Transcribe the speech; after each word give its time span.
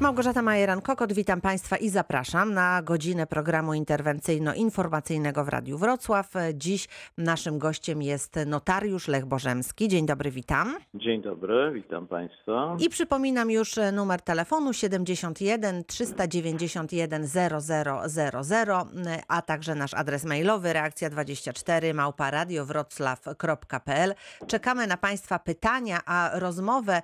Małgorzata 0.00 0.42
Majeran-Kokot, 0.42 1.12
witam 1.12 1.40
Państwa 1.40 1.76
i 1.76 1.88
zapraszam 1.88 2.54
na 2.54 2.82
godzinę 2.82 3.26
programu 3.26 3.74
interwencyjno-informacyjnego 3.74 5.44
w 5.44 5.48
Radiu 5.48 5.78
Wrocław. 5.78 6.32
Dziś 6.54 6.88
naszym 7.18 7.58
gościem 7.58 8.02
jest 8.02 8.38
notariusz 8.46 9.08
Lech 9.08 9.26
Bożemski. 9.26 9.88
Dzień 9.88 10.06
dobry, 10.06 10.30
witam. 10.30 10.76
Dzień 10.94 11.22
dobry, 11.22 11.72
witam 11.74 12.06
Państwa. 12.06 12.76
I 12.80 12.88
przypominam 12.88 13.50
już 13.50 13.74
numer 13.92 14.20
telefonu 14.20 14.72
71 14.72 15.84
391 15.84 17.26
0000, 17.26 18.86
a 19.28 19.42
także 19.42 19.74
nasz 19.74 19.94
adres 19.94 20.24
mailowy 20.24 20.68
reakcja24 20.68 21.94
małparadiowroclaw.pl. 21.94 24.14
Czekamy 24.46 24.86
na 24.86 24.96
Państwa 24.96 25.38
pytania, 25.38 26.00
a 26.06 26.30
rozmowę 26.32 27.02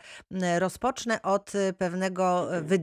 rozpocznę 0.59 1.23
od 1.23 1.53
pewnego 1.79 2.47
wydarzenia, 2.63 2.80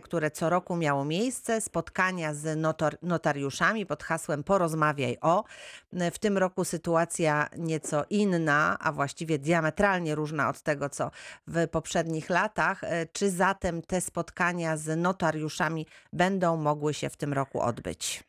które 0.00 0.30
co 0.30 0.50
roku 0.50 0.76
miało 0.76 1.04
miejsce, 1.04 1.60
spotkania 1.60 2.34
z 2.34 2.58
notar 2.58 2.98
notariuszami 3.02 3.86
pod 3.86 4.02
hasłem 4.02 4.44
Porozmawiaj 4.44 5.18
o. 5.20 5.44
W 5.92 6.18
tym 6.18 6.38
roku 6.38 6.64
sytuacja 6.64 7.48
nieco 7.58 8.04
inna, 8.10 8.78
a 8.80 8.92
właściwie 8.92 9.38
diametralnie 9.38 10.14
różna 10.14 10.48
od 10.48 10.62
tego, 10.62 10.88
co 10.88 11.10
w 11.46 11.68
poprzednich 11.68 12.30
latach. 12.30 12.80
Czy 13.12 13.30
zatem 13.30 13.82
te 13.82 14.00
spotkania 14.00 14.76
z 14.76 14.98
notariuszami 14.98 15.86
będą 16.12 16.56
mogły 16.56 16.94
się 16.94 17.10
w 17.10 17.16
tym 17.16 17.32
roku 17.32 17.60
odbyć? 17.60 18.27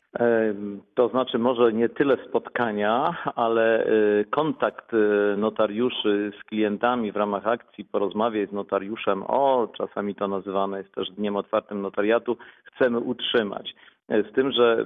To 0.95 1.07
znaczy 1.07 1.39
może 1.39 1.73
nie 1.73 1.89
tyle 1.89 2.17
spotkania, 2.29 3.15
ale 3.35 3.87
kontakt 4.29 4.91
notariuszy 5.37 6.31
z 6.41 6.43
klientami 6.43 7.11
w 7.11 7.15
ramach 7.15 7.47
akcji 7.47 7.85
Porozmawiaj 7.85 8.47
z 8.47 8.51
notariuszem 8.51 9.23
o, 9.27 9.67
czasami 9.77 10.15
to 10.15 10.27
nazywane 10.27 10.77
jest 10.77 10.95
też 10.95 11.11
Dniem 11.11 11.35
Otwartym 11.35 11.81
Notariatu, 11.81 12.37
chcemy 12.63 12.99
utrzymać. 12.99 13.75
Z 14.09 14.33
tym, 14.33 14.51
że 14.51 14.85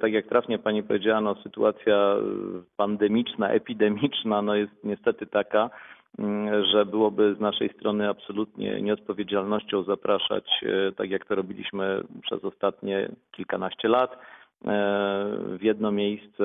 tak 0.00 0.12
jak 0.12 0.26
trafnie 0.26 0.58
Pani 0.58 0.82
powiedziała, 0.82 1.20
no, 1.20 1.34
sytuacja 1.34 2.16
pandemiczna, 2.76 3.48
epidemiczna 3.48 4.42
no, 4.42 4.54
jest 4.54 4.84
niestety 4.84 5.26
taka, 5.26 5.70
że 6.72 6.86
byłoby 6.86 7.34
z 7.34 7.40
naszej 7.40 7.68
strony 7.68 8.08
absolutnie 8.08 8.82
nieodpowiedzialnością 8.82 9.82
zapraszać, 9.82 10.64
tak 10.96 11.10
jak 11.10 11.26
to 11.26 11.34
robiliśmy 11.34 12.02
przez 12.22 12.44
ostatnie 12.44 13.08
kilkanaście 13.32 13.88
lat, 13.88 14.18
w 14.64 15.58
jedno 15.62 15.92
miejsce 15.92 16.44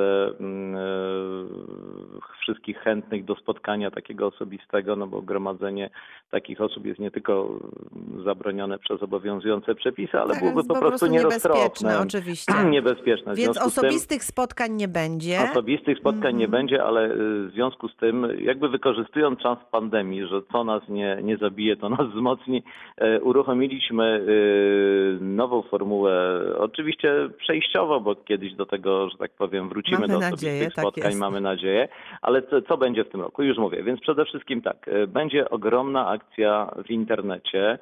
wszystkich 2.41 2.77
chętnych 2.77 3.25
do 3.25 3.35
spotkania 3.35 3.91
takiego 3.91 4.27
osobistego, 4.27 4.95
no 4.95 5.07
bo 5.07 5.21
gromadzenie 5.21 5.89
takich 6.31 6.61
osób 6.61 6.85
jest 6.85 6.99
nie 6.99 7.11
tylko 7.11 7.59
zabronione 8.25 8.79
przez 8.79 9.03
obowiązujące 9.03 9.75
przepisy, 9.75 10.17
ale 10.19 10.29
Tak, 10.33 10.39
byłoby 10.39 10.57
jest 10.57 10.69
po 10.69 10.75
prostu 10.79 11.07
niebezpieczne, 11.07 11.49
nieroztropne. 11.49 11.99
oczywiście. 11.99 12.53
Niebezpieczne. 12.69 13.35
Więc 13.35 13.55
z 13.57 13.59
tym- 13.59 13.67
osobistych 13.67 14.23
spotkań 14.23 14.71
nie 14.71 14.87
będzie. 14.87 15.37
Osobistych 15.52 15.97
spotkań 15.99 16.35
nie 16.35 16.45
Mhm. 16.45 16.52
będzie, 16.52 16.83
ale 16.83 17.05
y, 17.11 17.47
w 17.47 17.52
związku 17.53 17.87
z 17.89 17.95
tym, 17.95 18.27
jakby 18.39 18.69
wykorzystując 18.69 19.39
czas 19.39 19.57
pandemii, 19.71 20.25
że 20.27 20.41
co 20.52 20.63
nas 20.63 20.83
nie, 20.89 21.19
nie 21.23 21.37
zabije, 21.37 21.75
to 21.77 21.89
nas 21.89 22.07
wzmocni, 22.15 22.63
e, 22.97 23.21
uruchomiliśmy 23.21 24.25
y, 24.27 25.23
nową 25.23 25.61
formułę, 25.61 26.39
oczywiście 26.59 27.29
przejściowo, 27.37 27.99
bo 28.08 28.16
kiedyś 28.16 28.53
do 28.53 28.66
tego, 28.66 29.09
że 29.09 29.17
tak 29.17 29.31
powiem, 29.31 29.69
wrócimy 29.69 30.00
Mamy 30.00 30.13
do 30.13 30.19
nadzieję, 30.19 30.53
osobistych 30.53 30.73
tak 30.75 30.83
spotkań, 30.83 31.11
jest. 31.11 31.19
mamy 31.19 31.41
nadzieję, 31.41 31.88
ale 32.22 32.41
co, 32.41 32.61
co 32.61 32.77
będzie 32.77 33.03
w 33.03 33.09
tym 33.09 33.22
roku? 33.22 33.44
Już 33.44 33.58
mówię, 33.58 33.83
więc 33.83 34.02
przede 34.02 34.25
wszystkim 34.25 34.61
tak, 34.61 34.88
e, 34.88 35.08
będzie 35.08 35.49
ogromna 35.49 36.08
akcja 36.08 36.72
w 36.86 36.91
internecie, 36.91 37.80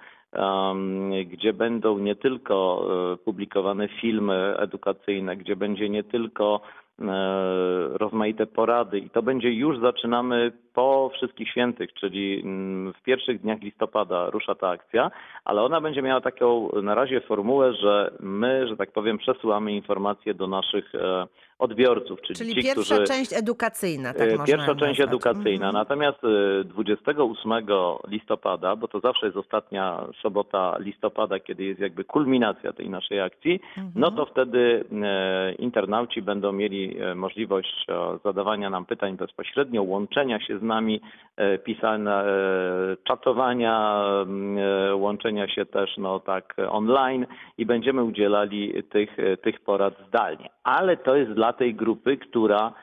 gdzie 1.26 1.54
będą 1.54 1.98
nie 1.98 2.16
tylko 2.16 2.88
e, 3.14 3.18
publikowane 3.18 3.88
filmy 3.88 4.56
edukacyjne, 4.58 5.38
gdzie 5.38 5.56
będzie 5.56 5.90
nie 5.90 6.04
tylko 6.04 6.62
rozmaite 7.98 8.46
porady 8.48 9.00
i 9.00 9.10
to 9.10 9.22
będzie 9.22 9.54
już 9.54 9.80
zaczynamy 9.80 10.52
po 10.74 11.12
wszystkich 11.14 11.50
świętych, 11.50 11.94
czyli 11.94 12.42
mm, 12.44 12.94
w 12.94 13.04
pierwszych 13.04 13.42
dniach 13.42 13.62
listopada 13.62 14.30
rusza 14.30 14.56
ta 14.56 14.70
akcja, 14.70 15.12
ale 15.46 15.62
ona 15.64 15.82
będzie 15.82 16.02
miała 16.02 16.22
taką 16.22 16.70
na 16.84 16.96
razie 16.96 17.22
formułę, 17.22 17.74
że 17.74 18.12
my, 18.20 18.68
że 18.68 18.78
tak 18.78 18.92
powiem, 18.92 19.18
przesyłamy 19.18 19.72
informacje 19.72 20.34
do 20.34 20.48
naszych 20.48 20.96
e, 20.96 21.28
odbiorców, 21.60 22.22
czyli, 22.22 22.40
Czyli 22.40 22.56
ci, 22.56 22.62
pierwsza 22.62 22.96
którzy 22.96 23.04
część 23.08 23.34
edukacyjna, 23.34 24.14
tak 24.14 24.22
E, 24.28 24.32
można 24.32 24.46
Pierwsza 24.46 24.76
część 24.76 25.00
nazwać. 25.00 25.08
edukacyjna. 25.08 25.68
Mhm. 25.68 25.74
Natomiast 25.74 26.20
e, 26.24 26.64
28 26.64 27.52
listopada, 28.08 28.76
bo 28.76 28.88
to 28.88 29.00
zawsze 29.00 29.26
jest 29.26 29.38
ostatnia 29.38 30.06
sobota 30.22 30.78
listopada, 30.80 31.40
kiedy 31.40 31.64
jest 31.64 31.80
jakby 31.80 32.04
kulminacja 32.04 32.74
tej 32.74 32.90
naszej 32.90 33.22
akcji, 33.22 33.60
Mhm. 33.78 33.92
no 33.96 34.12
to 34.12 34.26
wtedy 34.26 34.86
e, 35.04 35.54
internauci 35.54 36.22
będą 36.22 36.52
mieli 36.52 36.85
e, 37.00 37.16
możliwość 37.16 37.86
e, 37.90 38.18
zadawania 38.24 38.70
nam 38.70 38.86
pytań 38.86 39.18
bezpośrednio, 39.18 39.84
łączenia 39.84 40.40
się 40.40 40.60
z 40.60 40.62
nami, 40.62 41.02
e, 41.38 41.58
pisania, 41.58 42.24
czatowania, 43.04 44.04
łączenia 44.94 45.48
się 45.48 45.66
też 45.66 45.98
no 45.98 46.20
tak 46.20 46.56
online 46.70 47.26
i 47.58 47.66
będziemy 47.66 48.04
udzielali 48.04 48.84
tych, 48.84 49.18
tych 49.42 49.60
porad 49.60 49.94
zdalnie. 50.08 50.50
Ale 50.64 50.98
to 50.98 51.16
jest 51.16 51.32
dla 51.32 51.54
tej 51.54 51.76
grupy, 51.76 52.18
która 52.18 52.74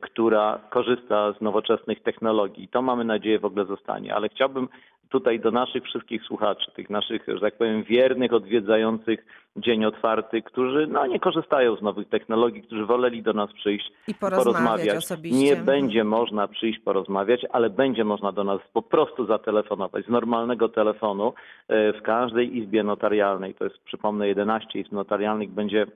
która 0.00 0.60
korzysta 0.70 1.32
z 1.32 1.40
nowoczesnych 1.40 2.02
technologii. 2.02 2.68
To 2.68 2.82
mamy 2.82 3.04
nadzieję 3.04 3.38
w 3.38 3.44
ogóle 3.44 3.64
zostanie. 3.64 4.14
Ale 4.14 4.28
chciałbym 4.28 4.68
tutaj 5.08 5.40
do 5.40 5.50
naszych 5.50 5.84
wszystkich 5.84 6.22
słuchaczy, 6.22 6.72
tych 6.76 6.90
naszych, 6.90 7.22
że 7.26 7.40
tak 7.40 7.58
powiem, 7.58 7.82
wiernych, 7.82 8.32
odwiedzających 8.32 9.26
Dzień 9.56 9.84
Otwarty, 9.84 10.42
którzy 10.42 10.86
no, 10.86 11.06
nie 11.06 11.20
korzystają 11.20 11.76
z 11.76 11.82
nowych 11.82 12.08
technologii, 12.08 12.62
którzy 12.62 12.86
woleli 12.86 13.22
do 13.22 13.32
nas 13.32 13.52
przyjść 13.52 13.92
I 14.08 14.14
porozmawiać 14.14 14.96
osobiście. 14.96 15.38
Nie 15.38 15.56
będzie 15.56 16.04
można 16.04 16.48
przyjść 16.48 16.78
porozmawiać, 16.78 17.40
ale 17.52 17.70
będzie 17.70 18.04
można 18.04 18.32
do 18.32 18.44
nas 18.44 18.60
po 18.72 18.82
prostu 18.82 19.26
zatelefonować 19.26 20.06
z 20.06 20.08
normalnego 20.08 20.68
telefonu 20.68 21.32
e, 21.68 21.92
w 21.92 22.02
każdej 22.02 22.56
izbie 22.56 22.82
notarialnej. 22.82 23.54
To 23.54 23.64
jest, 23.64 23.78
przypomnę, 23.78 24.28
11 24.28 24.78
izb 24.78 24.92
notarialnych 24.92 25.50
będzie 25.50 25.86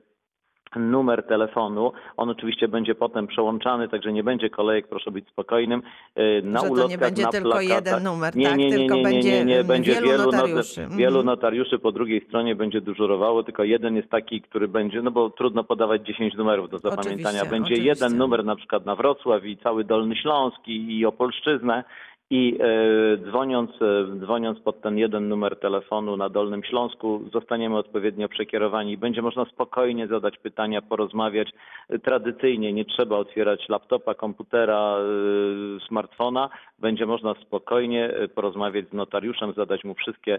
numer 0.81 1.22
telefonu. 1.26 1.92
On 2.16 2.31
oczywiście 2.31 2.69
będzie 2.69 2.94
potem 2.94 3.26
przełączany, 3.26 3.88
także 3.88 4.12
nie 4.12 4.22
będzie 4.25 4.50
kolejek, 4.50 4.88
proszę 4.88 5.10
być 5.10 5.28
spokojnym. 5.28 5.82
E, 6.14 6.42
Na 6.42 6.60
Że 6.60 6.66
to 6.66 6.72
ulotkach, 6.72 6.91
nie 6.91 6.98
będzie 6.98 7.22
na 7.22 7.31
tylko 7.31 7.50
plakatach. 7.50 7.76
jeden 7.84 8.03
numer, 8.04 8.36
nie, 8.36 8.47
tak? 8.48 8.58
nie, 8.58 8.70
nie, 8.70 8.76
Tylko 8.76 8.94
nie, 8.97 9.03
nie, 9.03 9.20
nie, 9.20 9.44
nie, 9.44 9.54
mm, 9.54 9.66
będzie 9.66 9.92
wielu 9.94 10.06
wielu, 10.08 10.25
notariuszy. 10.25 10.82
not- 10.82 10.97
wielu 10.97 11.19
Mhm. 11.19 11.26
notariuszy 11.26 11.78
po 11.78 11.92
drugiej 11.92 12.20
stronie 12.28 12.54
będzie 12.56 12.81
dyżurowało, 12.81 13.42
tylko 13.42 13.64
jeden 13.64 13.97
jest 13.97 14.08
taki, 14.10 14.41
który 14.41 14.69
będzie, 14.69 15.03
no 15.03 15.10
bo 15.10 15.31
trudno 15.31 15.64
podawać 15.64 16.03
10 16.06 16.34
numerów 16.34 16.70
do 16.70 16.78
zapamiętania. 16.78 17.12
Oczywiście, 17.28 17.50
będzie 17.50 17.75
oczywiście. 17.75 17.88
jeden 18.06 18.19
numer 18.19 18.44
na 18.44 18.56
przykład 18.56 18.87
na 18.87 18.97
Wrocław 18.97 19.44
i 19.44 19.56
cały 19.56 19.84
Dolny 19.84 20.16
Śląsk 20.16 20.69
i, 20.69 20.98
i 20.98 21.06
Opolszczyznę. 21.06 21.84
I 22.32 22.58
e, 22.60 23.16
dzwoniąc, 23.16 23.70
e, 23.82 24.06
dzwoniąc 24.20 24.60
pod 24.60 24.80
ten 24.80 24.98
jeden 24.98 25.28
numer 25.28 25.56
telefonu 25.56 26.16
na 26.16 26.28
Dolnym 26.28 26.64
Śląsku, 26.64 27.20
zostaniemy 27.32 27.76
odpowiednio 27.76 28.28
przekierowani. 28.28 28.96
Będzie 28.96 29.22
można 29.22 29.44
spokojnie 29.44 30.06
zadać 30.06 30.38
pytania, 30.38 30.82
porozmawiać. 30.82 31.50
Tradycyjnie 32.02 32.72
nie 32.72 32.84
trzeba 32.84 33.16
otwierać 33.16 33.69
laptopa, 33.69 34.14
komputera, 34.14 34.96
e, 34.96 35.86
smartfona. 35.88 36.48
Będzie 36.78 37.06
można 37.06 37.34
spokojnie 37.34 38.14
porozmawiać 38.34 38.88
z 38.88 38.92
notariuszem, 38.92 39.52
zadać 39.52 39.84
mu 39.84 39.94
wszystkie 39.94 40.38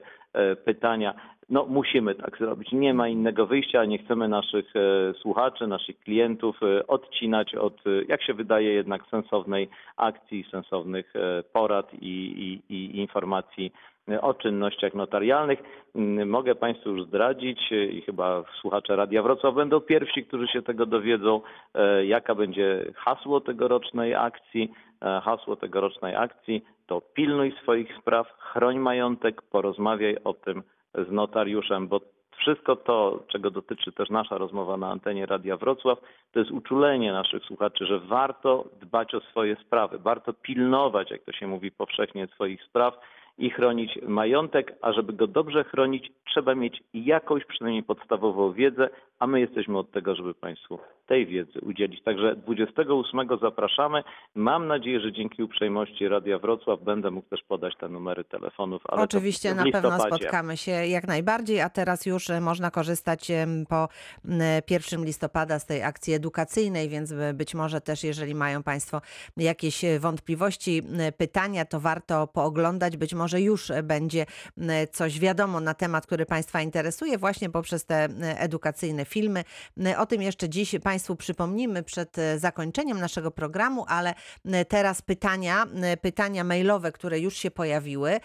pytania. 0.66 1.14
No 1.52 1.66
musimy 1.66 2.16
tak 2.16 2.38
zrobić. 2.38 2.72
Nie 2.72 2.94
ma 2.94 3.08
innego 3.08 3.46
wyjścia. 3.46 3.86
Nie 3.86 3.98
chcemy 3.98 4.28
naszych 4.28 4.76
e, 4.76 5.14
słuchaczy, 5.14 5.68
naszych 5.68 6.00
klientów 6.00 6.60
e, 6.64 6.88
odcinać 6.88 7.56
od, 7.56 7.88
e, 7.88 7.90
jak 8.08 8.24
się 8.24 8.34
wydaje, 8.34 8.74
jednak 8.74 9.02
sensownej 9.12 9.70
akcji, 9.98 10.46
sensownych 10.52 11.14
porad 11.54 11.94
i, 11.94 12.08
i, 12.70 12.76
i 12.76 13.00
informacji 13.00 13.74
o 14.22 14.34
czynnościach 14.34 14.94
notarialnych. 14.94 15.60
Mm, 15.96 16.30
Mogę 16.30 16.56
Państwu 16.56 16.90
już 16.90 17.08
zdradzić 17.08 17.72
i 17.72 18.02
chyba 18.02 18.44
słuchacze 18.62 18.96
Radia 18.96 19.24
Wrocław 19.24 19.56
będą 19.56 19.82
pierwsi, 19.82 20.26
którzy 20.26 20.48
się 20.48 20.62
tego 20.62 20.86
dowiedzą, 20.86 21.42
jaka 22.04 22.36
będzie 22.36 22.86
hasło 22.96 23.42
tegorocznej 23.42 24.16
akcji. 24.16 24.72
Hasło 25.24 25.56
tegorocznej 25.56 26.16
akcji 26.16 26.64
to 26.88 27.02
pilnuj 27.02 27.54
swoich 27.62 27.98
spraw, 28.02 28.28
chroń 28.38 28.80
majątek, 28.80 29.42
porozmawiaj 29.42 30.18
o 30.24 30.34
tym 30.34 30.64
z 30.94 31.12
notariuszem, 31.12 31.88
bo 31.88 32.02
wszystko 32.38 32.76
to, 32.76 33.24
czego 33.28 33.52
dotyczy 33.52 33.92
też 33.92 34.10
nasza 34.10 34.38
rozmowa 34.38 34.78
na 34.78 34.92
antenie 34.92 35.26
Radia 35.26 35.58
Wrocław, 35.58 36.00
to 36.32 36.40
jest 36.40 36.52
uczulenie 36.52 37.12
naszych 37.12 37.44
słuchaczy, 37.44 37.86
że 37.86 38.00
warto 38.00 38.66
dbać 38.82 39.16
o 39.16 39.20
swoje 39.20 39.56
sprawy, 39.56 40.00
warto 40.00 40.34
pilnować, 40.34 41.12
jak 41.12 41.24
to 41.24 41.32
się 41.32 41.48
mówi 41.48 41.72
powszechnie, 41.72 42.28
swoich 42.28 42.64
spraw 42.64 43.00
i 43.38 43.50
chronić 43.50 44.00
majątek, 44.08 44.76
a 44.82 44.94
żeby 44.94 45.14
go 45.14 45.28
dobrze 45.28 45.64
chronić, 45.64 46.12
trzeba 46.26 46.56
mieć 46.56 46.84
jakąś 46.94 47.46
przynajmniej 47.46 47.84
podstawową 47.84 48.52
wiedzę, 48.54 48.90
a 49.22 49.28
my 49.28 49.40
jesteśmy 49.40 49.78
od 49.78 49.92
tego, 49.92 50.16
żeby 50.16 50.34
Państwu 50.34 50.80
tej 51.08 51.28
wiedzy 51.28 51.60
udzielić. 51.62 52.04
Także 52.04 52.36
28 52.36 53.20
zapraszamy. 53.42 54.04
Mam 54.36 54.68
nadzieję, 54.68 55.00
że 55.00 55.12
dzięki 55.14 55.44
uprzejmości 55.44 56.08
Radia 56.08 56.40
Wrocław 56.40 56.82
będę 56.84 57.12
mógł 57.12 57.30
też 57.30 57.44
podać 57.48 57.74
te 57.80 57.90
numery 57.90 58.24
telefonów. 58.24 58.82
Oczywiście 59.04 59.50
na 59.56 59.64
pewno 59.72 59.90
spotkamy 60.18 60.58
się 60.58 60.72
jak 60.72 61.08
najbardziej, 61.08 61.62
a 61.62 61.70
teraz 61.70 62.06
już 62.06 62.30
e, 62.30 62.42
można 62.42 62.72
korzystać 62.72 63.32
po 63.70 63.88
m, 64.26 64.40
1 64.70 65.06
listopada 65.06 65.60
z 65.60 65.66
tej 65.66 65.84
akcji 65.84 66.14
edukacyjnej, 66.14 66.90
więc 66.90 67.14
by- 67.14 67.34
być 67.34 67.56
może 67.56 67.82
też 67.82 68.04
jeżeli 68.04 68.36
mają 68.36 68.64
Państwo 68.64 69.02
jakieś 69.38 69.84
e, 69.86 70.00
wątpliwości, 70.00 70.82
pytania, 71.18 71.66
to 71.66 71.80
warto 71.80 72.28
pooglądać. 72.28 72.98
Być 72.98 73.14
może 73.14 73.42
już 73.42 73.72
e, 73.72 73.84
będzie 73.84 74.26
coś 74.92 75.20
wiadomo 75.20 75.60
na 75.60 75.74
temat, 75.74 76.06
który 76.06 76.26
Państwa 76.26 76.62
interesuje 76.62 77.18
właśnie 77.18 77.50
poprzez 77.50 77.86
te 77.86 78.08
edukacyjne 78.38 79.06
filmy. 79.06 79.11
M, 79.20 79.44
O 79.98 80.06
tym 80.06 80.22
jeszcze 80.22 80.50
dziś 80.50 80.76
Państwu 80.84 81.16
przypomnimy 81.16 81.84
przed 81.84 82.18
e, 82.18 82.40
zakończeniem 82.40 83.00
naszego 83.00 83.32
programu, 83.32 83.86
ale 83.88 84.14
m, 84.46 84.66
teraz 84.68 85.02
pytania, 85.02 85.66
pytania 86.02 86.44
mailowe, 86.44 86.92
które 86.92 87.20
już 87.20 87.38
się 87.38 87.52
pojawiły, 87.52 88.20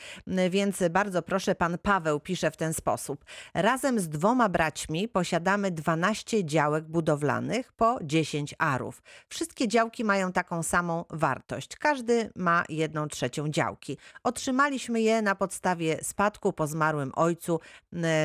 więc 0.50 0.82
bardzo 0.90 1.22
proszę, 1.22 1.54
pan 1.54 1.78
Paweł 1.78 2.20
pisze 2.20 2.50
w 2.50 2.56
ten 2.56 2.74
sposób. 2.74 3.24
Razem 3.54 4.00
z 4.00 4.08
dwoma 4.08 4.48
braćmi 4.48 5.08
posiadamy 5.08 5.70
12 5.70 6.44
działek 6.44 6.84
budowlanych 6.84 7.72
po 7.72 7.98
10 8.02 8.54
arów. 8.58 9.02
Wszystkie 9.28 9.68
działki 9.68 10.04
mają 10.04 10.32
taką 10.32 10.62
samą 10.62 11.04
wartość. 11.10 11.76
Każdy 11.76 12.30
ma 12.36 12.64
jedną 12.68 13.08
trzecią 13.08 13.48
działki. 13.48 13.98
Otrzymaliśmy 14.24 15.00
je 15.00 15.22
na 15.22 15.34
podstawie 15.34 16.04
spadku 16.04 16.52
po 16.52 16.66
zmarłym 16.66 17.12
ojcu 17.14 17.60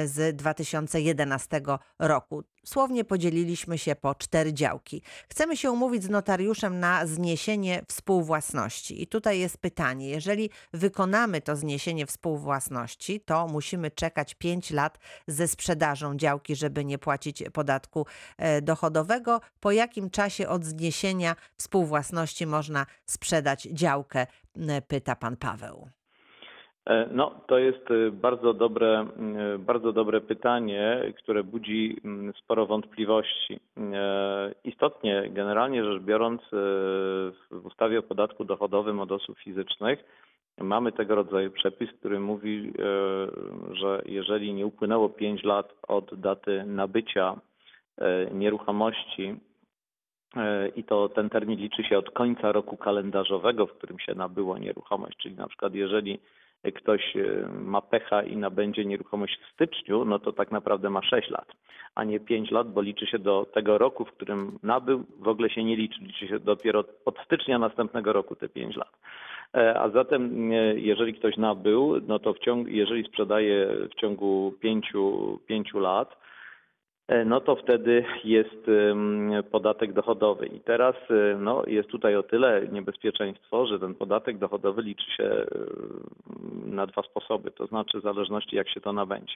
z 0.06 0.36
2011 0.36 1.62
roku. 2.00 2.44
Słownie 2.66 3.04
podzieliliśmy 3.04 3.78
się 3.78 3.96
po 3.96 4.16
cztery 4.16 4.54
działki. 4.54 5.02
Chcemy 5.30 5.58
się 5.58 5.72
umówić 5.72 6.04
z 6.04 6.10
notariuszem 6.10 6.80
na 6.80 7.08
zniesienie 7.08 7.84
współwłasności. 7.88 9.02
I 9.04 9.08
tutaj 9.08 9.40
jest 9.40 9.58
pytanie: 9.58 10.10
jeżeli 10.10 10.50
wykonamy 10.74 11.42
to 11.42 11.56
zniesienie 11.56 12.06
współwłasności, 12.06 13.22
to 13.22 13.48
musimy 13.48 13.92
czekać 13.92 14.36
5 14.36 14.72
lat 14.72 15.00
ze 15.28 15.48
sprzedażą 15.48 16.18
działki, 16.18 16.56
żeby 16.56 16.86
nie 16.86 16.98
płacić 16.98 17.44
podatku 17.54 18.06
e, 18.38 18.62
dochodowego. 18.62 19.42
Po 19.60 19.72
jakim 19.72 20.10
czasie 20.10 20.48
od 20.48 20.66
zniesienia 20.66 21.36
współwłasności 21.58 22.46
można 22.48 22.86
sprzedać 23.06 23.64
działkę? 23.64 24.28
Pyta 24.88 25.16
pan 25.16 25.38
Paweł. 25.38 26.01
E, 26.86 27.08
No, 27.12 27.32
to 27.48 27.58
jest 27.58 27.92
e, 27.92 28.12
bardzo 28.12 28.54
dobre, 28.54 29.00
m, 29.00 29.36
bardzo 29.60 29.94
dobre 29.94 30.22
pytanie, 30.22 31.14
które 31.18 31.44
budzi 31.44 31.98
m, 32.06 32.34
sporo 32.40 32.66
wątpliwości. 32.66 33.60
E, 33.78 34.52
Istotnie, 34.64 35.30
generalnie 35.30 35.84
rzecz 35.84 36.02
biorąc, 36.02 36.42
e, 36.42 36.48
w 37.52 37.66
ustawie 37.66 38.00
o 38.00 38.04
podatku 38.04 38.46
dochodowym 38.46 39.00
od 39.00 39.12
osób 39.12 39.40
fizycznych 39.40 40.04
mamy 40.58 40.92
tego 40.92 41.16
rodzaju 41.16 41.52
przepis, 41.52 41.90
który 42.00 42.20
mówi, 42.20 42.74
że 43.72 44.02
jeżeli 44.06 44.54
nie 44.54 44.66
upłynęło 44.66 45.10
5 45.10 45.44
lat 45.44 45.74
od 45.88 46.20
daty 46.20 46.64
nabycia 46.66 47.36
nieruchomości, 48.34 49.36
i 50.76 50.84
to 50.84 51.10
ten 51.10 51.30
termin 51.30 51.60
liczy 51.60 51.84
się 51.84 51.98
od 51.98 52.12
końca 52.12 52.52
roku 52.52 52.78
kalendarzowego, 52.78 53.68
w 53.68 53.74
którym 53.74 54.00
się 54.00 54.16
nabyło 54.16 54.58
nieruchomość. 54.58 55.18
Czyli 55.18 55.36
na 55.36 55.48
przykład 55.48 55.74
jeżeli 55.74 56.20
ktoś 56.70 57.16
e, 57.16 57.48
ma 57.64 57.82
pecha 57.82 58.24
i 58.24 58.38
nabędzie 58.38 58.86
nieruchomość 58.86 59.40
w 59.40 59.54
styczniu, 59.54 60.06
no 60.06 60.20
to 60.20 60.34
tak 60.34 60.52
naprawdę 60.52 60.90
ma 60.90 61.02
6 61.04 61.30
lat, 61.30 61.48
a 61.96 62.04
nie 62.04 62.20
5 62.20 62.52
lat, 62.52 62.74
bo 62.74 62.82
liczy 62.82 63.08
się 63.08 63.20
do 63.20 63.46
tego 63.54 63.78
roku, 63.78 64.06
w 64.06 64.12
którym 64.12 64.60
nabył, 64.64 65.04
w 65.20 65.28
ogóle 65.28 65.50
się 65.50 65.64
nie 65.64 65.76
liczy, 65.76 66.00
liczy 66.02 66.28
się 66.28 66.40
dopiero 66.40 66.84
od 67.06 67.20
stycznia 67.26 67.60
następnego 67.60 68.14
roku 68.14 68.36
te 68.36 68.50
5 68.50 68.76
lat. 68.76 68.98
E, 69.56 69.80
A 69.80 69.90
zatem, 69.90 70.52
e, 70.52 70.56
jeżeli 70.80 71.14
ktoś 71.14 71.38
nabył, 71.38 72.02
no 72.08 72.20
to 72.20 72.34
w 72.34 72.40
ciągu, 72.40 72.70
jeżeli 72.70 73.04
sprzedaje 73.04 73.68
w 73.92 73.96
ciągu 73.96 74.54
5, 74.62 74.94
5 75.48 75.74
lat, 75.74 76.22
no 77.26 77.42
to 77.42 77.56
wtedy 77.56 78.06
jest 78.24 78.68
podatek 79.52 79.94
dochodowy. 79.94 80.48
I 80.48 80.60
teraz 80.60 80.96
y, 81.12 81.36
no, 81.40 81.64
jest 81.68 81.90
tutaj 81.90 82.16
o 82.16 82.24
tyle 82.24 82.68
niebezpieczeństwo, 82.72 83.68
że 83.68 83.80
ten 83.80 83.96
podatek 83.96 84.38
dochodowy 84.38 84.82
liczy 84.82 85.12
się 85.12 85.24
y, 85.24 85.46
na 86.66 86.88
dwa 86.88 87.04
sposoby, 87.04 87.52
to 87.52 87.68
znaczy 87.68 88.00
w 88.00 88.04
zależności 88.04 88.56
jak 88.56 88.70
się 88.70 88.82
to 88.82 88.94
nabędzie. 88.94 89.36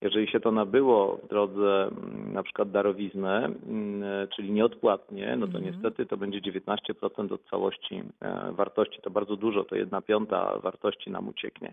Jeżeli 0.00 0.28
się 0.28 0.40
to 0.40 0.50
nabyło 0.50 1.16
w 1.16 1.28
drodze 1.28 1.82
mm, 1.82 2.32
na 2.32 2.42
przykład 2.42 2.70
darowizny, 2.70 3.30
mm, 3.30 4.28
czyli 4.36 4.52
nieodpłatnie, 4.52 5.36
no 5.36 5.46
to 5.46 5.58
Mhm. 5.58 5.64
niestety 5.64 6.06
to 6.06 6.16
będzie 6.16 6.40
19% 6.40 7.32
od 7.32 7.44
całości 7.44 8.02
e, 8.20 8.52
wartości. 8.52 9.00
To 9.02 9.10
bardzo 9.10 9.36
dużo, 9.36 9.64
to 9.64 9.76
jedna 9.76 10.02
piąta 10.02 10.58
wartości 10.58 11.10
nam 11.10 11.28
ucieknie. 11.28 11.72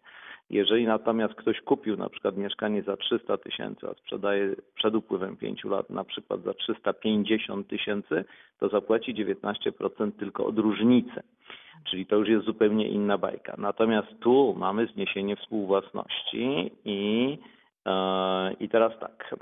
Jeżeli 0.50 0.86
natomiast 0.86 1.34
ktoś 1.34 1.62
kupił 1.62 1.98
na 1.98 2.10
przykład 2.10 2.38
mieszkanie 2.38 2.84
za 2.84 2.98
300 2.98 3.38
tysięcy, 3.38 3.88
a 3.90 3.94
sprzedaje 3.94 4.56
przed 4.76 4.96
upływem 4.96 5.38
5 5.38 5.64
lat 5.64 5.90
na 5.90 6.04
przykład 6.04 6.44
za 6.44 6.54
350 6.54 7.68
tysięcy, 7.68 8.26
to 8.60 8.70
zapłaci 8.70 9.16
19% 9.16 10.12
tylko 10.20 10.46
od 10.46 10.60
różnicy. 10.60 11.22
Czyli 11.90 12.06
to 12.06 12.16
już 12.16 12.30
jest 12.30 12.46
zupełnie 12.46 12.88
inna 12.88 13.18
bajka. 13.18 13.56
Natomiast 13.58 14.08
tu 14.20 14.56
mamy 14.58 14.88
zniesienie 14.88 15.36
współwłasności 15.36 16.72
i, 16.86 17.38
i 18.60 18.70
teraz 18.70 19.00
tak. 19.00 19.36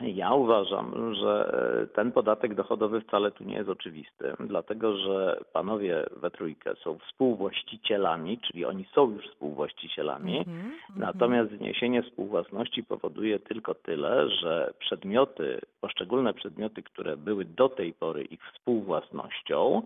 Ja 0.00 0.34
uważam, 0.34 1.14
że 1.14 1.52
ten 1.94 2.12
podatek 2.12 2.54
dochodowy 2.54 3.00
wcale 3.00 3.30
tu 3.30 3.44
nie 3.44 3.54
jest 3.54 3.68
oczywisty, 3.68 4.32
dlatego 4.40 4.96
że 4.96 5.40
panowie 5.52 6.06
we 6.16 6.30
trójkę 6.30 6.74
są 6.76 6.98
współwłaścicielami, 6.98 8.38
czyli 8.38 8.64
oni 8.64 8.84
są 8.94 9.10
już 9.10 9.28
współwłaścicielami. 9.28 10.38
Mhm, 10.38 10.56
mhm. 10.56 10.76
Natomiast 10.96 11.50
zniesienie 11.50 12.02
współwłasności 12.02 12.84
powoduje 12.84 13.38
tylko 13.38 13.74
tyle, 13.74 14.30
że 14.30 14.72
przedmioty, 14.78 15.60
poszczególne 15.80 16.34
przedmioty, 16.34 16.82
które 16.82 17.16
były 17.16 17.44
do 17.44 17.68
tej 17.68 17.92
pory 17.92 18.24
ich 18.24 18.40
współwłasnością, 18.52 19.82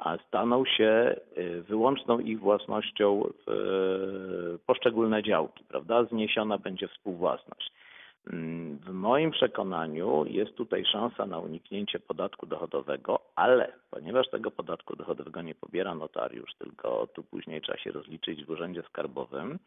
a 0.00 0.18
staną 0.28 0.64
się 0.64 1.16
y, 1.38 1.62
wyłączną 1.62 2.18
ich 2.18 2.40
własnością 2.40 3.24
y, 3.24 4.58
poszczególne 4.66 5.22
działki, 5.22 5.64
prawda? 5.64 6.04
Zniesiona 6.04 6.58
będzie 6.58 6.88
współwłasność. 6.88 7.72
Mm, 8.32 8.78
W 8.78 8.92
moim 8.92 9.30
przekonaniu 9.30 10.24
jest 10.26 10.56
tutaj 10.56 10.84
szansa 10.84 11.26
na 11.26 11.38
uniknięcie 11.38 11.98
podatku 12.00 12.46
dochodowego, 12.46 13.20
ale 13.36 13.72
ponieważ 13.90 14.30
tego 14.30 14.50
podatku 14.50 14.96
dochodowego 14.96 15.42
nie 15.42 15.54
pobiera 15.54 15.94
notariusz, 15.94 16.54
tylko 16.58 17.06
tu 17.06 17.22
później 17.22 17.60
trzeba 17.60 17.78
się 17.78 17.92
rozliczyć 17.92 18.44
w 18.44 18.50
urzędzie 18.50 18.82
skarbowym, 18.82 19.58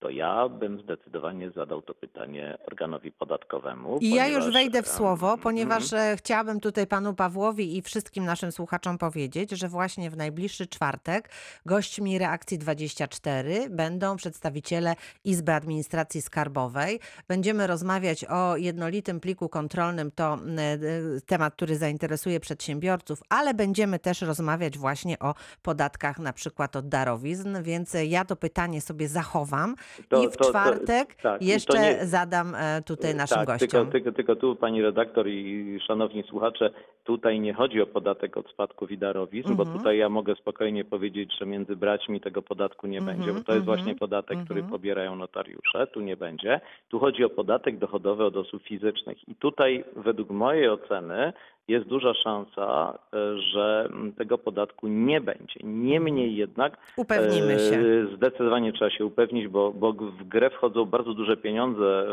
to 0.00 0.10
ja 0.10 0.48
bym 0.48 0.80
zdecydowanie 0.80 1.50
zadał 1.50 1.82
to 1.82 1.94
pytanie 1.94 2.58
organowi 2.66 3.12
podatkowemu. 3.12 3.98
I 4.00 4.10
ja 4.10 4.26
już 4.26 4.34
ponieważ, 4.34 4.52
wejdę 4.52 4.82
w 4.82 4.88
słowo, 4.88 5.38
ponieważ 5.38 5.82
mhm. 5.82 6.12
e, 6.12 6.16
chciałabym 6.16 6.60
tutaj 6.60 6.86
panu 6.86 7.14
Pawłowi 7.14 7.76
i 7.76 7.82
wszystkim 7.82 8.24
naszym 8.24 8.52
słuchaczom 8.52 8.98
powiedzieć, 8.98 9.50
że 9.50 9.68
właśnie 9.68 10.10
w 10.10 10.16
najbliższy 10.16 10.66
czwartek 10.66 11.30
gośćmi 11.66 12.18
Reakcji 12.18 12.58
24 12.58 13.70
będą 13.70 14.16
przedstawiciele 14.16 14.94
Izby 15.24 15.52
Administracji 15.52 16.22
Skarbowej. 16.22 17.00
Będziemy 17.28 17.66
rozmawiać 17.66 18.24
o 18.24 18.56
jednolitym 18.56 19.20
pliku 19.20 19.48
kontrolnym, 19.48 20.10
to 20.10 20.34
e, 20.34 21.20
temat, 21.26 21.54
który 21.54 21.76
zainteresuje 21.76 22.40
przedsiębiorców, 22.40 23.22
ale 23.28 23.54
będziemy 23.54 23.98
też 23.98 24.22
rozmawiać 24.22 24.78
właśnie 24.78 25.18
o 25.18 25.34
podatkach 25.62 26.18
na 26.18 26.32
przykład 26.32 26.76
od 26.76 26.88
darowizn, 26.88 27.62
więc 27.62 27.96
ja 28.08 28.24
to 28.24 28.36
pytanie 28.36 28.80
sobie 28.80 29.08
zachowam 29.08 29.74
To- 30.08 30.22
i 30.22 30.28
w 30.28 30.36
to- 30.36 30.44
to- 30.44 30.50
czwartek 30.50 31.14
tak, 31.22 31.38
to 31.38 31.44
jeszcze 31.44 31.78
nie- 31.80 32.06
zadam 32.06 32.54
e, 32.54 32.82
tutaj 32.82 33.14
naszym 33.14 33.36
tak, 33.38 33.46
gościom. 33.46 33.68
Tylko, 33.68 33.92
tylko, 33.92 34.12
tylko 34.12 34.36
tu 34.36 34.56
pani 34.56 34.82
redaktor 34.82 35.28
i 35.28 35.78
szanowni 35.86 36.22
słuchacze, 36.22 36.70
tutaj 37.04 37.40
nie 37.40 37.54
chodzi 37.54 37.82
o 37.82 37.86
podatek 37.86 38.36
od 38.36 38.50
spadków 38.50 38.90
i 38.90 38.98
darowizn, 38.98 39.54
bo 39.54 39.62
Mhm. 39.62 39.78
tutaj 39.78 39.98
ja 39.98 40.08
mogę 40.08 40.34
spokojnie 40.34 40.84
powiedzieć, 40.84 41.32
że 41.38 41.46
między 41.46 41.76
braćmi 41.76 42.20
tego 42.20 42.42
podatku 42.42 42.86
nie 42.86 42.98
Mhm, 42.98 43.16
będzie, 43.16 43.32
bo 43.32 43.40
to 43.44 43.52
jest 43.52 43.60
mhm, 43.60 43.64
właśnie 43.64 43.94
podatek, 43.94 44.38
który 44.44 44.60
mhm. 44.60 44.70
pobierają 44.72 45.16
notariusze, 45.16 45.86
tu 45.86 46.00
nie 46.00 46.16
będzie. 46.16 46.60
Tu 46.88 46.98
chodzi 46.98 47.24
o 47.24 47.30
podatek 47.30 47.78
dochodowy 47.78 48.24
od 48.24 48.36
osób 48.36 48.62
fizycznych 48.62 49.28
i 49.28 49.34
tutaj 49.34 49.84
według 49.96 50.30
mojej 50.30 50.68
oceny 50.68 51.32
jest 51.68 51.86
duża 51.86 52.14
szansa, 52.14 52.98
e, 53.14 53.38
że 53.38 53.88
m, 53.92 54.12
tego 54.12 54.38
podatku 54.38 54.88
nie 54.88 55.20
będzie. 55.20 55.60
Niemniej 55.64 56.36
jednak 56.36 56.76
Upewnimy 56.96 57.58
się. 57.58 57.76
E, 58.12 58.16
Zdecydowanie 58.16 58.72
trzeba 58.72 58.90
się 58.90 59.04
upewnić, 59.06 59.48
bo, 59.48 59.72
bo 59.72 59.92
w 59.92 60.24
grę 60.28 60.50
wchodzą 60.50 60.84
bardzo 60.84 61.14
duże 61.14 61.36
pieniądze. 61.36 62.06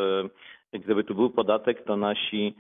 E, 0.74 0.80
Gdyby 0.80 1.04
tu 1.04 1.16
był 1.16 1.30
podatek, 1.30 1.84
to 1.84 1.98
nasi 1.98 2.56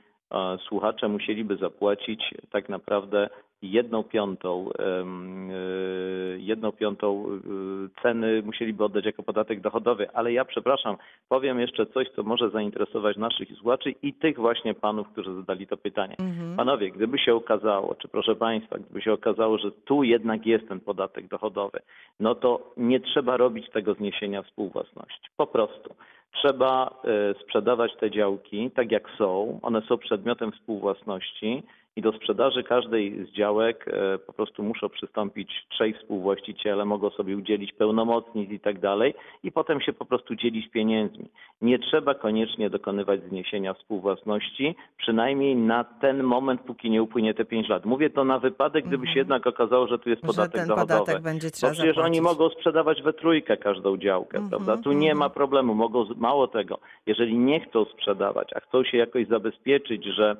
słuchacze 0.67 1.07
musieliby 1.07 1.57
zapłacić 1.57 2.33
tak 2.51 2.69
naprawdę 2.69 3.29
jedną 3.61 4.03
piątą, 4.03 4.69
y, 4.69 6.39
jedną 6.39 6.71
piątą 6.71 7.25
y, 7.25 8.01
ceny 8.01 8.41
musieliby 8.41 8.83
oddać 8.83 9.05
jako 9.05 9.23
podatek 9.23 9.61
dochodowy. 9.61 10.11
Ale 10.13 10.33
ja 10.33 10.45
przepraszam, 10.45 10.97
powiem 11.29 11.59
jeszcze 11.59 11.85
coś, 11.85 12.09
co 12.09 12.23
może 12.23 12.49
zainteresować 12.49 13.17
naszych 13.17 13.49
słuchaczy 13.57 13.93
i 14.01 14.13
tych 14.13 14.39
właśnie 14.39 14.73
panów, 14.73 15.07
którzy 15.07 15.33
zadali 15.33 15.67
to 15.67 15.77
pytanie. 15.77 16.15
Mhm. 16.19 16.55
Panowie, 16.55 16.91
gdyby 16.91 17.19
się 17.19 17.35
okazało, 17.35 17.95
czy 17.95 18.07
proszę 18.07 18.35
Państwa, 18.35 18.77
gdyby 18.77 19.01
się 19.01 19.13
okazało, 19.13 19.57
że 19.57 19.71
tu 19.71 20.03
jednak 20.03 20.45
jest 20.45 20.67
ten 20.67 20.79
podatek 20.79 21.27
dochodowy, 21.27 21.79
no 22.19 22.35
to 22.35 22.73
nie 22.77 22.99
trzeba 22.99 23.37
robić 23.37 23.69
tego 23.69 23.93
zniesienia 23.93 24.41
współwłasności. 24.41 25.29
Po 25.37 25.47
prostu. 25.47 25.95
Trzeba 26.31 27.01
e, 27.03 27.33
sprzedawać 27.43 27.91
te 27.99 28.11
działki 28.11 28.71
tak 28.71 28.91
jak 28.91 29.09
są. 29.17 29.59
One 29.61 29.81
są 29.81 29.97
przedmiotem 29.97 30.51
współwłasności 30.51 31.63
i 31.95 32.01
do 32.01 32.11
sprzedaży 32.11 32.63
każdej 32.63 33.25
z 33.25 33.29
działek 33.35 33.85
e, 33.87 34.17
po 34.17 34.33
prostu 34.33 34.63
muszą 34.63 34.89
przystąpić 34.89 35.51
trzej 35.69 35.93
współwłaściciele, 35.93 36.85
mogą 36.85 37.09
sobie 37.09 37.37
udzielić 37.37 37.73
pełnomocnic 37.73 38.51
i 38.51 38.59
tak 38.59 38.79
dalej 38.79 39.13
i 39.43 39.51
potem 39.51 39.81
się 39.81 39.93
po 39.93 40.05
prostu 40.05 40.35
dzielić 40.35 40.69
pieniędzmi. 40.71 41.25
Nie 41.61 41.79
trzeba 41.79 42.13
koniecznie 42.13 42.69
dokonywać 42.69 43.21
zniesienia 43.23 43.73
współwłasności, 43.73 44.75
przynajmniej 44.97 45.55
na 45.55 45.83
ten 45.83 46.23
moment, 46.23 46.61
póki 46.61 46.89
nie 46.89 47.03
upłynie 47.03 47.33
te 47.33 47.45
pięć 47.45 47.69
lat. 47.69 47.85
Mówię 47.85 48.09
to 48.09 48.23
na 48.23 48.39
wypadek, 48.39 48.85
gdyby 48.87 49.07
się 49.07 49.19
jednak 49.19 49.47
okazało, 49.47 49.87
że 49.87 49.99
tu 49.99 50.09
jest 50.09 50.23
Mhm. 50.23 50.33
Że 50.33 50.41
podatek 50.41 50.59
ten 50.61 50.67
dochodowy. 50.69 50.99
podatek 50.99 51.23
będzie 51.23 51.47
Bo 51.47 51.51
trzeba 51.51 51.73
przecież 51.73 51.97
oni 51.97 52.15
zapłacić. 52.17 52.21
mogą 52.39 52.49
sprzedawać 52.49 53.01
we 53.01 53.13
trójkę 53.13 53.57
każdą 53.57 53.97
działkę, 53.97 54.37
Mhm, 54.37 54.49
prawda? 54.49 54.83
Tu 54.83 54.91
nie 54.91 55.11
mhm. 55.11 55.17
ma 55.17 55.29
problemu. 55.29 55.75
Mogą, 55.75 56.05
mało 56.15 56.47
tego, 56.47 56.79
jeżeli 57.05 57.37
nie 57.37 57.59
chcą 57.59 57.85
sprzedawać, 57.85 58.49
a 58.55 58.59
chcą 58.59 58.83
się 58.83 58.97
jakoś 58.97 59.27
zabezpieczyć, 59.27 60.05
że 60.05 60.35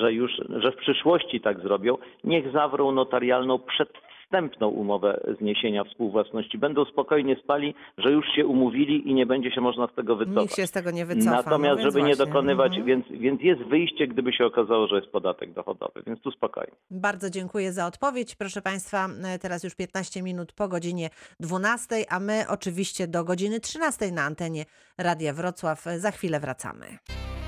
że 0.00 0.12
już, 0.12 0.30
że 0.56 0.72
w 0.72 0.76
przyszłości 0.76 1.40
tak 1.40 1.60
zrobią, 1.60 1.98
niech 2.24 2.52
zawrą 2.52 2.92
notarialną 2.92 3.58
przedwstępną 3.58 4.68
umowę 4.68 5.20
zniesienia 5.40 5.84
współwłasności. 5.84 6.58
Będą 6.58 6.84
spokojnie 6.84 7.36
spali, 7.36 7.74
że 7.98 8.10
już 8.12 8.26
się 8.36 8.46
umówili 8.46 9.08
i 9.10 9.14
nie 9.14 9.26
będzie 9.26 9.50
się 9.50 9.60
można 9.60 9.86
z 9.86 9.94
tego 9.94 10.16
wycofać. 10.16 10.42
Nikt 10.42 10.56
się 10.56 10.66
z 10.66 10.70
tego 10.70 10.90
nie 10.90 11.06
wycofa. 11.06 11.30
Natomiast, 11.36 11.76
no 11.76 11.90
żeby 11.90 12.02
nie 12.02 12.14
właśnie. 12.14 12.26
dokonywać, 12.26 12.76
Mhm. 12.78 12.86
więc, 12.86 13.20
więc 13.22 13.42
jest 13.42 13.62
wyjście, 13.62 14.06
gdyby 14.06 14.32
się 14.32 14.46
okazało, 14.46 14.86
że 14.86 14.96
jest 14.96 15.08
podatek 15.08 15.52
dochodowy, 15.52 16.02
więc 16.06 16.20
tu 16.20 16.30
spokojnie. 16.30 16.72
Bardzo 16.90 17.30
dziękuję 17.30 17.72
za 17.72 17.86
odpowiedź. 17.86 18.36
Proszę 18.36 18.62
Państwa, 18.62 19.06
e, 19.34 19.38
teraz 19.38 19.64
już 19.64 19.74
15 19.74 20.22
minut 20.22 20.52
po 20.52 20.68
godzinie 20.68 21.10
12, 21.40 21.96
a 22.10 22.20
my 22.20 22.44
oczywiście 22.48 23.06
do 23.08 23.24
godziny 23.24 23.60
13 23.60 24.12
na 24.12 24.22
antenie 24.22 24.64
Radia 24.98 25.32
Wrocław. 25.32 25.86
E, 25.86 25.98
Za 25.98 26.10
chwilę 26.10 26.40
wracamy. 26.40 26.86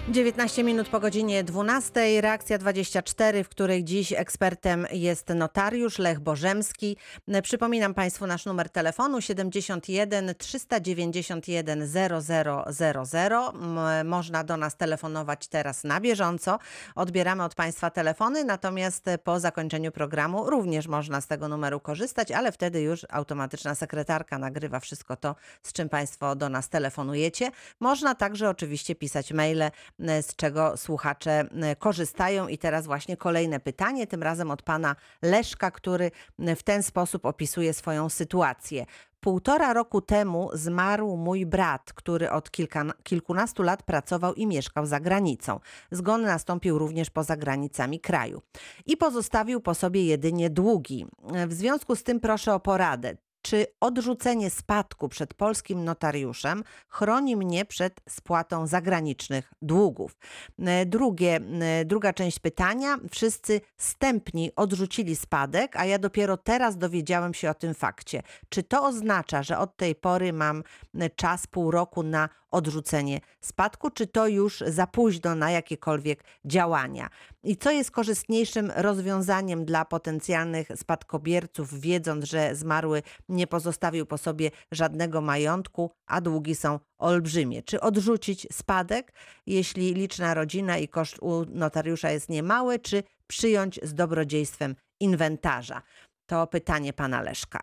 19 0.09 0.65
minut 0.65 0.89
po 0.89 1.01
godzinie 1.01 1.45
12, 1.45 2.21
reakcja 2.21 2.59
24, 2.59 3.45
w 3.45 3.49
której 3.49 3.85
dziś 3.85 4.13
ekspertem 4.13 4.87
jest 4.93 5.29
notariusz 5.29 5.99
Lech 5.99 6.21
Bożemski. 6.21 6.97
Przypominam 7.43 7.95
Państwu 7.95 8.27
nasz 8.27 8.47
numer 8.47 8.71
telefonu 8.71 9.21
71 9.21 10.35
391 10.39 11.89
0000. 11.89 13.53
M, 13.55 14.09
Można 14.09 14.45
do 14.45 14.57
nas 14.57 14.77
telefonować 14.77 15.49
teraz 15.49 15.85
na 15.85 16.01
bieżąco. 16.01 16.59
Odbieramy 16.95 17.45
od 17.45 17.55
Państwa 17.55 17.91
telefony, 17.91 18.45
natomiast 18.45 19.05
po 19.25 19.41
zakończeniu 19.41 19.93
programu 19.93 20.51
również 20.51 20.87
można 20.87 21.21
z 21.21 21.27
tego 21.27 21.49
numeru 21.49 21.81
korzystać, 21.81 22.33
ale 22.33 22.53
wtedy 22.53 22.81
już 22.81 23.07
automatyczna 23.11 23.75
sekretarka 23.75 24.39
nagrywa 24.39 24.81
wszystko 24.81 25.17
to, 25.17 25.35
z 25.63 25.73
czym 25.73 25.89
Państwo 25.89 26.37
do 26.37 26.49
nas 26.49 26.69
telefonujecie. 26.69 27.51
Można 27.81 28.15
także 28.15 28.49
oczywiście 28.49 28.95
pisać 28.95 29.33
maile, 29.33 29.71
z 29.99 30.37
czego 30.37 30.77
słuchacze 30.77 31.45
e, 31.63 31.77
korzystają. 31.77 32.49
I 32.49 32.59
teraz 32.59 32.87
właśnie 32.87 33.17
kolejne 33.17 33.61
pytanie, 33.61 34.07
tym 34.07 34.23
razem 34.23 34.51
od 34.51 34.63
pana 34.63 34.97
Leszka, 35.23 35.71
który 35.71 36.11
e, 36.39 36.57
w 36.57 36.63
ten 36.63 36.83
sposób 36.83 37.27
opisuje 37.27 37.75
swoją 37.75 38.09
sytuację. 38.09 38.87
Półtora 39.21 39.73
roku 39.73 40.01
temu 40.01 40.51
zmarł 40.53 41.17
mój 41.17 41.47
brat, 41.47 41.93
który 41.93 42.31
od 42.31 42.51
kilka, 42.51 42.85
kilkunastu 43.03 43.63
lat 43.63 43.83
pracował 43.83 44.35
i 44.35 44.47
mieszkał 44.47 44.87
za 44.87 45.01
granicą. 45.01 45.61
Zgon 45.91 46.23
nastąpił 46.23 46.79
również 46.79 47.11
poza 47.11 47.37
granicami 47.37 48.01
kraju. 48.01 48.43
I 48.87 48.97
pozostawił 48.97 49.61
po 49.61 49.75
sobie 49.75 50.05
jedynie 50.05 50.51
długi. 50.51 51.07
W 51.49 51.53
związku 51.53 51.97
z 51.97 52.03
tym 52.03 52.21
proszę 52.21 52.55
o 52.55 52.61
poradę. 52.61 53.17
Czy 53.47 53.67
odrzucenie 53.81 54.51
spadku 54.51 55.09
przed 55.09 55.35
polskim 55.35 55.85
notariuszem 55.85 56.65
chroni 56.89 57.37
mnie 57.37 57.65
przed 57.65 58.01
spłatą 58.09 58.67
zagranicznych 58.67 59.53
długów? 59.63 60.17
E, 60.59 60.87
Drugie, 60.87 61.41
e, 61.61 61.85
druga 61.85 62.13
część 62.13 62.39
pytania. 62.39 62.97
Wszyscy 63.11 63.61
stępni 63.77 64.51
odrzucili 64.57 65.17
spadek, 65.17 65.77
a 65.77 65.85
ja 65.85 65.99
dopiero 65.99 66.37
teraz 66.37 66.79
dowiedziałem 66.79 67.35
się 67.35 67.51
o 67.51 67.55
tym 67.55 67.75
fakcie. 67.75 68.23
Czy 68.49 68.63
to 68.63 68.85
oznacza, 68.85 69.43
że 69.43 69.59
od 69.59 69.77
tej 69.77 69.95
pory 69.95 70.33
mam 70.33 70.63
e, 70.95 71.11
czas 71.11 71.47
pół 71.47 71.71
roku 71.71 72.03
na 72.03 72.29
odrzucenie 72.51 73.21
spadku, 73.41 73.91
czy 73.91 74.07
to 74.07 74.27
już 74.27 74.65
za 74.67 74.87
późno 74.87 75.35
na 75.35 75.51
jakiekolwiek 75.51 76.25
działania? 76.45 77.09
I 77.43 77.57
co 77.57 77.71
jest 77.71 77.91
korzystniejszym 77.91 78.73
rozwiązaniem 78.77 79.65
dla 79.65 79.85
potencjalnych 79.85 80.69
spadkobierców, 80.77 81.81
wiedząc, 81.81 82.25
że 82.25 82.55
zmarły 82.55 83.03
nie 83.29 83.47
pozostawił 83.47 84.07
po 84.07 84.19
sobie 84.19 84.51
żadnego 84.73 85.21
majątku, 85.21 85.91
a 86.07 86.21
długi 86.21 86.55
są 86.55 86.81
olbrzymie? 86.99 87.63
Czy 87.63 87.81
odrzucić 87.81 88.47
spadek, 88.53 89.13
jeśli 89.47 89.95
liczna 89.95 90.35
rodzina 90.35 90.79
i 90.79 90.89
koszt 90.89 91.19
u 91.21 91.45
notariusza 91.45 92.11
jest 92.11 92.29
niemały, 92.29 92.79
czy 92.79 93.03
przyjąć 93.27 93.81
z 93.83 93.95
dobrodziejstwem 93.95 94.77
inwentarza? 95.01 95.83
To 96.27 96.47
pytanie 96.47 96.93
pana 96.93 97.23
Leszka. 97.23 97.61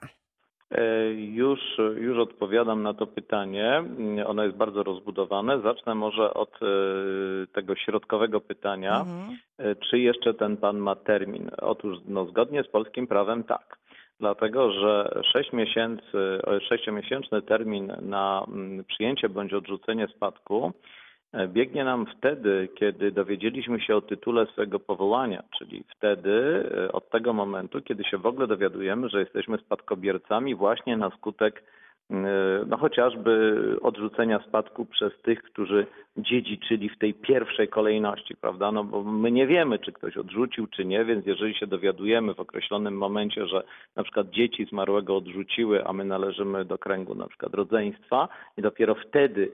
E, 0.73 1.13
Już, 1.13 1.59
już 1.95 2.17
odpowiadam 2.17 2.83
na 2.83 2.93
to 2.93 3.07
pytanie. 3.07 3.83
Ono 4.25 4.43
jest 4.43 4.57
bardzo 4.57 4.83
rozbudowane. 4.83 5.61
Zacznę 5.61 5.95
może 5.95 6.33
od 6.33 6.49
e, 6.49 6.65
tego 7.53 7.75
środkowego 7.75 8.41
pytania. 8.41 8.99
Mhm. 8.99 9.37
E, 9.57 9.75
Czy 9.75 9.99
jeszcze 9.99 10.33
ten 10.33 10.57
pan 10.57 10.77
ma 10.77 10.95
termin? 10.95 11.51
Otóż 11.61 11.97
no, 12.07 12.25
zgodnie 12.25 12.63
z 12.63 12.67
polskim 12.67 13.07
prawem 13.07 13.43
tak. 13.43 13.77
Dlatego, 14.19 14.71
że 14.71 15.21
6 15.33 15.53
miesięcy, 15.53 16.39
e, 16.47 16.61
sześciomiesięczny 16.61 17.41
termin 17.41 17.93
na 18.01 18.45
mm, 18.47 18.83
przyjęcie 18.83 19.29
bądź 19.29 19.53
odrzucenie 19.53 20.07
spadku 20.07 20.73
biegnie 21.47 21.83
nam 21.83 22.05
wtedy, 22.17 22.69
kiedy 22.75 23.11
dowiedzieliśmy 23.11 23.79
się 23.79 23.95
o 23.95 24.01
tytule 24.01 24.45
swojego 24.45 24.79
powołania, 24.79 25.43
czyli 25.57 25.83
wtedy, 25.97 26.63
e, 26.77 26.91
od 26.91 27.09
tego 27.09 27.33
momentu, 27.33 27.81
kiedy 27.81 28.03
się 28.03 28.17
w 28.17 28.25
ogóle 28.25 28.47
dowiadujemy, 28.47 29.09
że 29.09 29.19
jesteśmy 29.19 29.57
spadkobiercami 29.57 30.55
właśnie 30.55 30.97
na 30.97 31.09
skutek 31.09 31.63
e, 32.11 32.15
no 32.67 32.77
chociażby 32.77 33.55
odrzucenia 33.81 34.39
spadku 34.47 34.85
przez 34.85 35.21
tych, 35.21 35.43
którzy 35.43 35.85
dziedziczyli 36.17 36.89
w 36.89 36.97
tej 36.97 37.13
pierwszej 37.13 37.67
kolejności, 37.67 38.35
prawda? 38.35 38.71
No 38.71 38.83
bo 38.83 39.03
my 39.03 39.31
nie 39.31 39.47
wiemy, 39.47 39.79
czy 39.79 39.91
ktoś 39.91 40.17
odrzucił, 40.17 40.67
czy 40.67 40.85
nie, 40.85 41.05
więc 41.05 41.25
jeżeli 41.25 41.55
się 41.55 41.67
dowiadujemy 41.67 42.33
w 42.33 42.39
określonym 42.39 42.97
momencie, 42.97 43.47
że 43.47 43.63
na 43.95 44.03
przykład 44.03 44.29
dzieci 44.29 44.65
zmarłego 44.65 45.17
odrzuciły, 45.17 45.85
a 45.85 45.93
my 45.93 46.05
należymy 46.05 46.65
do 46.65 46.77
kręgu 46.77 47.15
na 47.15 47.27
przykład 47.27 47.53
rodzeństwa 47.53 48.27
i 48.57 48.61
dopiero 48.61 48.95
wtedy 48.95 49.51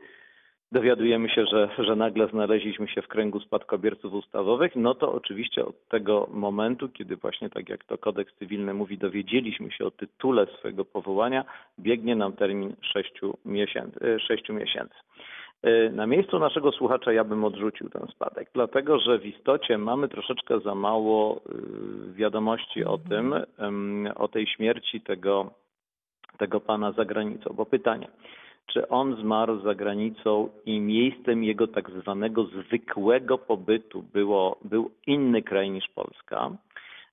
dowiadujemy 0.71 1.29
się, 1.29 1.45
że, 1.45 1.69
że 1.77 1.95
nagle 1.95 2.27
znaleźliśmy 2.27 2.87
się 2.87 3.01
w 3.01 3.07
kręgu 3.07 3.39
spadkobierców 3.39 4.13
ustawowych, 4.13 4.75
no 4.75 4.95
to 4.95 5.13
oczywiście 5.13 5.65
od 5.65 5.87
tego 5.87 6.27
momentu, 6.31 6.89
kiedy 6.89 7.15
właśnie 7.15 7.49
tak 7.49 7.69
jak 7.69 7.83
to 7.83 7.97
kodeks 7.97 8.35
cywilny 8.35 8.73
mówi, 8.73 8.97
dowiedzieliśmy 8.97 9.71
się 9.71 9.85
o 9.85 9.91
tytule 9.91 10.45
swojego 10.45 10.85
powołania, 10.85 11.45
biegnie 11.79 12.15
nam 12.15 12.33
termin 12.33 12.75
6 12.81 13.11
miesięcy. 13.45 14.19
6 14.27 14.49
miesięcy. 14.49 14.95
Y, 15.65 15.91
Na 15.93 16.07
miejscu 16.07 16.39
naszego 16.39 16.71
słuchacza 16.71 17.13
ja 17.13 17.23
bym 17.23 17.43
odrzucił 17.43 17.89
ten 17.89 18.07
spadek, 18.07 18.49
dlatego 18.53 18.99
że 18.99 19.19
w 19.19 19.25
istocie 19.25 19.77
mamy 19.77 20.09
troszeczkę 20.09 20.59
za 20.59 20.75
mało 20.75 21.41
y, 22.09 22.13
wiadomości 22.13 22.85
o 22.85 22.97
tym, 22.97 23.35
em, 23.57 24.09
o 24.15 24.27
tej 24.27 24.47
śmierci 24.47 25.01
tego, 25.01 25.51
tego 26.37 26.59
pana 26.59 26.91
za 26.91 27.05
granicą. 27.05 27.53
Bo 27.53 27.65
pytanie, 27.65 28.07
czy 28.67 28.87
on 28.87 29.15
zmarł 29.15 29.59
za 29.59 29.75
granicą 29.75 30.49
i 30.65 30.79
miejscem 30.79 31.43
jego 31.43 31.67
tak 31.67 31.89
zwanego 31.89 32.43
zwykłego 32.43 33.37
pobytu 33.37 34.03
było, 34.13 34.57
był 34.63 34.91
inny 35.07 35.41
kraj 35.41 35.69
niż 35.71 35.87
Polska? 35.87 36.51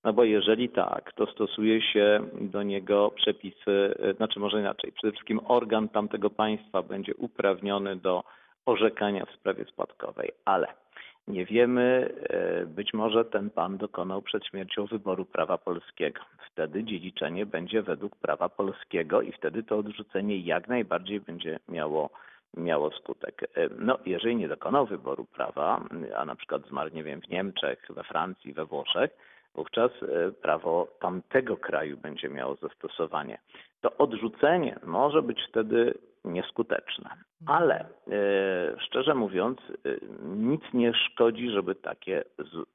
No 0.05 0.13
bo 0.13 0.25
jeżeli 0.25 0.69
tak, 0.69 1.13
to 1.13 1.27
stosuje 1.27 1.83
się 1.83 2.21
do 2.41 2.63
niego 2.63 3.11
przepisy, 3.17 3.95
e, 3.99 4.15
znaczy 4.15 4.41
może 4.41 4.61
inaczej, 4.61 4.93
przede 4.93 5.13
wszystkim 5.13 5.41
organ 5.49 5.89
tamtego 5.89 6.31
państwa 6.31 6.83
będzie 6.83 7.15
uprawniony 7.15 7.97
do 7.97 8.25
orzekania 8.67 9.27
w 9.27 9.31
sprawie 9.31 9.65
spadkowej, 9.65 10.31
ale 10.45 10.67
nie 11.29 11.45
wiemy, 11.45 12.15
e, 12.29 12.67
być 12.67 12.95
może 12.95 13.25
ten 13.25 13.51
pan 13.51 13.77
dokonał 13.77 14.23
przed 14.23 14.47
śmiercią 14.47 14.87
wyboru 14.87 15.25
prawa 15.25 15.59
polskiego. 15.59 16.21
Wtedy 16.53 16.85
dziedziczenie 16.85 17.47
będzie 17.47 17.83
według 17.83 18.17
prawa 18.17 18.49
polskiego 18.49 19.23
i 19.23 19.33
wtedy 19.33 19.63
to 19.63 19.79
odrzucenie 19.79 20.39
jak 20.39 20.69
najbardziej 20.69 21.21
będzie 21.21 21.59
miało, 21.69 22.11
miało 22.57 22.91
skutek. 22.91 23.43
E, 23.43 23.69
No, 23.79 23.99
jeżeli 24.07 24.37
nie 24.37 24.49
dokonał 24.49 24.87
wyboru 24.87 25.25
prawa, 25.25 25.85
a 26.17 26.25
na 26.25 26.37
przykład 26.37 26.67
zmarł, 26.69 26.91
nie 26.95 27.05
wiem, 27.05 27.21
w 27.21 27.29
Niemczech, 27.29 27.87
we 27.91 28.05
Francji, 28.05 28.53
we 28.53 28.65
Włoszech, 28.65 29.11
wówczas 29.55 29.91
e, 30.03 30.33
prawo 30.33 30.89
tamtego 31.01 31.57
kraju 31.57 31.97
będzie 31.97 32.29
miało 32.29 32.55
zastosowanie. 32.55 33.39
To 33.81 33.97
odrzucenie 33.97 34.79
może 34.85 35.23
być 35.23 35.39
wtedy 35.49 35.95
nieskuteczne. 36.27 37.11
Ale 37.47 37.75
e, 37.81 37.87
szczerze 38.81 39.15
mówiąc, 39.15 39.59
e, 39.61 39.91
nic 40.27 40.63
nie 40.75 40.93
szkodzi, 40.95 41.51
żeby 41.51 41.75
takie, 41.75 42.25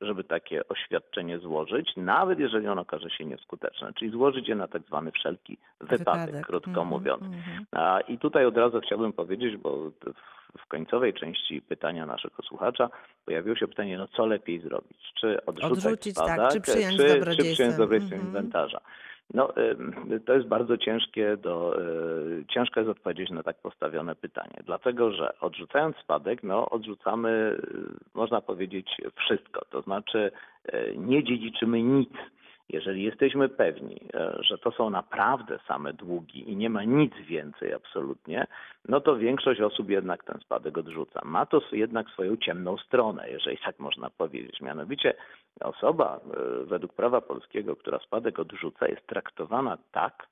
żeby 0.01 0.24
takie 0.24 0.67
oświadczenie 0.67 1.39
złożyć, 1.39 1.93
nawet 1.98 2.39
jeżeli 2.39 2.67
ono 2.67 2.81
okaże 2.81 3.10
się 3.10 3.25
nieskuteczne, 3.25 3.93
czyli 3.93 4.12
złożyć 4.12 4.48
je 4.48 4.55
na 4.55 4.67
tak 4.67 4.81
zwany 4.81 5.12
wszelki 5.12 5.58
wypadek, 5.79 6.00
wypadek. 6.00 6.46
krótko 6.46 6.72
-hmm, 6.72 6.86
mówiąc. 6.86 7.22
Mm 7.22 7.34
-hmm. 7.74 8.01
I 8.08 8.17
tutaj 8.17 8.46
od 8.46 8.58
razu 8.58 8.79
chciałbym 8.79 9.13
powiedzieć, 9.13 9.58
bo 9.58 9.91
w 10.60 10.67
końcowej 10.67 11.13
części 11.13 11.62
pytania 11.62 12.05
naszego 12.05 12.43
słuchacza 12.43 12.89
pojawiło 13.25 13.55
się 13.55 13.67
pytanie, 13.67 13.98
no 13.98 14.08
co 14.08 14.25
lepiej 14.25 14.60
zrobić? 14.60 15.13
Czy 15.20 15.46
odrzucać 15.46 15.72
Odrzucić, 15.72 16.15
tak, 16.15 16.53
czy 16.53 16.62
przyjąć 16.62 16.98
czy, 16.98 17.03
czy 17.38 17.53
przyjąć 17.53 17.75
dobrodziejstwem 17.77 18.20
mm 18.20 18.25
-hmm. 18.25 18.27
inwentarza? 18.27 18.81
No, 19.33 19.53
to 20.25 20.33
jest 20.33 20.47
bardzo 20.47 20.77
ciężkie 20.77 21.38
do, 21.38 21.81
e, 21.81 21.85
ciężko 22.47 22.79
jest 22.79 22.89
odpowiedzieć 22.89 23.29
na 23.29 23.43
tak 23.43 23.57
postawione 23.57 24.15
pytanie, 24.15 24.59
dlatego 24.65 25.11
że 25.11 25.39
odrzucając 25.39 25.95
spadek, 25.97 26.43
no 26.43 26.69
odrzucamy, 26.69 27.61
można 28.13 28.41
powiedzieć, 28.41 28.97
wszystko, 29.15 29.65
to 29.69 29.81
znaczy 29.81 30.31
e, 30.65 30.95
nie 30.97 31.23
dziedziczymy 31.23 31.83
nic. 31.83 32.09
Jeżeli 32.73 33.03
jesteśmy 33.03 33.49
pewni, 33.49 34.01
e, 34.13 34.37
że 34.39 34.57
to 34.57 34.71
są 34.71 34.89
naprawdę 34.89 35.59
same 35.67 35.93
długi 35.93 36.51
i 36.51 36.55
nie 36.55 36.69
ma 36.69 36.83
nic 36.83 37.13
więcej 37.15 37.73
absolutnie, 37.73 38.47
no 38.87 39.01
to 39.01 39.17
większość 39.17 39.61
osób 39.61 39.89
jednak 39.89 40.23
ten 40.23 40.39
spadek 40.41 40.77
odrzuca. 40.77 41.21
Ma 41.23 41.45
to 41.45 41.61
jednak 41.71 42.09
swoją 42.09 42.37
ciemną 42.37 42.77
stronę, 42.77 43.29
jeżeli 43.29 43.57
tak 43.57 43.79
można 43.79 44.09
powiedzieć. 44.09 44.61
Mianowicie 44.61 45.13
osoba 45.61 46.19
e, 46.19 46.65
według 46.65 46.93
prawa 46.93 47.21
polskiego, 47.21 47.75
która 47.75 47.99
spadek 47.99 48.39
odrzuca, 48.39 48.87
jest 48.87 49.07
traktowana 49.07 49.77
tak, 49.91 50.27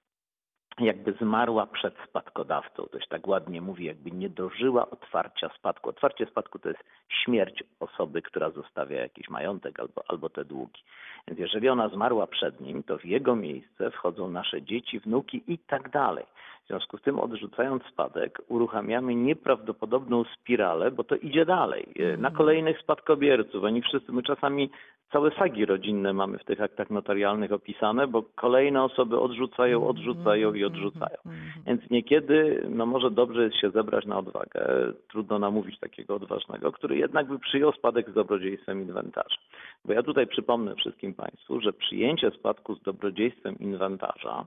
jakby 0.79 1.13
zmarła 1.13 1.65
przed 1.65 1.93
spadkodawcą. 2.09 2.85
To 2.91 2.99
się 2.99 3.07
tak 3.09 3.27
ładnie 3.27 3.61
mówi, 3.61 3.85
jakby 3.85 4.11
nie 4.11 4.29
dożyła 4.29 4.89
otwarcia 4.89 5.49
spadku. 5.49 5.89
Otwarcie 5.89 6.25
spadku 6.25 6.59
to 6.59 6.69
jest 6.69 6.83
śmierć 7.09 7.63
osoby, 7.79 8.21
która 8.21 8.49
zostawia 8.49 9.01
jakiś 9.01 9.29
majątek 9.29 9.79
albo, 9.79 10.03
albo 10.07 10.29
te 10.29 10.45
długi. 10.45 10.81
Więc 11.27 11.39
jeżeli 11.39 11.69
ona 11.69 11.89
zmarła 11.89 12.27
przed 12.27 12.61
nim, 12.61 12.83
to 12.83 12.97
w 12.97 13.05
jego 13.05 13.35
miejsce 13.35 13.91
wchodzą 13.91 14.29
nasze 14.29 14.61
dzieci, 14.61 14.99
wnuki 14.99 15.43
i 15.47 15.57
tak 15.57 15.89
dalej. 15.89 16.25
W 16.63 16.67
związku 16.67 16.97
z 16.97 17.01
tym 17.01 17.19
odrzucając 17.19 17.83
spadek 17.83 18.41
uruchamiamy 18.47 19.15
nieprawdopodobną 19.15 20.23
spiralę, 20.23 20.91
bo 20.91 21.03
to 21.03 21.15
idzie 21.15 21.45
dalej. 21.45 21.93
Na 22.17 22.31
kolejnych 22.31 22.79
spadkobierców. 22.79 23.63
Oni 23.63 23.81
wszyscy, 23.81 24.11
my 24.11 24.23
czasami 24.23 24.69
całe 25.11 25.31
sagi 25.31 25.65
rodzinne 25.65 26.13
mamy 26.13 26.37
w 26.37 26.43
tych 26.43 26.61
aktach 26.61 26.89
notarialnych 26.89 27.51
opisane, 27.51 28.07
bo 28.07 28.23
kolejne 28.35 28.83
osoby 28.83 29.19
odrzucają, 29.19 29.77
mhm. 29.77 29.89
odrzucają 29.89 30.53
i 30.53 30.63
odrzucają. 30.63 31.17
Mhm. 31.25 31.63
Więc 31.67 31.89
niekiedy, 31.89 32.67
no 32.69 32.85
może 32.85 33.11
dobrze 33.11 33.43
jest 33.43 33.55
się 33.55 33.69
zebrać 33.69 34.05
na 34.05 34.17
odwagę. 34.17 34.67
Trudno 35.09 35.39
namówić 35.39 35.79
takiego 35.79 36.15
odważnego, 36.15 36.71
który 36.71 36.97
jednak 36.97 37.27
by 37.27 37.39
przyjął 37.39 37.71
spadek 37.71 38.09
z 38.09 38.13
dobrodziejstwem 38.13 38.81
inwentarza. 38.81 39.37
Bo 39.85 39.93
ja 39.93 40.03
tutaj 40.03 40.27
przypomnę 40.27 40.75
wszystkim 40.75 41.13
Państwu, 41.13 41.61
że 41.61 41.73
przyjęcie 41.73 42.31
spadku 42.31 42.75
z 42.75 42.81
dobrodziejstwem 42.81 43.59
inwentarza 43.59 44.45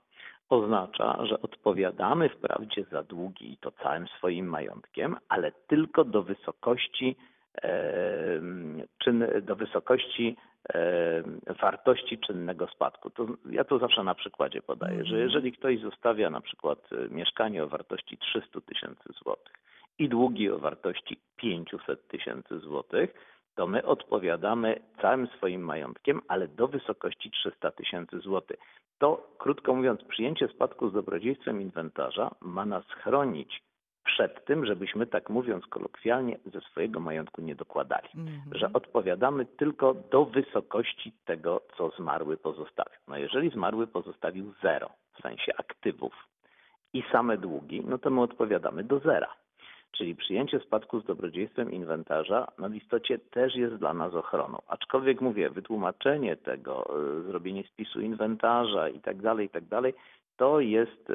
oznacza, 0.49 1.27
że 1.27 1.41
odpowiadamy 1.41 2.29
wprawdzie 2.29 2.85
za 2.85 3.03
długi 3.03 3.53
i 3.53 3.57
to 3.57 3.71
całym 3.71 4.07
swoim 4.09 4.47
majątkiem, 4.47 5.17
ale 5.29 5.53
tylko 5.67 6.05
do 6.05 6.23
wysokości 6.23 7.17
czyn, 8.99 9.25
do 9.43 9.57
wysokości 9.57 10.37
wartości 11.61 12.19
czynnego 12.19 12.67
spadku. 12.67 13.11
To 13.11 13.27
ja 13.51 13.65
to 13.65 13.79
zawsze 13.79 14.05
na 14.05 14.15
przykładzie 14.15 14.63
podaję, 14.63 14.97
że 14.97 15.17
mhm. 15.17 15.23
jeżeli 15.23 15.53
ktoś 15.53 15.81
zostawia 15.81 16.31
na 16.31 16.41
przykład 16.41 16.79
e, 16.93 17.09
mieszkanie 17.15 17.65
o 17.65 17.69
wartości 17.69 18.19
300 18.19 18.61
tysięcy 18.61 19.13
złotych 19.23 19.55
i 19.99 20.09
długi 20.09 20.51
o 20.51 20.59
wartości 20.59 21.21
500 21.37 22.09
tysięcy 22.09 22.59
złotych, 22.59 23.15
to 23.55 23.67
my 23.67 23.85
odpowiadamy 23.85 24.81
całym 25.01 25.27
swoim 25.27 25.61
majątkiem, 25.61 26.21
ale 26.29 26.49
do 26.49 26.69
wysokości 26.69 27.31
300 27.31 27.71
tysięcy 27.71 28.19
złotych. 28.19 28.57
To, 28.99 29.35
krótko 29.39 29.75
mówiąc, 29.75 30.05
przyjęcie 30.05 30.49
spadku 30.49 30.89
z 30.89 30.93
dobrodziejstwem 30.93 31.61
inwentarza 31.61 32.35
ma 32.41 32.67
nas 32.67 32.85
chronić 32.87 33.63
przed 34.13 34.45
tym, 34.45 34.67
żebyśmy, 34.67 35.07
tak 35.07 35.31
mówiąc 35.31 35.67
kolokwialnie, 35.67 36.39
ze 36.47 36.61
swojego 36.61 37.01
majątku 37.01 37.43
nie 37.43 37.55
dokładali. 37.55 38.09
Mm 38.15 38.27
-hmm. 38.27 38.59
Że 38.59 38.71
odpowiadamy 38.73 39.47
tylko 39.47 39.95
do 39.95 40.25
wysokości 40.25 41.13
tego, 41.25 41.61
co 41.77 41.91
zmarły 41.91 42.37
pozostawił. 42.37 43.01
No 43.09 43.17
jeżeli 43.17 43.51
zmarły 43.51 43.87
pozostawił 43.87 44.53
zero, 44.63 44.91
w 45.19 45.23
sensie 45.23 45.53
aktywów 45.59 46.13
i 46.93 47.03
same 47.13 47.39
długi, 47.39 47.83
no 47.87 47.99
to 47.99 48.11
my 48.11 48.21
odpowiadamy 48.21 48.85
do 48.85 48.99
zera. 48.99 49.35
Czyli 49.93 50.17
przyjęcie 50.17 50.61
spadku 50.61 51.01
z 51.01 51.05
dobrodziejstwem 51.05 51.73
inwentarza 51.73 52.53
no 52.59 52.69
w 52.71 52.75
istocie 52.75 53.19
też 53.19 53.57
jest 53.57 53.75
dla 53.75 53.95
nas 53.95 54.15
ochroną. 54.15 54.59
Aczkolwiek 54.69 55.21
mówię, 55.21 55.51
wytłumaczenie 55.51 56.37
tego, 56.37 56.99
y, 57.19 57.23
zrobienie 57.23 57.65
spisu 57.65 58.01
inwentarza 58.01 58.89
i 58.89 59.01
tak 59.01 59.23
dalej, 59.23 59.47
i 59.47 59.51
tak 59.51 59.65
dalej, 59.65 59.95
to 60.37 60.61
jest, 60.61 61.13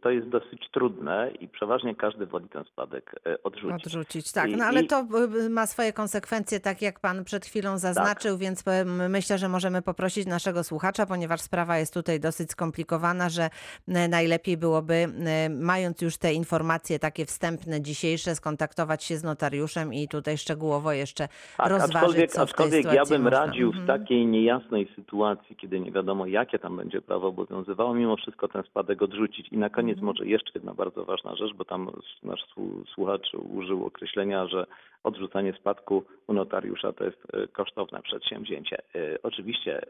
to 0.00 0.10
jest 0.10 0.28
dosyć 0.28 0.70
trudne 0.72 1.30
i 1.40 1.48
przeważnie 1.48 1.94
każdy 1.94 2.26
woli 2.26 2.48
ten 2.48 2.64
spadek 2.64 3.20
e, 3.26 3.42
odrzucić. 3.42 3.86
Odrzucić, 3.86 4.32
tak. 4.32 4.50
No 4.50 4.64
ale 4.64 4.84
to 4.84 5.06
ma 5.50 5.66
swoje 5.66 5.92
konsekwencje, 5.92 6.60
tak 6.60 6.82
jak 6.82 7.00
pan 7.00 7.24
przed 7.24 7.46
chwilą 7.46 7.78
zaznaczył, 7.78 8.32
tak. 8.32 8.40
więc 8.40 8.64
myślę, 9.08 9.38
że 9.38 9.48
możemy 9.48 9.82
poprosić 9.82 10.26
naszego 10.26 10.64
słuchacza, 10.64 11.06
ponieważ 11.06 11.40
sprawa 11.40 11.78
jest 11.78 11.94
tutaj 11.94 12.20
dosyć 12.20 12.50
skomplikowana, 12.50 13.28
że 13.28 13.50
najlepiej 14.08 14.56
byłoby, 14.56 15.06
mając 15.60 16.02
już 16.02 16.16
te 16.16 16.32
informacje 16.32 16.98
takie 16.98 17.26
wstępne, 17.26 17.80
dzisiejsze, 17.80 18.34
skontaktować 18.34 19.04
się 19.04 19.16
z 19.16 19.24
notariuszem 19.24 19.94
i 19.94 20.08
tutaj 20.08 20.38
szczegółowo 20.38 20.92
jeszcze 20.92 21.28
tak, 21.56 21.68
rozważyć, 21.68 21.96
aczkolwiek, 21.96 22.30
co 22.30 22.42
aczkolwiek 22.42 22.92
ja 22.92 23.04
bym 23.04 23.22
można. 23.22 23.46
radził 23.46 23.72
w 23.72 23.76
mhm. 23.78 24.00
takiej 24.00 24.26
niejasnej 24.26 24.88
sytuacji, 24.96 25.56
kiedy 25.56 25.80
nie 25.80 25.92
wiadomo, 25.92 26.26
jakie 26.26 26.58
tam 26.58 26.76
będzie 26.76 27.02
prawo 27.02 27.28
obowiązywało, 27.28 27.94
mimo 27.94 28.13
wszystko 28.16 28.48
ten 28.48 28.62
spadek 28.62 29.02
odrzucić. 29.02 29.48
I 29.48 29.58
na 29.58 29.70
koniec 29.70 29.98
mhm. 29.98 30.06
może 30.06 30.26
jeszcze 30.26 30.50
jedna 30.54 30.74
bardzo 30.74 31.04
ważna 31.04 31.36
rzecz, 31.36 31.54
bo 31.54 31.64
tam 31.64 31.90
nasz 32.22 32.46
słuchacz 32.94 33.34
użył 33.34 33.86
określenia, 33.86 34.46
że 34.46 34.66
odrzucanie 35.04 35.52
spadku 35.52 36.04
u 36.26 36.32
notariusza 36.32 36.92
to 36.92 37.04
jest 37.04 37.18
e, 37.34 37.48
kosztowne 37.48 38.02
przedsięwzięcie. 38.02 38.78
E, 38.78 39.22
oczywiście 39.22 39.82
e, 39.82 39.86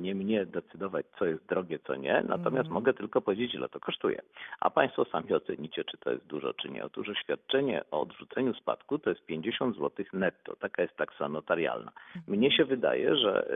nie 0.00 0.14
mnie 0.14 0.46
decydować, 0.46 1.06
co 1.18 1.26
jest 1.26 1.46
drogie, 1.46 1.78
co 1.86 1.94
nie, 1.94 2.24
natomiast 2.28 2.66
mm. 2.66 2.72
mogę 2.72 2.94
tylko 2.94 3.20
powiedzieć, 3.20 3.54
ile 3.54 3.68
to 3.68 3.80
kosztuje. 3.80 4.22
A 4.60 4.70
Państwo 4.70 5.04
sami 5.04 5.34
ocenicie, 5.34 5.84
czy 5.84 5.98
to 5.98 6.10
jest 6.10 6.26
dużo, 6.26 6.54
czy 6.54 6.70
nie. 6.70 6.84
Otóż 6.84 7.08
oświadczenie 7.08 7.82
o 7.90 8.00
odrzuceniu 8.00 8.54
spadku 8.54 8.98
to 8.98 9.10
jest 9.10 9.26
50 9.26 9.76
zł 9.76 10.06
netto. 10.12 10.56
Taka 10.56 10.82
jest 10.82 10.96
taksa 10.96 11.28
notarialna. 11.28 11.92
Mhm. 12.16 12.38
Mnie 12.38 12.52
się 12.52 12.64
wydaje, 12.64 13.16
że 13.16 13.48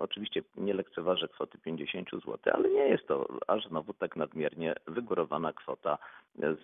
oczywiście 0.00 0.42
nie 0.56 0.74
lekceważę 0.74 1.28
kwoty 1.28 1.58
50 1.58 2.10
zł, 2.10 2.38
ale 2.52 2.68
nie 2.68 2.88
jest 2.88 3.06
to 3.08 3.26
aż 3.46 3.68
znowu 3.68 3.92
tak 3.92 4.16
nadmiernie 4.16 4.74
wygórowana 4.86 5.52
kwota 5.52 5.98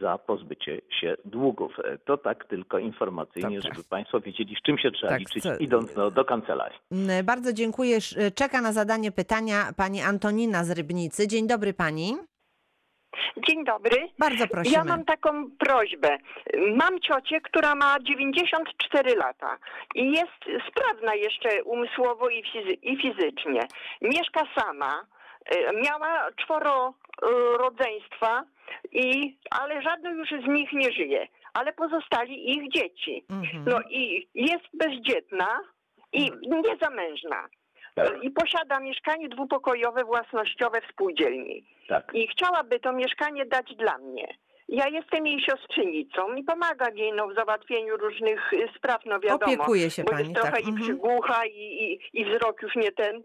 za 0.01 0.19
pozbycie 0.19 0.81
się 1.01 1.17
długów. 1.25 1.77
To 2.05 2.17
tak 2.17 2.45
tylko 2.45 2.79
informacyjnie. 2.79 3.61
Żeby 3.75 3.89
Państwo 3.89 4.21
wiedzieli, 4.21 4.57
z 4.61 4.63
czym 4.63 4.79
się 4.79 4.91
trzeba 4.91 5.13
tak, 5.13 5.21
liczyć, 5.21 5.43
co... 5.43 5.57
idąc 5.57 5.95
do, 5.95 6.11
do 6.11 6.25
kancelarii. 6.25 6.79
Mm, 6.93 7.27
bardzo 7.27 7.53
dziękuję. 7.53 7.99
Czeka 8.35 8.61
na 8.61 8.73
zadanie 8.73 9.13
pytania 9.13 9.73
pani 9.77 10.03
Antonina 10.03 10.65
z 10.65 10.71
Rybnicy. 10.71 11.29
Dzień 11.29 11.47
dobry 11.47 11.75
pani. 11.75 12.17
Dzień 13.49 13.65
dobry. 13.65 14.09
Bardzo 14.19 14.47
prosimy. 14.49 14.77
Ja 14.77 14.85
mam 14.85 15.05
taką 15.05 15.51
prośbę. 15.59 16.19
Mam 16.75 17.01
ciocię, 17.01 17.41
która 17.41 17.75
ma 17.75 17.97
94 18.01 19.17
lata 19.17 19.59
i 19.95 20.11
jest 20.11 20.69
sprawna 20.71 21.15
jeszcze 21.15 21.65
umysłowo 21.65 22.29
i, 22.29 22.43
fizy 22.53 22.73
i 22.73 22.97
fizycznie. 22.97 23.61
Mieszka 24.03 24.43
sama 24.55 25.07
Y, 25.55 25.83
miała 25.83 26.29
czworo 26.37 26.95
rodzeństwa, 27.59 28.45
i, 28.93 29.37
ale 29.51 29.83
żadne 29.83 30.11
już 30.11 30.29
z 30.29 30.49
nich 30.49 30.73
nie 30.73 30.93
żyje, 30.93 31.27
ale 31.55 31.73
pozostali 31.73 32.51
ich 32.51 32.73
dzieci. 32.73 33.25
Mhm. 33.31 33.65
No 33.67 33.81
i 33.91 34.29
jest 34.35 34.67
bezdzietna 34.75 35.61
i 36.13 36.31
niezamężna. 36.43 37.49
Tak. 37.95 38.23
I 38.23 38.31
posiada 38.31 38.81
mieszkanie 38.81 39.29
dwupokojowe, 39.29 40.05
własnościowe 40.05 40.81
w 40.81 40.93
spółdzielni. 40.93 41.65
Tak. 41.89 42.15
I 42.15 42.29
chciałaby 42.29 42.81
to 42.81 42.93
mieszkanie 42.93 43.47
dać 43.47 43.75
dla 43.77 43.99
mnie. 43.99 44.29
Ja 44.69 44.89
jestem 44.89 45.27
jej 45.27 45.41
siostrzenicą 45.41 46.35
i 46.35 46.45
pomagam 46.45 46.97
jej 46.97 47.13
no, 47.13 47.29
w 47.29 47.35
załatwieniu 47.35 47.97
różnych 47.97 48.53
y, 48.53 48.69
spraw, 48.77 49.01
no 49.07 49.21
wiadomo. 49.21 49.53
Opiekuje 49.53 49.91
się 49.91 50.05
bo 50.05 50.11
pani, 50.11 50.23
jest 50.23 50.35
trochę 50.35 50.53
tak. 50.53 50.67
i 50.67 50.69
Mhm. 50.69 50.85
przygłucha 50.85 51.47
i, 51.47 51.61
i, 51.61 52.01
i 52.21 52.25
wzrok 52.25 52.63
już 52.63 52.77
nie 52.77 52.93
ten. 52.93 53.23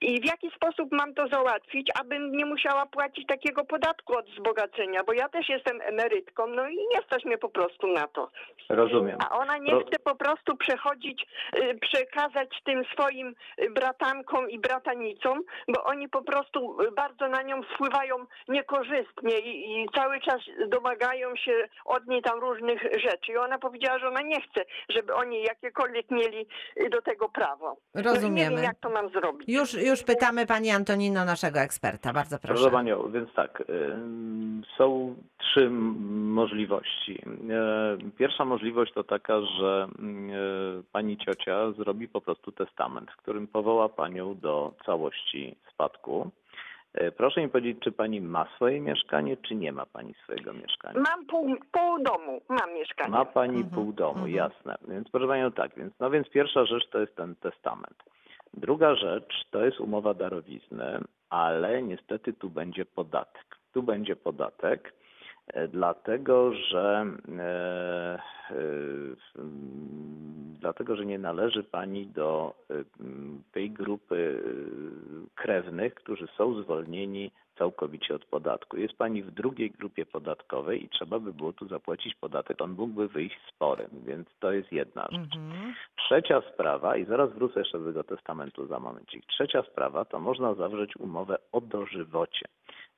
I 0.00 0.20
w 0.20 0.24
jaki 0.24 0.50
sposób 0.50 0.92
mam 0.92 1.14
to 1.14 1.28
załatwić, 1.28 1.90
abym 2.00 2.32
nie 2.32 2.46
musiała 2.46 2.86
płacić 2.86 3.26
takiego 3.26 3.64
podatku 3.64 4.18
od 4.18 4.30
wzbogacenia, 4.30 5.04
bo 5.04 5.12
ja 5.12 5.28
też 5.28 5.48
jestem 5.48 5.80
emerytką, 5.80 6.46
no 6.46 6.68
i 6.68 6.76
nie 6.76 7.02
stać 7.06 7.24
mnie 7.24 7.38
po 7.38 7.48
prostu 7.48 7.86
na 7.86 8.06
to. 8.06 8.30
Rozumiem. 8.68 9.18
A 9.20 9.38
ona 9.38 9.58
nie 9.58 9.80
chce 9.80 9.98
po 10.04 10.14
prostu 10.14 10.56
przechodzić, 10.56 11.26
y, 11.56 11.78
przekazać 11.80 12.48
tym 12.64 12.84
swoim 12.92 13.34
bratankom 13.70 14.50
i 14.50 14.58
bratanicom, 14.58 15.40
bo 15.68 15.84
oni 15.84 16.08
po 16.08 16.22
prostu 16.22 16.78
bardzo 16.96 17.28
na 17.28 17.42
nią 17.42 17.62
wpływają 17.62 18.16
niekorzystnie 18.48 19.38
i, 19.38 19.82
i 19.82 19.88
cały 19.94 20.20
czas 20.20 20.40
domagają 20.86 21.36
się 21.36 21.52
od 21.84 22.06
niej 22.06 22.22
tam 22.22 22.40
różnych 22.40 22.82
rzeczy. 22.82 23.32
I 23.32 23.36
ona 23.36 23.58
powiedziała, 23.58 23.98
że 23.98 24.08
ona 24.08 24.22
nie 24.22 24.40
chce, 24.40 24.64
żeby 24.88 25.14
oni 25.14 25.42
jakiekolwiek 25.42 26.10
mieli 26.10 26.46
y, 26.80 26.90
do 26.90 27.02
tego 27.02 27.28
prawo. 27.28 27.76
No 27.94 28.00
i 28.00 28.04
nie 28.04 28.10
Rozumiemy. 28.14 28.56
wiem, 28.56 28.64
jak 28.64 28.78
to 28.80 28.90
mam 28.90 29.08
zrobić. 29.08 29.48
Już, 29.48 29.74
już 29.74 30.02
pytamy 30.02 30.46
pani 30.46 30.70
Antonino, 30.70 31.24
naszego 31.24 31.60
eksperta. 31.60 32.12
Bardzo 32.12 32.38
proszę. 32.38 32.54
Proszę 32.54 32.70
Panią, 32.70 33.10
więc 33.12 33.34
tak, 33.34 33.62
ym, 33.70 34.62
są 34.78 35.14
trzy 35.38 35.70
możliwości. 35.70 37.22
E, 37.50 37.96
Pierwsza 38.18 38.44
możliwość 38.44 38.92
to 38.92 39.04
taka, 39.04 39.40
że 39.40 39.88
Pani 40.92 41.16
ciocia 41.18 41.72
zrobi 41.72 42.08
po 42.08 42.20
prostu 42.20 42.52
testament, 42.52 43.10
w 43.10 43.16
którym 43.16 43.46
powoła 43.46 43.88
Panią 43.88 44.34
do 44.38 44.72
całości 44.86 45.56
spadku. 45.72 46.30
E, 46.96 47.12
Proszę 47.12 47.40
mi 47.42 47.48
powiedzieć, 47.48 47.78
czy 47.84 47.92
Pani 47.92 48.20
ma 48.20 48.46
swoje 48.56 48.80
mieszkanie, 48.80 49.36
czy 49.36 49.54
nie 49.54 49.72
ma 49.72 49.86
Pani 49.86 50.14
swojego 50.24 50.52
mieszkania? 50.52 51.00
Mam 51.00 51.26
pół, 51.26 51.56
pół 51.72 52.02
domu, 52.02 52.40
mam 52.48 52.74
mieszkanie. 52.74 53.10
Ma 53.10 53.24
pani 53.24 53.56
Mhm, 53.56 53.74
pół 53.74 53.92
domu, 53.92 54.24
mhm. 54.24 54.32
jasne. 54.34 54.74
Więc 54.88 55.10
proszę 55.10 55.26
panią 55.28 55.52
tak, 55.52 55.74
więc 55.76 55.94
no 56.00 56.10
więc 56.10 56.28
pierwsza 56.30 56.64
rzecz 56.64 56.88
to 56.90 56.98
jest 57.00 57.16
ten 57.16 57.34
testament. 57.36 58.02
Druga 58.54 58.94
rzecz 58.94 59.44
to 59.50 59.64
jest 59.64 59.80
umowa 59.80 60.14
darowizny, 60.14 60.98
ale 61.30 61.82
niestety 61.82 62.32
tu 62.32 62.50
będzie 62.50 62.84
podatek. 62.84 63.56
Tu 63.72 63.82
będzie 63.82 64.16
podatek, 64.16 64.92
dlatego 65.68 66.52
że 66.54 67.06
e, 67.38 68.18
e, 68.50 68.56
dlatego, 70.60 70.96
że 70.96 71.06
nie 71.06 71.18
należy 71.18 71.62
pani 71.62 72.06
do 72.06 72.54
e, 72.70 72.74
tej 73.52 73.70
grupy 73.70 74.42
e, 74.44 75.34
krewnych, 75.34 75.94
którzy 75.94 76.26
są 76.26 76.62
zwolnieni 76.62 77.30
całkowicie 77.58 78.14
od 78.14 78.24
podatku. 78.24 78.76
Jest 78.76 78.94
pani 78.94 79.22
w 79.22 79.30
drugiej 79.30 79.70
grupie 79.70 80.06
podatkowej 80.06 80.84
i 80.84 80.88
trzeba 80.88 81.18
by 81.18 81.32
było 81.32 81.52
tu 81.52 81.68
zapłacić 81.68 82.14
podatek. 82.14 82.62
On 82.62 82.70
mógłby 82.70 83.08
wyjść 83.08 83.36
sporym, 83.48 83.90
więc 84.06 84.28
to 84.40 84.52
jest 84.52 84.72
jedna 84.72 85.02
rzecz. 85.02 85.36
Mhm. 85.36 85.74
Trzecia 85.96 86.42
sprawa, 86.52 86.96
i 86.96 87.04
zaraz 87.04 87.32
wrócę 87.32 87.60
jeszcze 87.60 87.78
do 87.78 87.86
tego 87.86 88.04
testamentu 88.04 88.66
za 88.66 88.78
momencik. 88.78 89.26
Trzecia 89.26 89.62
sprawa 89.62 90.04
to 90.04 90.20
można 90.20 90.54
zawrzeć 90.54 90.96
umowę 90.96 91.38
o 91.52 91.60
dożywocie. 91.60 92.46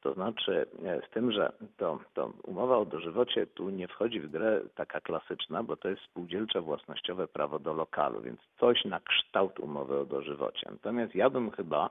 To 0.01 0.15
znaczy 0.15 0.67
e, 0.85 1.01
z 1.07 1.11
tym, 1.11 1.33
że 1.33 1.53
to, 1.77 1.99
to 2.15 2.33
umowa 2.45 2.79
o 2.79 2.85
dożywocie 2.85 3.47
tu 3.47 3.71
nie 3.71 3.89
wchodzi 3.89 4.21
w 4.21 4.31
grę 4.31 4.61
taka 4.75 5.01
klasyczna, 5.01 5.63
bo 5.63 5.77
to 5.77 5.89
jest 5.89 6.03
spółdzielcze 6.03 6.61
własnościowe 6.61 7.29
prawo 7.29 7.59
do 7.59 7.73
lokalu, 7.75 8.21
więc 8.21 8.41
coś 8.61 8.85
na 8.85 9.01
kształt 9.01 9.61
umowy 9.61 9.99
o 9.99 10.05
dożywocie. 10.05 10.69
Natomiast 10.71 11.15
ja 11.15 11.31
bym 11.31 11.51
chyba 11.51 11.91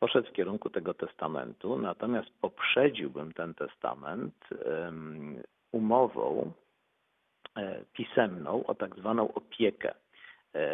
poszedł 0.00 0.28
w 0.28 0.32
kierunku 0.32 0.70
tego 0.70 0.94
testamentu, 0.94 1.78
natomiast 1.78 2.28
poprzedziłbym 2.40 3.32
ten 3.32 3.54
testament 3.54 4.34
umową 5.72 6.52
e, 7.56 7.84
pisemną 7.92 8.66
o 8.66 8.74
tak 8.74 8.96
zwaną 8.96 9.34
opiekę. 9.34 9.94
E, 10.54 10.64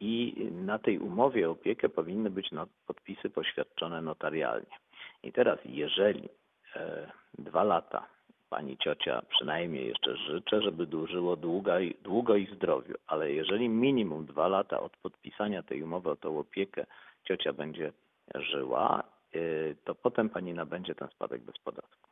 I 0.00 0.34
na 0.52 0.78
tej 0.78 0.98
umowie 0.98 1.48
o 1.48 1.52
opiekę 1.52 1.88
powinny 1.88 2.30
być 2.30 2.50
no, 2.52 2.66
podpisy 2.86 3.30
poświadczone 3.30 4.02
notarialnie. 4.02 4.76
I 5.22 5.32
teraz, 5.32 5.58
jeżeli 5.64 6.28
e, 6.76 7.10
dwa 7.38 7.64
lata 7.64 8.06
pani 8.50 8.78
ciocia 8.78 9.22
przynajmniej 9.28 9.88
jeszcze 9.88 10.16
życzę, 10.16 10.62
żeby 10.62 10.86
dłużyło 10.86 11.36
długo 11.36 11.78
i, 11.78 11.94
długo 12.02 12.36
i 12.36 12.46
zdrowiu, 12.54 12.94
ale 13.06 13.32
jeżeli 13.32 13.68
minimum 13.68 14.26
dwa 14.26 14.48
lata 14.48 14.80
od 14.80 14.96
podpisania 14.96 15.62
tej 15.62 15.82
umowy 15.82 16.10
o 16.10 16.16
tą 16.16 16.38
opiekę 16.38 16.86
ciocia 17.24 17.52
będzie 17.52 17.92
żyła, 18.34 19.02
e, 19.34 19.38
to 19.84 19.94
potem 19.94 20.30
pani 20.30 20.54
nabędzie 20.54 20.94
ten 20.94 21.08
spadek 21.08 21.42
bez 21.42 21.58
podatku. 21.58 22.08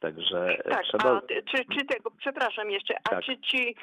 Także 0.00 0.58
e, 0.58 0.70
Tak, 0.70 0.84
trzeba. 0.84 1.16
a 1.16 1.20
czy, 1.20 1.64
czy 1.64 1.86
tego, 1.86 2.10
przepraszam 2.10 2.70
jeszcze, 2.70 2.94
a 3.04 3.10
Tak. 3.10 3.24
czy 3.24 3.38
ci 3.38 3.76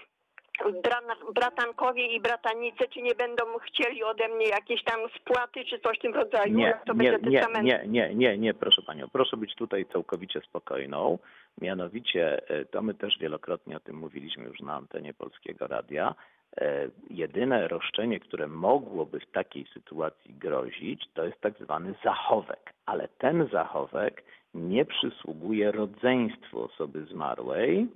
bratankowie 1.35 2.07
i 2.07 2.21
bratanice, 2.21 2.87
czy 2.87 3.01
nie 3.01 3.15
będą 3.15 3.43
chcieli 3.57 4.03
ode 4.03 4.27
mnie 4.27 4.47
jakieś 4.47 4.83
tam 4.83 4.99
spłaty, 5.15 5.65
czy 5.65 5.79
coś 5.79 5.97
w 5.97 6.01
tym 6.01 6.13
rodzaju? 6.13 6.57
Nie, 6.57 6.79
to 6.85 6.93
nie, 6.93 6.97
będzie 6.97 7.29
nie, 7.29 7.39
testament? 7.39 7.65
nie, 7.65 7.83
nie, 7.87 8.15
nie, 8.15 8.37
nie, 8.37 8.53
proszę 8.53 8.81
panią. 8.81 9.07
Proszę 9.13 9.37
być 9.37 9.55
tutaj 9.55 9.85
całkowicie 9.85 10.41
spokojną. 10.41 11.19
Mianowicie, 11.61 12.49
e, 12.49 12.65
to 12.65 12.81
my 12.81 12.93
też 12.93 13.17
wielokrotnie 13.19 13.77
o 13.77 13.79
tym 13.79 13.95
mówiliśmy 13.95 14.43
już 14.43 14.59
na 14.59 14.73
antenie 14.73 15.13
Polskiego 15.13 15.67
Radia. 15.67 16.15
E, 16.57 16.87
Jedyne 17.09 17.67
roszczenie, 17.67 18.19
które 18.19 18.47
mogłoby 18.47 19.19
w 19.19 19.31
takiej 19.31 19.65
sytuacji 19.73 20.33
grozić, 20.33 21.05
to 21.13 21.25
jest 21.25 21.41
tak 21.41 21.53
zwany 21.59 21.93
zachowek. 22.03 22.73
Ale 22.85 23.07
ten 23.07 23.47
zachowek 23.51 24.23
nie 24.53 24.85
przysługuje 24.85 25.71
rodzeństwu 25.71 26.63
osoby 26.63 27.05
zmarłej 27.05 27.87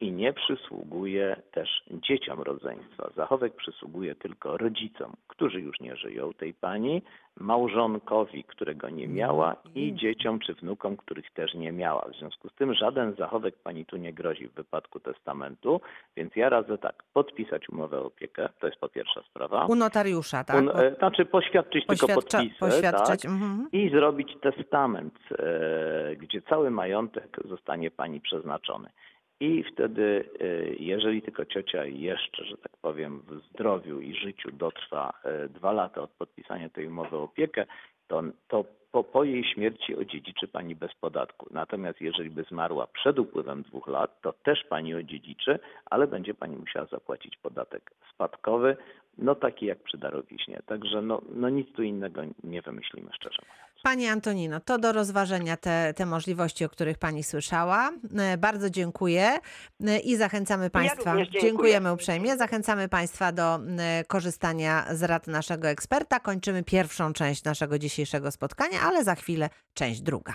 i 0.00 0.12
nie 0.12 0.32
przysługuje 0.32 1.36
też 1.52 1.84
dzieciom 1.90 2.40
rodzeństwa. 2.40 3.10
Zachowek 3.16 3.56
przysługuje 3.56 4.14
tylko 4.14 4.56
rodzicom, 4.56 5.12
którzy 5.28 5.60
już 5.60 5.80
nie 5.80 5.96
żyją 5.96 6.32
tej 6.32 6.54
pani, 6.54 7.02
małżonkowi, 7.40 8.44
którego 8.44 8.88
nie 8.88 9.08
miała 9.08 9.56
i 9.74 9.94
dzieciom 9.94 10.38
czy 10.38 10.54
wnukom, 10.54 10.96
których 10.96 11.30
też 11.30 11.54
nie 11.54 11.72
miała. 11.72 12.08
W 12.12 12.18
związku 12.18 12.48
z 12.48 12.54
tym 12.54 12.74
żaden 12.74 13.14
zachowek 13.14 13.54
pani 13.62 13.86
tu 13.86 13.96
nie 13.96 14.12
grozi 14.12 14.48
w 14.48 14.54
wypadku 14.54 15.00
testamentu, 15.00 15.80
więc 16.16 16.36
ja 16.36 16.48
radzę 16.48 16.78
tak, 16.78 17.02
podpisać 17.12 17.68
umowę 17.68 18.00
o 18.00 18.04
opiekę, 18.04 18.48
to 18.60 18.66
jest 18.66 18.80
po 18.80 18.88
pierwsza 18.88 19.22
sprawa. 19.22 19.66
U 19.66 19.74
notariusza, 19.74 20.44
tak? 20.44 20.56
Un, 20.56 20.68
e, 20.68 20.94
znaczy 20.94 21.24
poświadczyć 21.24 21.86
tylko 21.86 22.06
Poświadcza, 22.06 22.38
podpisy, 22.38 22.58
poświadczać. 22.60 23.22
tak? 23.22 23.30
Mhm. 23.30 23.68
i 23.72 23.90
zrobić 23.90 24.36
testament, 24.40 25.14
e, 25.38 26.16
gdzie 26.16 26.42
cały 26.42 26.70
majątek 26.70 27.36
zostanie 27.44 27.90
pani 27.90 28.20
przeznaczony. 28.20 28.90
I 29.40 29.64
wtedy, 29.72 30.24
e, 30.40 30.44
jeżeli 30.74 31.22
tylko 31.22 31.44
ciocia 31.44 31.84
jeszcze, 31.84 32.44
że 32.44 32.56
tak 32.56 32.72
powiem, 32.82 33.22
w 33.28 33.40
zdrowiu 33.52 34.00
i 34.00 34.14
życiu 34.14 34.50
dotrwa 34.52 35.12
e, 35.24 35.48
dwa 35.48 35.72
lata 35.72 36.02
od 36.02 36.10
podpisania 36.10 36.68
tej 36.68 36.86
umowy 36.86 37.16
o 37.16 37.22
opiekę, 37.22 37.66
to, 38.08 38.22
to 38.48 38.64
po, 38.92 39.04
po 39.04 39.24
jej 39.24 39.44
śmierci 39.44 39.96
odziedziczy 39.96 40.48
pani 40.48 40.76
bez 40.76 40.94
podatku. 40.94 41.46
Natomiast 41.50 42.00
jeżeli 42.00 42.30
by 42.30 42.42
zmarła 42.42 42.86
przed 42.86 43.18
upływem 43.18 43.62
dwóch 43.62 43.86
lat, 43.86 44.20
to 44.22 44.32
też 44.32 44.64
pani 44.64 44.94
odziedziczy, 44.94 45.58
ale 45.86 46.06
będzie 46.06 46.34
pani 46.34 46.56
musiała 46.56 46.86
zapłacić 46.86 47.36
podatek 47.36 47.90
spadkowy, 48.14 48.76
no 49.18 49.34
taki 49.34 49.66
jak 49.66 49.78
przy 49.78 49.98
darowiźnie. 49.98 50.60
Także 50.66 51.02
no, 51.02 51.22
no 51.34 51.48
nic 51.48 51.72
tu 51.72 51.82
innego 51.82 52.22
nie 52.44 52.62
wymyślimy, 52.62 53.10
szczerze 53.12 53.42
mówiąc. 53.42 53.69
Pani 53.82 54.06
Antonino, 54.06 54.60
to 54.60 54.78
do 54.78 54.92
rozważenia 54.92 55.56
te, 55.56 55.94
te 55.96 56.06
możliwości, 56.06 56.64
o 56.64 56.68
których 56.68 56.98
Pani 56.98 57.22
słyszała. 57.24 57.90
E, 58.18 58.38
Bardzo 58.38 58.70
dziękuję 58.70 59.38
e, 59.86 59.98
i 59.98 60.16
zachęcamy 60.16 60.70
Państwa. 60.70 61.16
dziękuję. 61.16 61.40
Dziękujemy 61.42 61.92
uprzejmie. 61.92 62.36
Zachęcamy 62.36 62.88
Państwa 62.88 63.32
do 63.32 63.60
korzystania 64.06 64.86
z 64.94 65.02
rad 65.02 65.26
naszego 65.26 65.68
eksperta. 65.68 66.20
Kończymy 66.20 66.62
pierwszą 66.62 67.12
część 67.12 67.44
naszego 67.44 67.78
dzisiejszego 67.78 68.30
spotkania, 68.30 68.80
ale 68.80 69.04
za 69.04 69.14
chwilę 69.14 69.50
część 69.74 70.00
druga. 70.00 70.34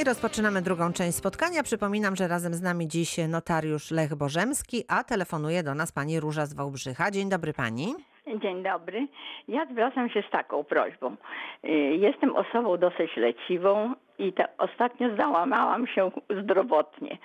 I 0.00 0.04
rozpoczynamy 0.04 0.62
drugą 0.62 0.92
część 0.92 1.16
spotkania. 1.16 1.62
Przypominam, 1.62 2.16
że 2.16 2.28
razem 2.28 2.54
z 2.54 2.62
nami 2.62 2.88
dziś 2.88 3.16
notariusz 3.28 3.90
Lech 3.90 4.14
Bożemski, 4.14 4.84
a 4.88 5.04
telefonuje 5.04 5.62
do 5.62 5.74
nas 5.74 5.92
pani 5.92 6.20
Róża 6.20 6.46
z 6.46 6.54
Wałbrzycha. 6.54 7.10
Dzień 7.10 7.28
dobry 7.28 7.52
pani. 7.52 7.94
Dzień 8.42 8.62
dobry. 8.62 9.08
Ja 9.48 9.66
zwracam 9.72 10.10
się 10.10 10.22
z 10.28 10.30
taką 10.30 10.64
prośbą. 10.64 11.16
Y, 11.64 11.68
Jestem 12.06 12.36
osobą 12.36 12.76
dosyć 12.76 13.16
leciwą 13.16 13.94
i 14.18 14.32
te, 14.32 14.44
ostatnio 14.58 15.16
załamałam 15.16 15.86
się 15.86 16.10
zdrowotnie. 16.42 17.18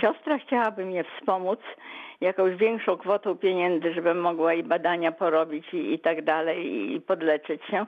Siostra 0.00 0.38
chciałaby 0.38 0.84
mnie 0.84 1.04
wspomóc 1.04 1.60
jakąś 2.20 2.56
większą 2.56 2.96
kwotą 2.96 3.36
pieniędzy, 3.36 3.94
żebym 3.94 4.20
mogła 4.20 4.54
i 4.54 4.62
badania 4.62 5.12
porobić 5.12 5.74
i, 5.74 5.92
i 5.92 5.98
tak 5.98 6.24
dalej 6.24 6.92
i 6.92 7.00
podleczyć 7.00 7.62
się. 7.64 7.86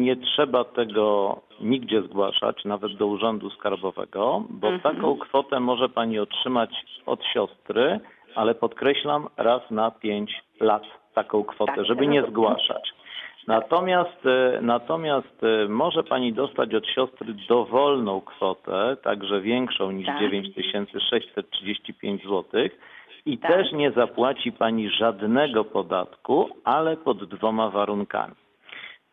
nie 0.04 0.16
trzeba 0.16 0.64
tego 0.64 1.38
nigdzie 1.62 2.02
zgłaszać, 2.02 2.66
nawet 2.66 2.96
do 2.98 3.08
Urzędu 3.08 3.50
Skarbowego, 3.50 4.44
bo 4.50 4.68
Mhm. 4.68 4.96
taką 4.96 5.18
kwotę 5.18 5.60
może 5.60 5.90
pani 5.90 6.20
otrzymać 6.20 6.70
od 7.06 7.24
siostry, 7.26 8.00
ale 8.36 8.56
podkreślam 8.56 9.28
raz 9.38 9.72
na 9.72 9.92
5 9.92 10.44
lat 10.60 10.84
taką 11.14 11.44
kwotę, 11.44 11.74
Tak, 11.76 11.86
żeby 11.86 12.08
nie 12.08 12.24
zgłaszać. 12.24 12.94
Natomiast, 13.48 14.26
e, 14.26 14.60
natomiast 14.62 15.44
e, 15.44 15.68
może 15.70 16.04
pani 16.04 16.34
dostać 16.34 16.74
od 16.76 16.88
siostry 16.88 17.34
dowolną 17.50 18.22
kwotę, 18.22 18.98
także 19.04 19.42
większą 19.42 19.92
niż 19.92 20.06
Tak. 20.06 20.20
9635 20.20 22.24
zł 22.24 22.44
i 23.26 23.38
Tak. 23.38 23.52
też 23.52 23.72
nie 23.72 23.92
zapłaci 23.92 24.52
pani 24.52 24.90
żadnego 24.90 25.64
podatku, 25.64 26.50
ale 26.64 26.98
pod 26.98 27.24
dwoma 27.24 27.70
warunkami. 27.70 28.34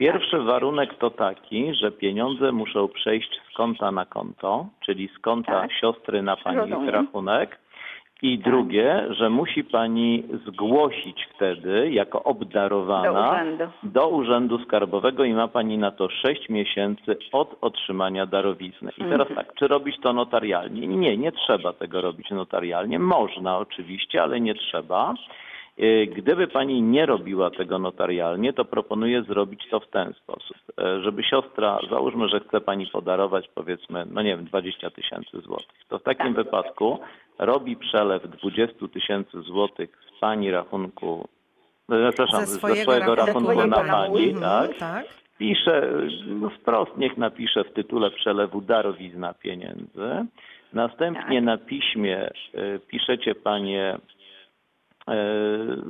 Pierwszy 0.01 0.39
warunek 0.39 0.95
to 0.95 1.11
taki, 1.11 1.75
że 1.75 1.91
pieniądze 1.93 2.53
muszą 2.53 2.89
przejść 2.89 3.41
z 3.51 3.57
konta 3.57 3.93
na 3.93 4.07
konto, 4.07 4.67
czyli 4.87 5.09
z 5.09 5.19
konta 5.19 5.53
Tak. 5.53 5.73
siostry 5.73 6.23
na 6.23 6.37
pani 6.37 6.57
Rozumiem. 6.59 6.89
rachunek. 6.89 7.59
I 8.23 8.39
Tak. 8.39 8.45
drugie, 8.53 9.07
że 9.11 9.31
musi 9.31 9.65
pani 9.65 10.23
zgłosić 10.47 11.27
wtedy 11.35 11.91
jako 11.91 12.19
Do 12.19 12.25
obdarowana 12.25 13.31
urzędu. 13.31 13.65
do 13.83 14.09
Urzędu 14.09 14.59
Skarbowego 14.59 15.25
i 15.25 15.33
ma 15.33 15.49
pani 15.49 15.79
na 15.79 15.91
to 15.91 16.09
6 16.11 16.49
miesięcy 16.49 17.17
od 17.33 17.57
otrzymania 17.61 18.27
darowizny. 18.27 18.91
I 18.99 19.01
teraz 19.05 19.29
Mhm. 19.31 19.35
tak, 19.37 19.55
czy 19.55 19.69
robić 19.69 19.97
to 20.03 20.13
notarialnie? 20.13 20.87
Nie, 20.87 21.17
nie 21.17 21.33
trzeba 21.33 21.73
tego 21.73 22.01
robić 22.01 22.31
notarialnie. 22.31 22.99
Można 22.99 23.59
oczywiście, 23.59 24.23
ale 24.23 24.41
nie 24.41 24.55
trzeba. 24.55 25.15
Y, 25.81 26.07
Gdyby 26.17 26.47
pani 26.47 26.83
nie 26.83 27.07
robiła 27.07 27.51
tego 27.51 27.79
notarialnie, 27.79 28.53
to 28.53 28.65
proponuję 28.65 29.23
zrobić 29.23 29.69
to 29.71 29.81
w 29.81 29.89
ten 29.91 30.13
sposób, 30.15 30.57
e, 30.79 31.01
żeby 31.03 31.23
siostra, 31.23 31.79
załóżmy, 31.91 32.29
że 32.29 32.41
chce 32.41 32.61
pani 32.61 32.87
podarować 32.87 33.49
powiedzmy, 33.55 34.05
no 34.11 34.23
nie 34.23 34.37
wiem, 34.37 34.45
20 34.45 34.91
tysięcy 34.91 35.41
złotych, 35.41 35.85
to 35.89 35.99
w 35.99 36.03
takim 36.03 36.35
Tak. 36.35 36.45
wypadku 36.45 36.99
robi 37.39 37.77
przelew 37.77 38.23
20 38.31 38.89
tysięcy 38.93 39.43
złotych 39.43 39.99
z 40.17 40.21
pani 40.21 40.51
rachunku, 40.51 41.29
e, 41.93 42.09
przepraszam, 42.13 42.41
Ze 42.47 42.47
swojego, 42.59 42.83
swojego 42.83 43.15
rachunku 43.15 43.41
swojego 43.53 43.67
na 43.67 43.83
rachunku. 43.83 44.13
pani, 44.15 44.31
Mhm, 44.31 44.41
tak? 44.69 44.79
tak. 44.79 45.07
Pisze, 45.39 45.89
no 46.27 46.51
wprost 46.51 46.97
niech 46.97 47.17
napisze 47.17 47.65
w 47.65 47.73
tytule 47.73 48.11
przelewu 48.11 48.61
darowizna 48.61 49.35
pieniędzy. 49.35 50.27
Następnie 50.73 51.37
Tak. 51.37 51.45
na 51.45 51.59
piśmie 51.59 52.31
y, 52.55 52.81
piszecie 52.89 53.35
panie 53.35 53.83
e, 53.95 53.99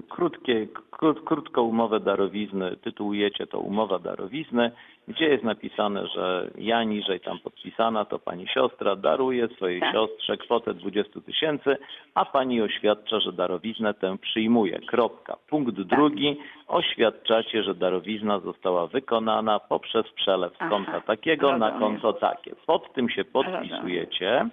krótkie, 0.08 0.66
krót, 0.90 1.20
krótką 1.24 1.62
umowę 1.62 2.00
darowizny, 2.00 2.76
tytułujecie 2.76 3.46
to 3.46 3.58
umowa 3.60 3.98
darowizny, 3.98 4.70
gdzie 5.08 5.24
jest 5.24 5.44
napisane, 5.44 6.06
że 6.06 6.50
ja 6.58 6.84
niżej 6.84 7.20
tam 7.20 7.38
podpisana, 7.38 8.04
to 8.04 8.18
pani 8.18 8.48
siostra 8.48 8.96
daruje 8.96 9.48
swojej 9.48 9.80
Tak. 9.80 9.92
siostrze 9.92 10.36
kwotę 10.36 10.74
20 10.74 11.20
tysięcy, 11.20 11.76
a 12.14 12.24
pani 12.24 12.62
oświadcza, 12.62 13.20
że 13.20 13.32
darowiznę 13.32 13.94
tę 13.94 14.18
przyjmuje. 14.18 14.78
Kropka. 14.78 15.36
Punkt 15.48 15.76
Tak. 15.76 15.86
drugi. 15.86 16.36
Oświadczacie, 16.68 17.62
że 17.62 17.74
darowizna 17.74 18.40
została 18.40 18.86
wykonana 18.86 19.58
poprzez 19.60 20.06
przelew 20.12 20.52
z 20.52 20.56
Aha. 20.58 20.70
konta 20.70 21.00
takiego 21.00 21.58
na 21.58 21.70
konto 21.70 22.12
takie. 22.12 22.54
Pod 22.66 22.92
tym 22.92 23.08
się 23.10 23.24
podpisujecie 23.24 24.48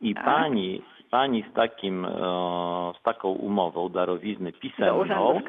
i 0.00 0.14
Tak. 0.14 0.24
pani, 0.24 0.82
pani 1.10 1.44
z 1.50 1.54
takim, 1.54 2.04
e, 2.04 2.08
z 3.00 3.02
taką 3.02 3.28
umową 3.28 3.88
darowizny 3.88 4.52
pisemną 4.52 5.40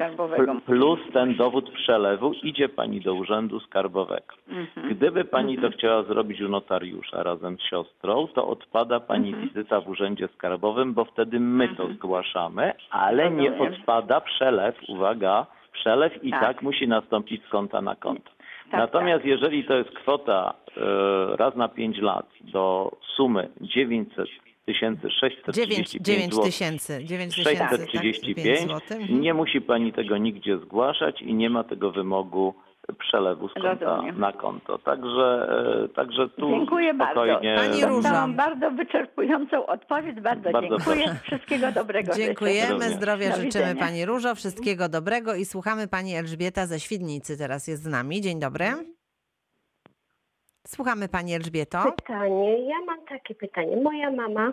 plus 0.66 0.98
ten 1.12 1.36
dowód 1.36 1.70
przelewu 1.70 2.32
idzie 2.32 2.68
pani 2.68 3.00
do 3.00 3.14
Urzędu 3.14 3.60
Skarbowego. 3.60 4.34
Mhm. 4.48 4.88
Gdyby 4.90 5.24
pani 5.24 5.58
to 5.58 5.70
chciała 5.70 6.02
zrobić 6.02 6.40
u 6.40 6.48
notariusza 6.48 7.22
razem 7.22 7.56
z 7.58 7.62
siostrą, 7.62 8.26
to 8.34 8.48
odpada 8.48 9.00
pani 9.00 9.28
Mhm. 9.28 9.48
wizyta 9.48 9.80
w 9.80 9.88
Urzędzie 9.88 10.28
Skarbowym, 10.28 10.94
bo 10.94 11.04
wtedy 11.04 11.40
my 11.40 11.68
to 11.68 11.86
zgłaszamy, 11.92 12.72
ale 12.90 13.30
nie 13.30 13.58
odpada 13.58 14.20
przelew, 14.20 14.76
uwaga, 14.88 15.46
przelew 15.72 16.24
i 16.24 16.30
Tak. 16.30 16.40
tak, 16.40 16.62
musi 16.62 16.88
nastąpić 16.88 17.44
z 17.44 17.48
konta 17.48 17.80
na 17.82 17.96
konto. 17.96 18.30
Tak, 18.70 18.80
Natomiast 18.80 19.24
jeżeli 19.24 19.64
to 19.64 19.74
jest 19.74 19.90
kwota 19.90 20.54
e, 20.76 21.36
raz 21.36 21.56
na 21.56 21.68
5 21.68 21.98
lat 21.98 22.26
do 22.40 22.92
sumy 23.16 23.48
900 23.60 24.16
9 24.26 24.49
635 24.74 25.90
9 26.00 26.34
zł, 26.34 26.44
tysięcy. 26.44 27.04
9 27.04 27.34
tysięcy, 27.36 27.58
tak, 27.58 27.70
635, 27.70 28.58
złotych. 28.60 29.10
nie 29.10 29.34
musi 29.34 29.60
pani 29.60 29.92
tego 29.92 30.16
nigdzie 30.18 30.58
zgłaszać 30.58 31.22
i 31.22 31.34
nie 31.34 31.50
ma 31.50 31.64
tego 31.64 31.90
wymogu 31.92 32.54
przelewu 32.98 33.48
z 33.48 33.54
konta 33.54 33.84
Rozumiem. 33.84 34.20
na 34.20 34.32
konto. 34.32 34.78
Także, 34.78 35.48
e, 35.84 35.88
także 35.88 36.28
tu 36.28 36.50
Dziękuję 36.50 36.94
bardzo. 36.94 37.12
spokojnie. 37.24 37.54
Pani 37.56 37.84
Różo. 37.84 37.94
Dostałam 38.02 38.34
bardzo 38.36 38.70
wyczerpującą 38.70 39.66
odpowiedź. 39.66 40.20
Bardzo, 40.20 40.50
Bardzo 40.50 40.68
dziękuję. 40.76 41.04
proszę. 41.04 41.20
Wszystkiego 41.22 41.72
dobrego. 41.72 42.12
Dziękujemy, 42.14 42.72
Również. 42.72 42.90
zdrowia 42.92 43.30
Do 43.30 43.36
życzymy 43.36 43.64
widzenia. 43.64 43.80
Pani 43.86 44.04
Różo, 44.04 44.34
wszystkiego 44.34 44.88
dobrego 44.88 45.34
i 45.34 45.44
słuchamy 45.44 45.88
Pani 45.88 46.14
Elżbieta 46.16 46.66
ze 46.66 46.80
Świdnicy, 46.80 47.38
teraz 47.38 47.68
jest 47.68 47.82
z 47.82 47.86
nami. 47.86 48.20
Dzień 48.20 48.40
dobry. 48.40 48.64
Słuchamy 50.66 51.08
Pani 51.08 51.34
Elżbieto. 51.34 51.78
Pytanie. 51.96 52.64
Ja 52.68 52.80
mam 52.86 53.04
takie 53.06 53.34
pytanie. 53.34 53.76
Moja 53.76 54.10
mama 54.10 54.52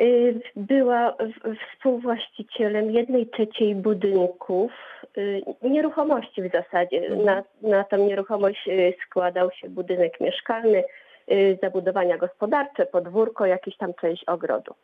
y, 0.00 0.40
była 0.56 1.12
w- 1.12 1.56
współwłaścicielem 1.74 2.90
jednej 2.90 3.26
trzeciej 3.26 3.74
budynków, 3.74 4.72
y, 5.18 5.42
nieruchomości 5.62 6.42
w 6.42 6.52
zasadzie. 6.52 7.10
Na, 7.16 7.42
na 7.62 7.84
tą 7.84 7.96
nieruchomość 7.96 8.68
y, 8.68 8.94
składał 9.06 9.50
się 9.50 9.68
budynek 9.68 10.20
mieszkalny, 10.20 10.84
y, 11.32 11.58
zabudowania 11.62 12.18
gospodarcze, 12.18 12.86
podwórko, 12.86 13.46
jakiś 13.46 13.76
tam 13.76 13.94
część 14.00 14.24
ogrodu. 14.24 14.74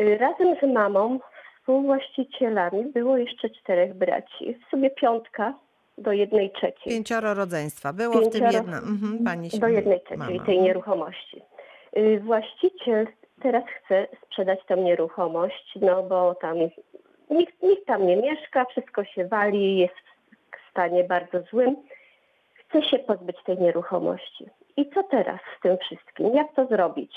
Y, 0.00 0.18
Razem 0.18 0.56
z 0.62 0.74
mamą 0.74 1.18
współwłaścicielami 1.60 2.84
było 2.84 3.16
jeszcze 3.18 3.50
czterech 3.50 3.94
braci. 3.94 4.54
W 4.54 4.70
sumie 4.70 4.90
piątka 4.90 5.54
do 5.98 6.12
jednej 6.12 6.50
trzeciej. 6.50 6.92
Pięcioro 6.92 7.34
rodzeństwa. 7.34 7.92
Było 7.92 8.14
w 8.20 8.28
tym 8.30 8.42
Pięcioro- 8.42 8.52
jedno. 8.52 8.76
Mhm, 8.76 9.24
pani 9.24 9.48
do 9.48 9.68
jednej 9.68 10.00
trzeciej 10.00 10.18
mama. 10.18 10.44
tej 10.44 10.60
nieruchomości. 10.60 11.42
Y, 11.96 12.20
Właściciel 12.24 13.06
teraz 13.42 13.64
chce 13.84 14.06
sprzedać 14.26 14.58
tą 14.68 14.76
nieruchomość, 14.76 15.72
no 15.80 16.02
bo 16.02 16.34
tam 16.34 16.56
nikt, 17.30 17.62
nikt 17.62 17.86
tam 17.86 18.06
nie 18.06 18.16
mieszka, 18.16 18.64
wszystko 18.64 19.04
się 19.04 19.24
wali, 19.28 19.78
jest 19.78 19.94
w 20.66 20.70
stanie 20.70 21.04
bardzo 21.04 21.42
złym. 21.50 21.76
Chce 22.54 22.82
się 22.82 22.98
pozbyć 22.98 23.36
tej 23.46 23.58
nieruchomości. 23.58 24.46
I 24.76 24.90
co 24.90 25.02
teraz 25.02 25.40
z 25.58 25.62
tym 25.62 25.78
wszystkim? 25.78 26.34
Jak 26.34 26.54
to 26.54 26.66
zrobić? 26.66 27.16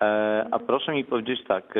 E, 0.00 0.46
a 0.50 0.58
proszę 0.58 0.92
mi 0.92 1.04
powiedzieć 1.04 1.44
tak, 1.48 1.74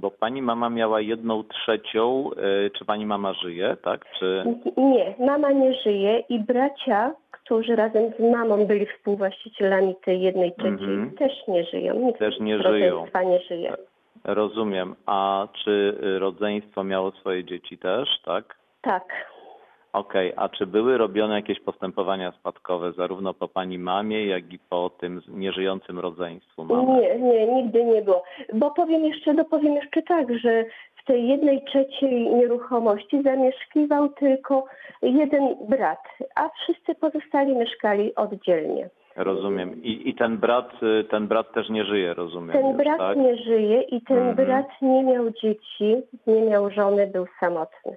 bo 0.00 0.10
pani 0.10 0.42
mama 0.42 0.70
miała 0.70 1.00
jedną 1.00 1.44
trzecią, 1.44 2.30
e, 2.66 2.70
czy 2.70 2.84
pani 2.84 3.06
mama 3.06 3.32
żyje, 3.32 3.76
tak? 3.82 4.04
Czy... 4.18 4.44
Nie, 4.76 5.14
mama 5.26 5.52
nie 5.52 5.74
żyje 5.74 6.18
i 6.28 6.38
bracia, 6.40 7.12
którzy 7.30 7.76
razem 7.76 8.02
z 8.18 8.32
mamą 8.32 8.66
byli 8.66 8.86
współwłaścicielami 8.86 9.94
tej 10.04 10.20
jednej 10.20 10.52
trzeciej, 10.52 10.72
Mhm. 10.72 11.10
też 11.10 11.32
nie 11.48 11.64
żyją. 11.64 11.94
Nikt 11.94 12.18
Też 12.18 12.40
nie 12.40 12.58
żyją. 12.62 13.06
nie 13.26 13.38
żyje. 13.40 13.72
Rozumiem. 14.24 14.94
A 15.06 15.48
czy 15.64 15.98
rodzeństwo 16.18 16.84
miało 16.84 17.10
swoje 17.10 17.44
dzieci 17.44 17.78
też, 17.78 18.08
tak? 18.24 18.56
Tak. 18.82 19.04
Okej, 19.92 20.32
a 20.36 20.48
czy 20.48 20.66
były 20.66 20.98
robione 20.98 21.34
jakieś 21.34 21.60
postępowania 21.60 22.32
spadkowe 22.32 22.92
zarówno 22.92 23.34
po 23.34 23.48
pani 23.48 23.78
mamie, 23.78 24.26
jak 24.26 24.52
i 24.52 24.58
po 24.58 24.90
tym 24.90 25.20
nieżyjącym 25.28 25.98
rodzeństwu 25.98 26.64
mamy? 26.64 27.00
Nie, 27.00 27.18
nie, 27.18 27.46
nigdy 27.46 27.84
nie 27.84 28.02
było. 28.02 28.22
Bo 28.54 28.70
powiem 28.70 29.04
jeszcze, 29.04 29.34
dopowiem 29.34 29.74
jeszcze 29.74 30.02
tak, 30.02 30.38
że 30.38 30.64
w 31.02 31.04
tej 31.04 31.28
jednej 31.28 31.64
trzeciej 31.64 32.34
nieruchomości 32.34 33.22
zamieszkiwał 33.22 34.08
tylko 34.08 34.64
jeden 35.02 35.56
brat, 35.68 36.02
a 36.34 36.48
wszyscy 36.48 36.94
pozostali 36.94 37.56
mieszkali 37.56 38.14
oddzielnie. 38.14 38.88
Rozumiem. 39.16 39.82
I, 39.82 40.08
I 40.08 40.14
ten 40.14 40.38
brat, 40.38 40.70
y, 40.82 41.04
ten 41.04 41.26
brat 41.28 41.52
też 41.52 41.68
nie 41.68 41.84
żyje, 41.84 42.14
rozumiem 42.14 42.52
Ten 42.52 42.66
już, 42.68 42.76
brat 42.76 42.98
tak? 42.98 43.16
nie 43.18 43.36
żyje 43.36 43.82
i 43.82 44.00
ten 44.02 44.18
Mhm. 44.18 44.36
brat 44.36 44.66
nie 44.82 45.04
miał 45.04 45.30
dzieci, 45.30 45.96
nie 46.26 46.42
miał 46.42 46.70
żony, 46.70 47.06
był 47.06 47.26
samotny. 47.40 47.96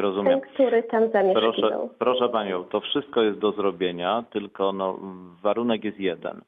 Rozumiem. 0.00 0.40
Który 0.40 0.82
tam 0.82 1.02
Proszę, 1.34 1.88
proszę 1.98 2.28
panią, 2.28 2.64
to 2.64 2.80
wszystko 2.80 3.22
jest 3.22 3.38
do 3.38 3.52
zrobienia, 3.52 4.24
tylko 4.30 4.72
no, 4.72 4.98
warunek 5.42 5.84
jest 5.84 6.00
jeden. 6.00 6.40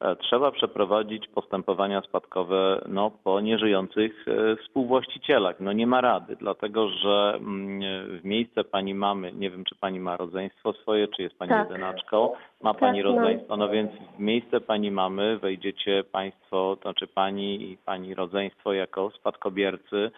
e, 0.00 0.16
trzeba 0.16 0.50
przeprowadzić 0.50 1.28
postępowania 1.28 2.00
spadkowe 2.00 2.80
no, 2.88 3.10
po 3.24 3.40
nieżyjących 3.40 4.24
e, 4.28 4.56
współwłaścicielach. 4.56 5.60
No 5.60 5.72
nie 5.72 5.86
ma 5.86 6.00
rady, 6.00 6.36
dlatego 6.36 6.88
że 6.88 7.34
mm, 7.36 7.80
w 8.20 8.24
miejsce 8.24 8.64
pani 8.64 8.94
mamy, 8.94 9.32
nie 9.32 9.50
wiem 9.50 9.64
czy 9.64 9.74
pani 9.74 10.00
ma 10.00 10.16
rodzeństwo 10.16 10.72
swoje, 10.72 11.08
czy 11.08 11.22
jest 11.22 11.38
pani 11.38 11.50
Tak. 11.50 11.68
jedynaczką, 11.68 12.32
ma 12.62 12.70
Tak, 12.70 12.80
pani 12.80 13.02
rodzeństwo, 13.02 13.56
no 13.56 13.68
więc 13.68 13.90
w 14.16 14.20
miejsce 14.20 14.60
pani 14.60 14.90
mamy 14.90 15.38
wejdziecie 15.38 16.04
państwo, 16.12 16.76
to 16.76 16.82
znaczy 16.82 17.06
pani 17.06 17.70
i 17.72 17.76
pani 17.76 18.14
rodzeństwo 18.14 18.72
jako 18.72 19.10
spadkobiercy 19.10 20.10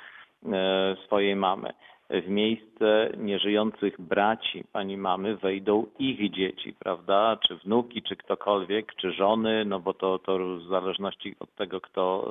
e, 0.53 0.97
swojej 1.07 1.37
mamy. 1.37 1.73
W 2.11 2.29
miejsce 2.29 3.11
nieżyjących 3.17 4.01
braci 4.01 4.65
pani 4.73 4.97
mamy 4.97 5.37
wejdą 5.37 5.87
ich 5.99 6.33
dzieci, 6.33 6.75
prawda? 6.79 7.39
Czy 7.49 7.57
wnuki, 7.57 8.03
czy 8.03 8.17
ktokolwiek, 8.17 8.95
czy 8.95 9.13
żony, 9.13 9.65
no 9.65 9.81
bo 9.81 9.95
to, 9.95 10.19
to 10.19 10.39
w 10.39 10.69
zależności 10.69 11.35
od 11.41 11.55
tego, 11.55 11.81
kto, 11.81 12.31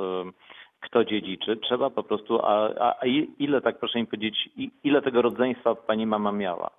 kto 0.80 1.06
dziedziczy. 1.06 1.58
Trzeba 1.58 1.90
po 1.90 2.04
prostu, 2.04 2.40
a, 2.44 2.70
a, 2.80 3.06
ile, 3.40 3.62
tak 3.62 3.80
proszę 3.80 4.00
mi 4.00 4.06
powiedzieć, 4.06 4.50
ile 4.84 5.02
tego 5.02 5.22
rodzeństwa 5.22 5.76
pani 5.76 6.06
mama 6.06 6.32
miała? 6.32 6.70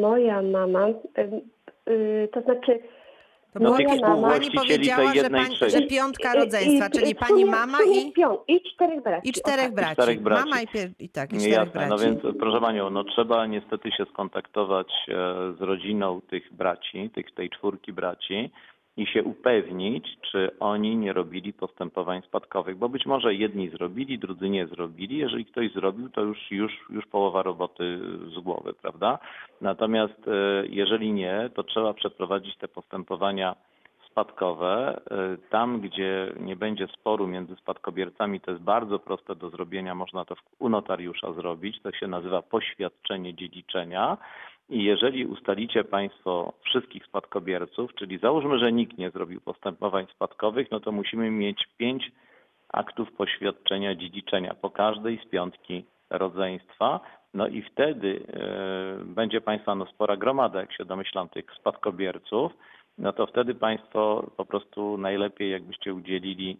Moja 0.00 0.42
mama, 0.42 0.88
y, 1.88 2.28
to 2.32 2.40
znaczy 2.40 2.80
No, 3.54 3.76
tych. 3.76 3.86
Pani 4.22 4.50
powiedziała, 4.50 5.14
że, 5.14 5.30
trzeciej. 5.50 5.70
że 5.82 5.86
piątka 5.86 6.34
I- 6.34 6.36
rodzeństwa, 6.38 6.86
i- 6.86 6.90
czyli 6.90 7.14
w 7.14 7.18
pani 7.18 7.44
mama 7.44 7.78
i, 7.94 8.12
I 8.48 8.60
czterech 8.60 9.02
braci. 9.02 9.28
i 9.28 9.32
czterech 9.32 9.72
braci. 9.74 9.92
czterech 9.92 10.22
braci. 10.22 10.44
Mama 10.48 10.60
i, 10.62 10.66
pier, 10.66 10.90
i 10.98 11.08
tak, 11.08 11.32
i 11.32 11.36
Nie, 11.36 11.40
czterech 11.40 11.58
Jasne, 11.58 11.72
braci. 11.72 11.90
no 11.90 11.98
więc 11.98 12.36
proszę 12.38 12.60
Panią, 12.60 12.90
no 12.90 13.04
trzeba 13.04 13.46
niestety 13.46 13.90
się 13.92 14.04
skontaktować 14.12 14.86
e, 15.08 15.12
z 15.58 15.60
rodziną 15.60 16.20
tych 16.20 16.52
braci, 16.54 17.10
tych, 17.14 17.34
tej 17.34 17.50
czwórki 17.50 17.92
braci 17.92 18.50
i 18.98 19.06
się 19.06 19.22
upewnić, 19.22 20.18
czy 20.30 20.50
oni 20.60 20.96
nie 20.96 21.12
robili 21.12 21.52
postępowań 21.52 22.22
spadkowych, 22.22 22.76
bo 22.76 22.88
być 22.88 23.06
może 23.06 23.34
jedni 23.34 23.68
zrobili, 23.68 24.18
drudzy 24.18 24.48
nie 24.50 24.66
zrobili. 24.66 25.18
Jeżeli 25.18 25.44
ktoś 25.44 25.72
zrobił, 25.72 26.08
to 26.08 26.20
już, 26.20 26.50
już, 26.50 26.72
już 26.90 27.06
połowa 27.06 27.42
roboty 27.42 27.98
z 28.36 28.40
głowy, 28.40 28.74
prawda? 28.82 29.18
Natomiast 29.60 30.28
e, 30.28 30.66
jeżeli 30.66 31.12
nie, 31.12 31.50
to 31.54 31.62
trzeba 31.62 31.94
przeprowadzić 31.94 32.56
te 32.56 32.68
postępowania 32.68 33.56
spadkowe. 34.10 35.00
Y, 35.34 35.38
Tam, 35.50 35.80
gdzie 35.80 36.32
nie 36.40 36.56
będzie 36.56 36.86
sporu 36.86 37.26
między 37.26 37.56
spadkobiercami, 37.56 38.40
to 38.40 38.50
jest 38.50 38.62
bardzo 38.62 38.98
proste 38.98 39.36
do 39.36 39.50
zrobienia. 39.50 39.94
Można 39.94 40.24
to 40.24 40.34
u 40.58 40.68
notariusza 40.68 41.32
zrobić. 41.32 41.82
To 41.82 41.92
się 41.92 42.06
nazywa 42.06 42.42
poświadczenie 42.42 43.34
dziedziczenia. 43.34 44.16
I 44.70 44.84
jeżeli 44.84 45.26
ustalicie 45.26 45.84
Państwo 45.84 46.52
wszystkich 46.64 47.06
spadkobierców, 47.06 47.94
czyli 47.94 48.18
załóżmy, 48.18 48.58
że 48.58 48.72
nikt 48.72 48.98
nie 48.98 49.10
zrobił 49.10 49.40
postępowań 49.40 50.06
spadkowych, 50.14 50.70
no 50.70 50.80
to 50.80 50.92
musimy 50.92 51.30
mieć 51.30 51.68
pięć 51.76 52.12
aktów 52.68 53.12
poświadczenia 53.12 53.94
dziedziczenia 53.94 54.54
po 54.54 54.70
każdej 54.70 55.20
z 55.26 55.30
piątki 55.30 55.84
rodzeństwa. 56.10 57.00
No 57.34 57.48
i 57.48 57.62
wtedy 57.62 58.20
e, 58.32 59.04
będzie 59.04 59.40
Państwa 59.40 59.74
no, 59.74 59.86
spora 59.86 60.16
gromada, 60.16 60.60
jak 60.60 60.72
się 60.72 60.84
domyślam, 60.84 61.28
tych 61.28 61.52
spadkobierców. 61.60 62.52
No 62.98 63.12
to 63.12 63.26
wtedy 63.26 63.54
Państwo 63.54 64.30
po 64.36 64.44
prostu 64.44 64.98
najlepiej 64.98 65.50
jakbyście 65.50 65.94
udzielili 65.94 66.56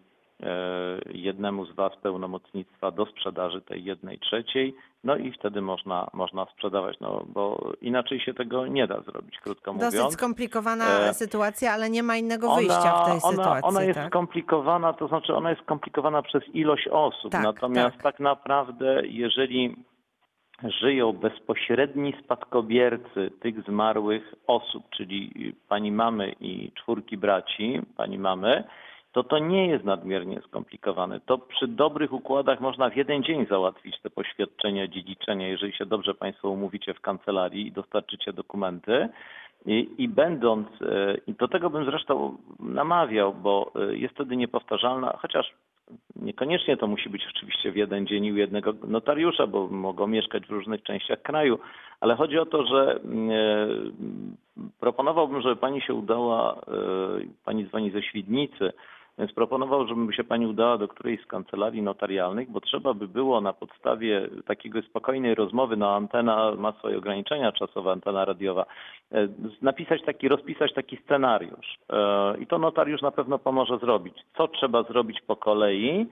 jednemu 1.10 1.66
z 1.66 1.74
Was 1.74 1.96
pełnomocnictwa 2.02 2.90
do 2.90 3.06
sprzedaży 3.06 3.60
tej 3.60 3.84
jednej 3.84 4.18
trzeciej, 4.18 4.74
no 5.04 5.16
i 5.16 5.32
wtedy 5.32 5.60
można, 5.60 6.06
można 6.12 6.46
sprzedawać, 6.46 7.00
no 7.00 7.24
bo 7.28 7.72
inaczej 7.80 8.20
się 8.20 8.34
tego 8.34 8.66
nie 8.66 8.86
da 8.86 9.00
zrobić, 9.00 9.38
krótko 9.38 9.72
mówiąc. 9.72 9.94
Dosyć 9.94 10.12
skomplikowana 10.12 10.84
E, 10.84 11.14
sytuacja, 11.14 11.72
ale 11.72 11.90
nie 11.90 12.02
ma 12.02 12.16
innego 12.16 12.54
wyjścia 12.54 13.02
w 13.02 13.04
tej 13.04 13.18
ona, 13.22 13.30
sytuacji. 13.30 13.68
Ona 13.68 13.82
jest 13.82 13.98
tak? 13.98 14.08
skomplikowana, 14.08 14.92
to 14.92 15.08
znaczy 15.08 15.34
ona 15.34 15.50
jest 15.50 15.62
skomplikowana 15.62 16.22
przez 16.22 16.42
ilość 16.54 16.88
osób. 16.88 17.32
Tak, 17.32 17.42
Natomiast 17.42 17.96
tak. 17.96 18.02
tak. 18.02 18.20
naprawdę, 18.20 19.02
jeżeli 19.06 19.76
żyją 20.80 21.12
bezpośredni 21.12 22.14
spadkobiercy 22.24 23.30
tych 23.40 23.62
zmarłych 23.62 24.34
osób, 24.46 24.84
czyli 24.90 25.54
pani 25.68 25.92
mamy 25.92 26.32
i 26.40 26.72
czwórki 26.72 27.16
braci, 27.16 27.80
pani 27.96 28.18
mamy, 28.18 28.64
to 29.18 29.24
to 29.24 29.38
nie 29.38 29.66
jest 29.66 29.84
nadmiernie 29.84 30.40
skomplikowane. 30.48 31.20
To 31.20 31.38
przy 31.38 31.68
dobrych 31.68 32.12
układach 32.12 32.60
można 32.60 32.90
w 32.90 32.96
jeden 32.96 33.22
dzień 33.22 33.46
załatwić 33.46 34.00
te 34.00 34.10
poświadczenia 34.10 34.88
dziedziczenia, 34.88 35.48
jeżeli 35.48 35.72
się 35.72 35.86
dobrze 35.86 36.14
Państwo 36.14 36.50
umówicie 36.50 36.94
w 36.94 37.00
kancelarii 37.00 37.66
i 37.66 37.72
dostarczycie 37.72 38.32
dokumenty. 38.32 39.08
I, 39.66 39.88
I 39.98 40.08
będąc, 40.08 40.68
e, 40.82 41.16
i 41.26 41.34
do 41.34 41.48
tego 41.48 41.70
bym 41.70 41.84
zresztą 41.84 42.36
namawiał, 42.60 43.34
bo 43.34 43.72
e, 43.74 43.96
jest 43.96 44.14
wtedy 44.14 44.36
niepowtarzalna, 44.36 45.18
chociaż 45.22 45.54
niekoniecznie 46.16 46.76
to 46.76 46.86
musi 46.86 47.10
być 47.10 47.26
oczywiście 47.36 47.72
w 47.72 47.76
jeden 47.76 48.06
dzień 48.06 48.30
u 48.30 48.36
jednego 48.36 48.74
notariusza, 48.86 49.46
bo 49.46 49.68
mogą 49.68 50.06
mieszkać 50.06 50.46
w 50.46 50.50
różnych 50.50 50.82
częściach 50.82 51.22
kraju, 51.22 51.58
ale 52.00 52.14
chodzi 52.14 52.38
o 52.38 52.46
to, 52.46 52.66
że 52.66 53.00
mm, 53.04 53.30
e, 53.30 54.68
proponowałbym, 54.80 55.42
żeby 55.42 55.56
pani 55.56 55.80
się 55.80 55.94
udała, 55.94 56.60
pani 57.44 57.66
dzwoni 57.66 57.90
ze 57.90 58.02
Świdnicy, 58.02 58.72
więc 59.18 59.32
proponował, 59.32 59.86
żeby 59.86 60.12
się 60.12 60.24
pani 60.24 60.46
udała 60.46 60.78
do 60.78 60.88
którejś 60.88 61.22
z 61.22 61.26
kancelarii 61.26 61.82
notarialnych, 61.82 62.50
bo 62.50 62.60
trzeba 62.60 62.94
by 62.94 63.08
było 63.08 63.40
na 63.40 63.52
podstawie 63.52 64.28
takiego 64.46 64.82
spokojnej 64.82 65.34
rozmowy, 65.34 65.76
no 65.76 65.94
antena 65.94 66.52
ma 66.58 66.72
swoje 66.72 66.98
ograniczenia 66.98 67.52
czasowe, 67.52 67.92
antena 67.92 68.24
radiowa, 68.24 68.66
e, 69.12 69.28
napisać 69.62 70.02
taki, 70.02 70.28
rozpisać 70.28 70.74
taki 70.74 70.96
scenariusz. 70.96 71.78
E, 71.90 72.38
I 72.38 72.46
to 72.46 72.58
notariusz 72.58 73.02
na 73.02 73.10
pewno 73.10 73.38
pomoże 73.38 73.78
zrobić. 73.78 74.14
Co 74.36 74.48
trzeba 74.48 74.82
zrobić 74.82 75.20
po 75.26 75.36
kolei 75.36 76.06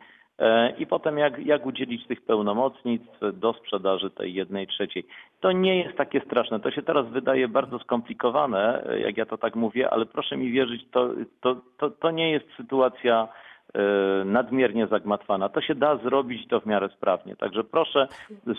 i 0.79 0.87
potem 0.87 1.19
jak, 1.19 1.47
jak 1.47 1.67
udzielić 1.67 2.07
tych 2.07 2.21
pełnomocnictw 2.23 3.21
do 3.33 3.53
sprzedaży 3.53 4.11
tej 4.11 4.35
jednej 4.35 4.67
trzeciej. 4.67 5.07
To 5.41 5.53
nie 5.53 5.79
jest 5.79 5.97
takie 5.97 6.21
straszne. 6.21 6.61
To 6.61 6.71
się 6.71 6.83
teraz 6.83 7.07
wydaje 7.07 7.49
bardzo 7.49 7.79
skomplikowane, 7.79 8.85
e, 8.87 9.01
jak 9.01 9.17
ja 9.17 9.27
to 9.27 9.39
tak 9.39 9.57
mówię, 9.57 9.91
ale 9.91 10.07
proszę 10.07 10.37
mi 10.37 10.53
wierzyć, 10.53 10.91
to, 10.91 11.11
to, 11.41 11.57
to, 11.79 11.91
to 11.91 12.11
nie 12.11 12.31
jest 12.31 12.47
sytuacja 12.57 13.29
e, 13.29 13.46
nadmiernie 14.25 14.87
zagmatwana. 14.87 15.49
To 15.49 15.61
się 15.61 15.75
da 15.75 15.97
zrobić 15.97 16.49
to 16.49 16.61
w 16.61 16.67
miarę 16.67 16.89
sprawnie. 16.97 17.37
Także 17.37 17.65
proszę 17.65 18.09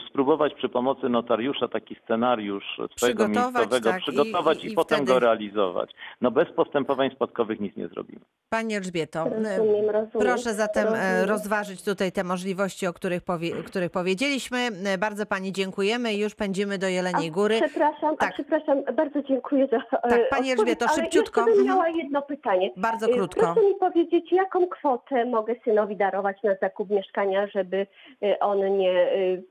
spróbować 0.09 0.53
przy 0.53 0.69
pomocy 0.69 1.09
notariusza 1.09 1.67
taki 1.67 1.95
scenariusz 2.03 2.81
swojego 2.97 3.23
Przygotować, 3.25 3.53
miejscowego 3.55 3.89
tak, 3.91 3.99
i- 3.99 4.01
przygotować 4.01 4.63
i, 4.63 4.71
i 4.71 4.75
potem 4.75 4.97
wtedy- 4.97 5.13
go 5.13 5.19
realizować. 5.19 5.91
No 6.21 6.31
bez 6.31 6.51
postępowań 6.55 7.09
spadkowych 7.15 7.59
nic 7.59 7.75
nie 7.77 7.87
zrobimy. 7.87 8.19
Pani 8.49 8.75
Elżbieto, 8.75 9.19
e, 9.19 9.23
Rozumiem, 9.57 9.89
rozumiem. 9.89 10.09
proszę 10.27 10.53
zatem 10.53 10.87
e, 10.87 10.89
Rozumiem. 10.91 11.29
rozważyć 11.29 11.83
tutaj 11.83 12.11
te 12.11 12.23
możliwości, 12.23 12.87
o 12.87 12.93
których, 12.93 13.23
powie, 13.23 13.51
których 13.51 13.91
powiedzieliśmy. 13.91 14.57
Bardzo 14.99 15.25
Pani 15.25 15.51
dziękujemy 15.51 16.13
i 16.13 16.19
już 16.19 16.35
pędzimy 16.35 16.77
do 16.77 16.87
Jeleniej 16.87 17.29
A, 17.29 17.33
Góry. 17.33 17.59
Przepraszam, 17.65 18.17
Tak. 18.17 18.29
a 18.29 18.33
przepraszam, 18.33 18.83
bardzo 18.95 19.21
dziękuję 19.23 19.67
za 19.67 19.97
Tak, 20.01 20.11
e, 20.13 20.25
Pani 20.29 20.51
Elżbieto, 20.51 20.85
ale 20.89 20.95
szybciutko. 20.95 21.41
jeszcze 21.41 21.51
bym 21.57 21.59
Mhm. 21.61 21.67
miała 21.67 21.89
jedno 22.03 22.21
pytanie. 22.21 22.71
Bardzo 22.77 23.05
E, 23.07 23.13
krótko. 23.13 23.41
Proszę 23.41 23.61
mi 23.61 23.75
powiedzieć, 23.75 24.31
jaką 24.31 24.67
kwotę 24.67 25.06
mogę 25.25 25.55
synowi 25.63 25.95
darować 25.95 26.43
na 26.43 26.55
zakup 26.61 26.89
mieszkania, 26.89 27.47
żeby 27.47 27.87
e, 28.23 28.39
on 28.39 28.77
nie 28.77 28.91
e, 28.91 29.07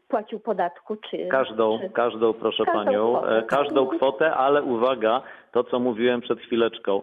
płacił 0.08 0.40
podatku? 0.40 0.96
Czy, 0.96 1.26
Każdą, 1.26 1.78
czy... 1.78 1.90
każdą 1.90 2.32
proszę 2.32 2.64
Każdą 2.64 2.84
panią, 2.84 3.12
kwotę. 3.16 3.38
e, 3.38 3.42
każdą 3.42 3.86
kwotę, 3.86 4.34
ale 4.34 4.62
uwaga, 4.62 5.22
to 5.52 5.64
co 5.64 5.78
mówiłem 5.78 6.20
przed 6.20 6.40
chwileczką. 6.40 7.02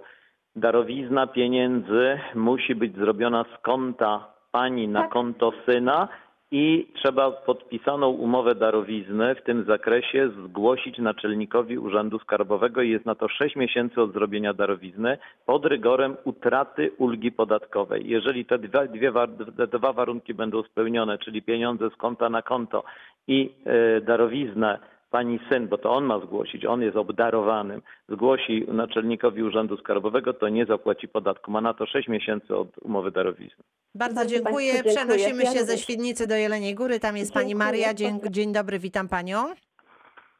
Darowizna 0.55 1.27
pieniędzy 1.27 2.19
musi 2.35 2.75
być 2.75 2.95
zrobiona 2.95 3.45
z 3.57 3.61
konta 3.61 4.33
pani 4.51 4.87
na 4.87 5.01
Tak. 5.01 5.11
konto 5.11 5.51
syna 5.65 6.07
i 6.55 6.87
trzeba 6.93 7.31
podpisaną 7.31 8.09
umowę 8.09 8.55
darowizny 8.55 9.35
w 9.35 9.41
tym 9.41 9.63
zakresie 9.63 10.29
zgłosić 10.29 10.97
naczelnikowi 10.97 11.77
Urzędu 11.77 12.19
Skarbowego 12.19 12.81
i 12.81 12.89
jest 12.89 13.05
na 13.05 13.15
to 13.15 13.27
6 13.27 13.55
miesięcy 13.55 14.01
od 14.01 14.13
zrobienia 14.13 14.53
darowizny 14.53 15.17
pod 15.45 15.65
rygorem 15.65 16.17
utraty 16.23 16.91
ulgi 16.97 17.31
podatkowej. 17.31 18.03
Jeżeli 18.05 18.45
te 18.45 18.59
dwa, 18.59 18.87
dwie, 18.87 19.11
te 19.57 19.67
dwa 19.67 19.93
warunki 19.93 20.33
będą 20.33 20.63
spełnione, 20.63 21.17
czyli 21.17 21.41
pieniądze 21.41 21.89
z 21.89 21.95
konta 21.95 22.29
na 22.29 22.41
konto 22.41 22.83
i 23.27 23.53
e, 23.65 24.01
darowiznę 24.01 24.79
pani 25.13 25.39
syn, 25.49 25.67
bo 25.67 25.77
to 25.77 25.91
on 25.91 26.03
ma 26.05 26.19
zgłosić, 26.19 26.65
on 26.65 26.81
jest 26.81 26.97
obdarowanym, 26.97 27.81
zgłosi 28.09 28.65
naczelnikowi 28.67 29.43
Urzędu 29.43 29.77
Skarbowego, 29.77 30.33
to 30.33 30.49
nie 30.49 30.65
zapłaci 30.65 31.07
podatku. 31.07 31.51
Ma 31.51 31.61
na 31.61 31.73
to 31.73 31.85
6 31.85 32.07
miesięcy 32.07 32.55
od 32.55 32.77
umowy 32.81 33.11
darowizny. 33.11 33.63
Bardzo 33.95 34.25
dziękuję. 34.25 34.83
Przenosimy 34.83 35.45
się 35.45 35.59
ze. 35.65 35.77
Świdnicy 35.77 36.27
do 36.27 36.35
Jeleniej 36.35 36.75
Góry. 36.75 36.99
Tam 36.99 37.17
jest 37.17 37.33
Pani. 37.33 37.55
Maria. 37.55 37.93
Dzień, 37.93 38.19
dzień 38.29 38.53
dobry, 38.53 38.79
witam 38.79 39.07
Panią. 39.09 39.53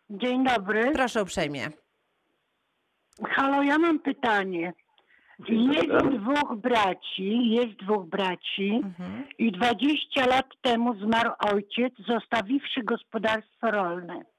Dzień 0.10 0.44
dobry. 0.44 0.92
Proszę 0.94 1.22
uprzejmie. 1.22 1.70
Halo, 3.30 3.64
ja 3.64 3.78
mam 3.78 4.00
pytanie. 4.00 4.74
Jest 5.50 6.08
dwóch 6.18 6.56
braci, 6.58 7.50
jest 7.50 7.74
dwóch 7.74 8.06
braci 8.06 8.82
Mhm. 8.84 9.24
i 9.38 9.52
20 9.52 10.26
lat 10.28 10.46
temu 10.62 10.96
zmarł 10.96 11.32
ojciec, 11.54 11.94
zostawiwszy 12.08 12.84
gospodarstwo 12.84 13.72
rolne. 13.72 14.33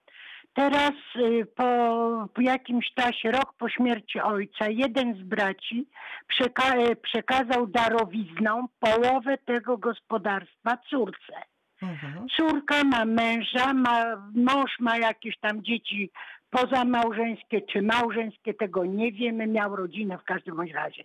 Teraz 0.54 0.92
y, 1.16 1.46
po, 1.46 2.42
jakimś 2.42 2.92
czasie, 2.94 3.30
rok 3.30 3.52
po 3.58 3.68
śmierci 3.68 4.20
ojca, 4.20 4.68
jeden 4.68 5.14
z 5.14 5.22
braci 5.22 5.86
przeka- 6.32 6.90
e, 6.90 6.96
przekazał 6.96 7.66
darowizną 7.66 8.66
połowę 8.80 9.38
tego 9.38 9.78
gospodarstwa 9.78 10.76
córce. 10.90 11.42
Mhm. 11.82 12.28
Córka 12.28 12.84
ma 12.84 13.04
męża, 13.04 13.74
ma, 13.74 14.30
mąż 14.34 14.78
ma 14.80 14.98
jakieś 14.98 15.38
tam 15.38 15.62
dzieci 15.62 16.10
pozamałżeńskie 16.50 17.60
czy 17.62 17.82
małżeńskie, 17.82 18.54
tego 18.54 18.84
nie 18.84 19.12
wiemy, 19.12 19.46
miał 19.46 19.76
rodzinę 19.76 20.18
w 20.18 20.24
każdym 20.24 20.56
bądź 20.56 20.72
razie. 20.72 21.04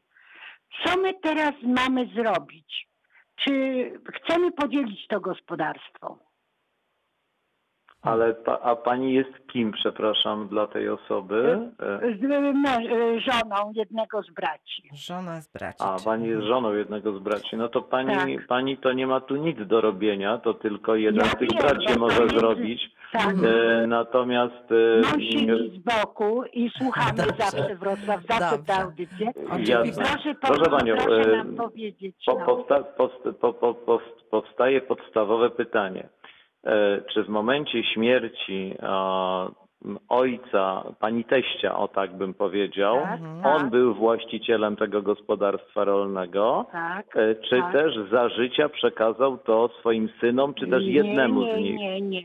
Co 0.83 0.97
my 0.97 1.13
teraz 1.13 1.53
mamy 1.63 2.09
zrobić? 2.15 2.87
Czy 3.35 3.51
chcemy 4.15 4.51
podzielić 4.51 5.07
to 5.07 5.19
gospodarstwo? 5.19 6.28
Ale 8.01 8.33
pa, 8.33 8.59
a 8.59 8.75
pani 8.75 9.13
jest 9.13 9.47
kim, 9.47 9.71
przepraszam, 9.71 10.47
dla 10.47 10.67
tej 10.67 10.89
osoby? 10.89 11.59
E, 11.79 12.17
Z 12.17 12.21
mę- 12.21 12.89
e, 12.91 13.19
żoną 13.19 13.71
jednego 13.75 14.21
z 14.21 14.31
braci. 14.31 14.83
Żona 14.93 15.41
z 15.41 15.47
braci. 15.51 15.77
A, 15.83 15.93
czyli- 15.95 16.05
pani 16.05 16.27
jest 16.27 16.43
żoną 16.43 16.73
jednego 16.73 17.13
z 17.13 17.19
braci. 17.19 17.57
No 17.57 17.69
to 17.69 17.81
pani, 17.81 18.15
Tak. 18.35 18.47
pani 18.47 18.77
to 18.77 18.93
nie 18.93 19.07
ma 19.07 19.19
tu 19.21 19.35
nic 19.35 19.67
do 19.67 19.81
robienia, 19.81 20.37
to 20.37 20.53
tylko 20.53 20.95
jeden 20.95 21.25
Ja 21.25 21.31
z 21.31 21.35
tych 21.37 21.49
wiem, 21.49 21.59
braci 21.61 21.85
bo 21.87 21.93
to 21.93 21.99
może 21.99 22.23
jest- 22.23 22.37
zrobić. 22.39 22.81
Tak. 23.11 23.35
E, 23.83 23.87
natomiast 23.87 24.71
e, 24.71 25.19
siedzi 25.21 25.47
z 25.75 25.77
boku 25.77 26.43
i 26.53 26.69
słuchamy 26.77 27.17
Dobrze. 27.17 27.33
zawsze 27.37 27.75
Wrocław, 27.75 28.21
zawsze 28.27 28.57
Dobrze. 28.57 28.73
tę 28.73 28.83
audycję. 28.83 29.31
Oczywiście. 29.51 30.03
Proszę, 30.13 30.35
Proszę 30.41 30.69
panią, 30.71 30.95
proszę 30.95 31.33
e, 31.33 31.37
nam 31.37 31.55
powiedzieć. 31.55 32.15
Po, 32.25 32.39
no. 32.39 32.45
powsta, 32.45 32.83
post, 32.83 33.15
po, 33.41 33.53
po, 33.53 33.73
post, 33.73 34.05
powstaje 34.31 34.81
podstawowe 34.81 35.49
pytanie. 35.49 36.09
E, 36.65 37.01
czy 37.13 37.23
w 37.23 37.29
momencie 37.29 37.83
śmierci 37.83 38.75
m, 39.85 39.99
ojca, 40.09 40.83
pani 40.99 41.25
teścia, 41.25 41.77
o 41.77 41.87
tak 41.87 42.17
bym 42.17 42.33
powiedział, 42.33 42.95
Tak, 42.95 43.19
Mhm. 43.21 43.45
on 43.45 43.61
tak, 43.61 43.69
był 43.69 43.93
właścicielem 43.93 44.75
tego 44.75 45.01
gospodarstwa 45.01 45.83
rolnego, 45.83 46.65
tak. 46.71 47.17
e, 47.17 47.35
czy 47.35 47.59
tak. 47.61 47.73
też 47.73 47.95
za 48.11 48.29
życia 48.29 48.69
przekazał 48.69 49.37
to 49.37 49.69
swoim 49.79 50.09
synom, 50.21 50.53
czy 50.53 50.67
też 50.67 50.83
nie, 50.83 50.91
jednemu 50.91 51.41
nie, 51.41 51.53
z 51.53 51.57
nich? 51.57 51.79
Nie, 51.79 52.01
nie, 52.01 52.21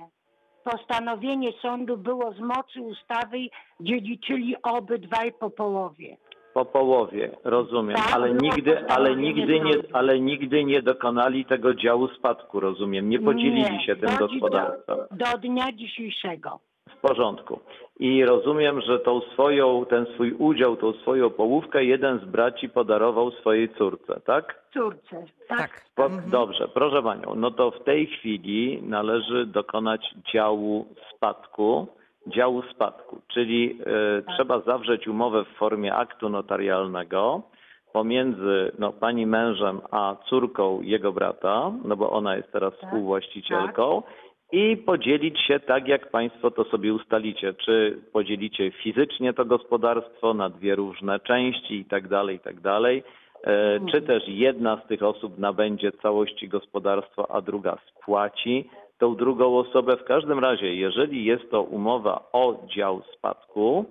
Postanowienie 0.64 1.52
sądu 1.52 1.96
było 1.96 2.32
z 2.32 2.40
mocy 2.40 2.80
ustawy 2.82 3.38
dziedziczyli 3.80 4.56
obydwaj 4.62 5.32
po 5.32 5.50
połowie. 5.50 6.16
Po 6.54 6.64
połowie, 6.64 7.30
rozumiem, 7.44 7.96
Tak, 7.96 8.14
ale 8.14 8.28
było 8.28 8.40
nigdy, 8.42 8.78
ale 8.78 8.84
postanowienie 8.86 9.22
nigdy 9.34 9.60
nie, 9.60 9.74
ale 9.92 10.20
nigdy 10.20 10.64
nie 10.64 10.82
dokonali 10.82 11.44
tego 11.44 11.74
działu 11.74 12.08
spadku, 12.08 12.60
rozumiem, 12.60 13.08
nie 13.08 13.18
podzielili 13.18 13.62
Nie, 13.72 13.80
się 13.86 13.96
tym 13.96 14.10
do- 14.18 14.28
gospodarstwem. 14.28 14.98
Do 15.10 15.38
dnia 15.38 15.72
dzisiejszego. 15.72 16.58
W 16.88 17.00
porządku. 17.00 17.60
I 18.00 18.24
rozumiem, 18.24 18.80
że 18.80 18.98
tą 18.98 19.20
swoją, 19.20 19.84
ten 19.90 20.06
swój 20.14 20.32
udział, 20.32 20.76
tą 20.76 20.92
swoją 20.92 21.30
połówkę 21.30 21.84
jeden 21.84 22.18
z 22.18 22.24
braci 22.24 22.68
podarował 22.68 23.30
swojej 23.30 23.68
córce, 23.74 24.20
tak? 24.26 24.62
Córce. 24.72 25.24
Tak. 25.48 25.58
Tak. 25.58 25.84
Po, 25.94 26.04
Mhm. 26.04 26.30
Dobrze, 26.30 26.68
proszę 26.68 27.02
panią. 27.02 27.34
No 27.36 27.50
to 27.50 27.70
w 27.70 27.84
tej 27.84 28.06
chwili 28.06 28.82
należy 28.82 29.46
dokonać 29.46 30.14
działu 30.34 30.86
spadku, 31.16 31.86
działu 32.26 32.62
spadku, 32.62 33.20
czyli 33.28 33.78
e, 33.86 34.34
trzeba 34.34 34.60
zawrzeć 34.60 35.08
umowę 35.08 35.44
w 35.44 35.58
formie 35.58 35.94
aktu 35.94 36.28
notarialnego 36.28 37.42
pomiędzy 37.92 38.72
no, 38.78 38.92
pani 38.92 39.26
mężem 39.26 39.80
a 39.90 40.16
córką 40.28 40.80
jego 40.82 41.12
brata, 41.12 41.72
no 41.84 41.96
bo 41.96 42.10
ona 42.10 42.36
jest 42.36 42.52
teraz 42.52 42.72
Tak, 42.72 42.82
współwłaścicielką, 42.82 44.02
i 44.52 44.76
podzielić 44.76 45.40
się 45.40 45.60
tak, 45.60 45.88
jak 45.88 46.10
Państwo 46.10 46.50
to 46.50 46.64
sobie 46.64 46.94
ustalicie. 46.94 47.54
Czy 47.54 47.98
podzielicie 48.12 48.70
fizycznie 48.70 49.32
to 49.32 49.44
gospodarstwo 49.44 50.34
na 50.34 50.50
dwie 50.50 50.74
różne 50.74 51.20
części 51.20 51.74
i 51.74 51.84
tak 51.84 52.08
dalej, 52.08 52.36
i 52.36 52.40
tak 52.40 52.60
dalej. 52.60 53.02
E, 53.44 53.80
Czy 53.90 54.02
też 54.02 54.22
jedna 54.26 54.80
z 54.84 54.88
tych 54.88 55.02
osób 55.02 55.38
nabędzie 55.38 55.92
całości 55.92 56.48
gospodarstwa, 56.48 57.26
a 57.28 57.40
druga 57.40 57.78
spłaci 57.88 58.70
tą 58.98 59.16
drugą 59.16 59.58
osobę. 59.58 59.96
W 59.96 60.04
każdym 60.04 60.38
razie, 60.38 60.74
jeżeli 60.74 61.24
jest 61.24 61.50
to 61.50 61.62
umowa 61.62 62.28
o 62.32 62.66
dział 62.76 63.02
spadku 63.18 63.84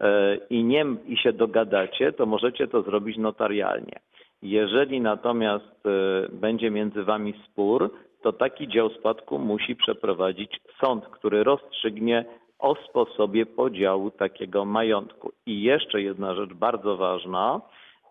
e, 0.00 0.36
i, 0.50 0.64
nie, 0.64 0.86
i 1.06 1.16
się 1.16 1.32
dogadacie, 1.32 2.12
to 2.12 2.26
możecie 2.26 2.68
to 2.68 2.82
zrobić 2.82 3.16
notarialnie. 3.16 4.00
Jeżeli 4.42 5.00
natomiast 5.00 5.86
e, 5.86 5.90
będzie 6.32 6.70
między 6.70 7.04
Wami 7.04 7.34
spór, 7.46 7.90
to 8.22 8.32
taki 8.32 8.68
dział 8.68 8.90
spadku 8.90 9.38
musi 9.38 9.76
przeprowadzić 9.76 10.60
sąd, 10.84 11.06
który 11.06 11.44
rozstrzygnie 11.44 12.24
o 12.58 12.74
sposobie 12.74 13.46
podziału 13.46 14.10
takiego 14.10 14.64
majątku. 14.64 15.32
I 15.46 15.62
jeszcze 15.62 16.02
jedna 16.02 16.34
rzecz 16.34 16.52
bardzo 16.52 16.96
ważna. 16.96 17.60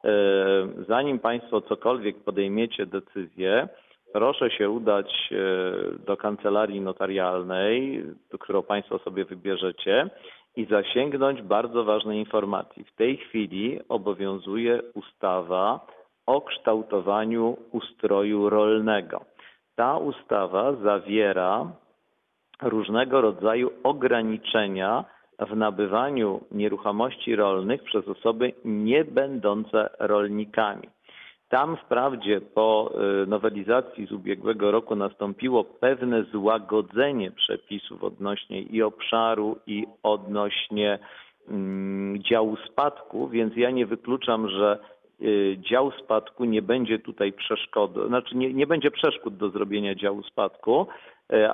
E, 0.03 0.09
Zanim 0.87 1.19
Państwo 1.19 1.61
cokolwiek 1.61 2.23
podejmiecie 2.23 2.85
decyzję, 2.85 3.67
proszę 4.13 4.51
się 4.51 4.69
udać 4.69 5.29
e, 5.31 5.35
do 6.05 6.17
kancelarii 6.17 6.81
notarialnej, 6.81 8.03
którą 8.39 8.63
Państwo 8.63 8.99
sobie 8.99 9.25
wybierzecie 9.25 10.09
i 10.55 10.65
zasięgnąć 10.65 11.41
bardzo 11.41 11.83
ważnej 11.83 12.19
informacji. 12.19 12.83
W 12.83 12.95
tej 12.95 13.17
chwili 13.17 13.79
obowiązuje 13.89 14.81
ustawa 14.93 15.87
o 16.25 16.41
kształtowaniu 16.41 17.57
ustroju 17.71 18.49
rolnego. 18.49 19.25
Ta 19.75 19.97
ustawa 19.97 20.73
zawiera 20.73 21.71
różnego 22.61 23.21
rodzaju 23.21 23.71
ograniczenia 23.83 25.05
w 25.39 25.55
nabywaniu 25.55 26.41
nieruchomości 26.51 27.35
rolnych 27.35 27.83
przez 27.83 28.07
osoby 28.07 28.53
nie 28.65 29.05
będące 29.05 29.89
rolnikami. 29.99 30.87
Tam 31.53 31.77
wprawdzie 31.77 32.41
po 32.41 32.93
y, 33.23 33.27
nowelizacji 33.27 34.05
z 34.05 34.11
ubiegłego 34.11 34.71
roku 34.71 34.95
nastąpiło 34.95 35.63
pewne 35.63 36.23
złagodzenie 36.23 37.31
przepisów 37.31 38.03
odnośnie 38.03 38.61
i 38.61 38.81
obszaru, 38.81 39.57
i 39.67 39.85
odnośnie 40.03 40.99
mm, 41.49 42.23
działu 42.23 42.57
spadku, 42.71 43.27
więc 43.27 43.53
ja 43.55 43.71
nie 43.71 43.85
wykluczam, 43.85 44.49
że 44.49 44.79
y, 45.21 45.57
dział 45.69 45.91
spadku 45.91 46.45
nie 46.45 46.61
będzie 46.61 46.99
tutaj 46.99 47.33
przeszkodą, 47.33 48.07
znaczy 48.07 48.37
nie, 48.37 48.53
nie 48.53 48.67
będzie 48.67 48.91
przeszkód 48.91 49.37
do 49.37 49.49
zrobienia 49.49 49.95
działu 49.95 50.23
spadku, 50.23 50.87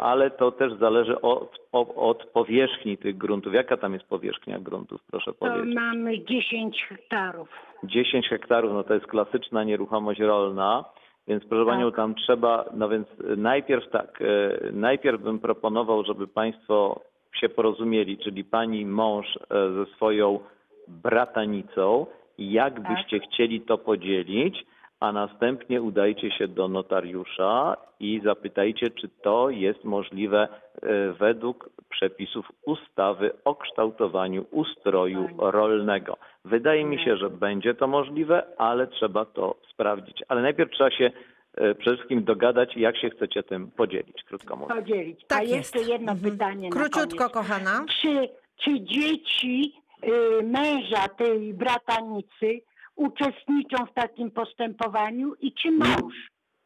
ale 0.01 0.31
to 0.31 0.51
też 0.51 0.73
zależy 0.73 1.21
od, 1.21 1.59
od, 1.71 1.89
od 1.95 2.25
powierzchni 2.25 2.97
tych 2.97 3.17
gruntów. 3.17 3.53
Jaka 3.53 3.77
tam 3.77 3.93
jest 3.93 4.05
powierzchnia 4.05 4.59
gruntów, 4.59 5.01
proszę 5.11 5.33
To 5.33 5.37
powiedzieć? 5.39 5.75
mamy 5.75 6.23
10 6.25 6.85
hektarów. 6.89 7.49
10 7.83 8.27
hektarów, 8.29 8.73
no 8.73 8.83
to 8.83 8.93
jest 8.93 9.07
klasyczna 9.07 9.63
nieruchomość 9.63 10.19
rolna, 10.19 10.85
więc 11.27 11.45
proszę 11.45 11.65
Tak. 11.65 11.73
Panią, 11.75 11.91
tam 11.91 12.15
trzeba, 12.15 12.65
no 12.73 12.89
więc 12.89 13.07
najpierw 13.37 13.89
tak, 13.89 14.21
y, 14.21 14.71
najpierw 14.73 15.21
bym 15.21 15.39
proponował, 15.39 16.03
żeby 16.05 16.27
Państwo 16.27 17.01
się 17.33 17.49
porozumieli, 17.49 18.17
czyli 18.17 18.43
Pani 18.43 18.85
mąż 18.85 19.35
y, 19.35 19.39
ze 19.73 19.85
swoją 19.95 20.39
bratanicą, 20.87 22.05
jak 22.37 22.73
Tak. 22.73 22.93
byście 22.95 23.19
chcieli 23.19 23.61
to 23.61 23.77
podzielić, 23.77 24.65
a 24.99 25.11
następnie 25.11 25.81
udajcie 25.81 26.31
się 26.31 26.47
do 26.47 26.67
notariusza 26.67 27.77
i 27.99 28.21
zapytajcie, 28.25 28.89
czy 28.89 29.09
to 29.21 29.49
jest 29.49 29.83
możliwe 29.83 30.47
y, 30.83 31.13
według 31.13 31.69
przepisów 31.89 32.45
ustawy 32.65 33.31
o 33.45 33.55
kształtowaniu 33.55 34.45
ustroju 34.51 35.27
rolnego. 35.37 36.17
Wydaje 36.45 36.85
mi 36.85 36.99
się, 37.05 37.17
że 37.17 37.29
będzie 37.29 37.73
to 37.73 37.87
możliwe, 37.87 38.43
ale 38.57 38.87
trzeba 38.87 39.25
to 39.25 39.55
sprawdzić. 39.73 40.23
Ale 40.27 40.41
najpierw 40.41 40.71
trzeba 40.71 40.91
się 40.91 41.11
e, 41.57 41.75
przede 41.75 41.95
wszystkim 41.97 42.23
dogadać, 42.23 42.77
jak 42.77 42.97
się 42.97 43.09
chcecie 43.09 43.43
tym 43.43 43.71
podzielić, 43.71 44.23
krótko 44.23 44.55
mówiąc. 44.55 44.81
Podzielić. 44.81 45.25
Tak 45.27 45.39
A 45.39 45.41
jest. 45.41 45.53
jeszcze 45.75 45.91
jedno 45.91 46.11
Mhm. 46.11 46.31
pytanie 46.31 46.69
na 46.69 46.75
Króciutko, 46.75 47.29
kochana. 47.29 47.85
Czy, 48.01 48.29
czy 48.57 48.81
dzieci 48.81 49.73
y, 50.03 50.43
męża 50.43 51.07
tej 51.17 51.53
bratanicy 51.53 52.61
uczestniczą 52.99 53.85
w 53.85 53.93
takim 53.93 54.31
postępowaniu 54.31 55.33
i 55.41 55.53
czy 55.53 55.71
mąż? 55.71 56.13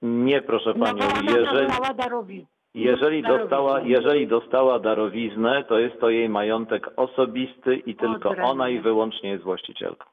Nie, 0.01 0.41
proszę 0.41 0.73
Panią, 0.73 0.97
jeżeli, 1.23 1.27
dostała 1.27 1.87
jeżeli, 2.73 3.21
darowiznę. 3.21 3.39
dostała, 3.39 3.81
jeżeli 3.81 4.27
dostała 4.27 4.79
darowiznę, 4.79 5.63
to 5.69 5.79
jest 5.79 5.99
to 5.99 6.09
jej 6.09 6.29
majątek 6.29 6.87
osobisty 6.95 7.75
i 7.75 7.95
tylko 7.95 8.29
Odrębny. 8.29 8.43
ona 8.51 8.69
i 8.69 8.79
wyłącznie 8.79 9.29
jest 9.29 9.43
właścicielką. 9.43 10.05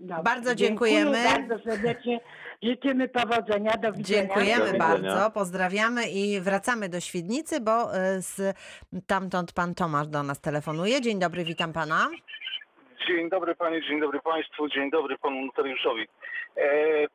Dobrze. 0.00 0.22
Bardzo 0.22 0.54
Dziękuję 0.54 0.92
dziękujemy. 0.92 1.24
bardzo 1.48 1.64
serdecznie. 1.70 2.20
Życzymy 2.62 3.08
powodzenia. 3.08 3.72
Do 3.82 3.92
widzenia. 3.92 4.20
Dziękujemy 4.22 4.58
Do 4.66 4.72
widzenia. 4.72 4.78
bardzo, 4.88 5.30
pozdrawiamy 5.30 6.02
i 6.10 6.40
wracamy 6.40 6.88
do 6.88 7.00
Świdnicy, 7.00 7.60
bo 7.60 7.96
y, 7.96 8.22
z 8.22 8.56
tamtąd 9.06 9.52
pan 9.52 9.74
Tomasz 9.74 10.08
do 10.08 10.22
nas 10.22 10.40
telefonuje. 10.40 11.00
Dzień 11.00 11.18
dobry, 11.18 11.44
witam 11.44 11.72
pana. 11.72 12.08
Dzień 13.06 13.28
dobry 13.28 13.54
panie, 13.54 13.82
dzień 13.82 14.00
dobry 14.00 14.20
państwu, 14.20 14.68
dzień 14.68 14.90
dobry 14.90 15.18
panu 15.18 15.44
notariuszowi. 15.46 16.08
E, 16.56 16.68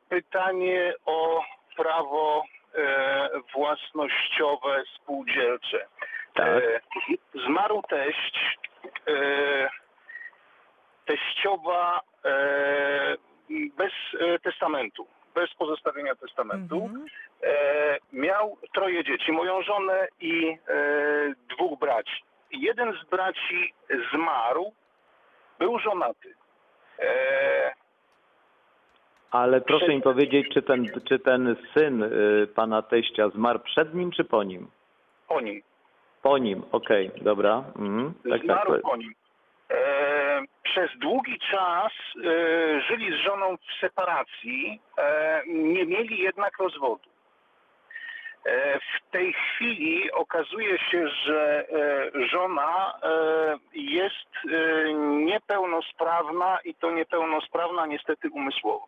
pytanie 0.08 0.94
o 1.06 1.44
prawo 1.76 2.44
e, 2.74 3.30
własnościowe 3.54 4.82
spółdzielcze. 4.94 5.86
Tak. 6.34 6.46
E, 6.46 6.80
zmarł 7.46 7.82
teść, 7.82 8.58
e, 9.08 9.68
teściowa 11.04 12.00
e, 12.24 13.16
bez 13.76 13.92
e, 14.20 14.38
testamentu, 14.38 15.06
bez 15.34 15.54
pozostawienia 15.54 16.14
testamentu. 16.14 16.84
Mhm. 16.84 17.06
E, 17.42 17.98
miał 18.12 18.56
troje 18.74 19.04
dzieci, 19.04 19.32
moją 19.32 19.62
żonę 19.62 20.08
i 20.20 20.48
e, 20.48 20.56
dwóch 21.56 21.78
braci. 21.78 22.22
Jeden 22.50 22.92
z 22.92 23.10
braci 23.10 23.74
zmarł, 24.12 24.72
był 25.58 25.78
żonaty. 25.78 26.34
E, 26.98 27.72
Ale 29.30 29.60
proszę 29.60 29.88
mi 29.88 30.02
powiedzieć, 30.02 30.46
czy 30.54 30.62
ten, 30.62 30.86
czy 31.08 31.18
ten 31.18 31.56
syn 31.74 32.02
y, 32.02 32.46
pana 32.54 32.82
teścia 32.82 33.28
zmarł 33.28 33.58
przed 33.58 33.94
nim, 33.94 34.10
czy 34.10 34.24
po 34.24 34.42
nim? 34.42 34.68
po 35.28 35.40
nim. 35.40 35.62
Po 36.22 36.38
nim, 36.38 36.62
okej, 36.72 37.10
dobra. 37.22 37.64
Mhm. 37.76 38.14
Tak, 38.14 38.32
tak. 38.32 38.42
zmarł 38.42 38.80
po 38.80 38.96
nim. 38.96 39.14
E, 39.70 40.42
przez 40.62 40.90
długi 40.98 41.38
czas 41.50 41.92
e, 42.16 42.80
żyli 42.80 43.12
z 43.12 43.24
żoną 43.24 43.56
w 43.56 43.80
separacji, 43.80 44.80
e, 44.98 45.42
nie 45.46 45.86
mieli 45.86 46.18
jednak 46.18 46.58
rozwodu. 46.58 47.10
E, 48.46 48.78
w 48.78 49.10
tej 49.10 49.32
chwili 49.32 50.12
okazuje 50.12 50.78
się, 50.78 51.08
że 51.08 51.64
e, 51.68 52.26
żona 52.26 52.94
e, 53.02 53.08
jest 53.74 54.26
niepełnosprawna 55.24 56.58
i 56.64 56.74
to 56.74 56.90
niepełnosprawna 56.90 57.86
niestety 57.86 58.30
umysłowo. 58.30 58.86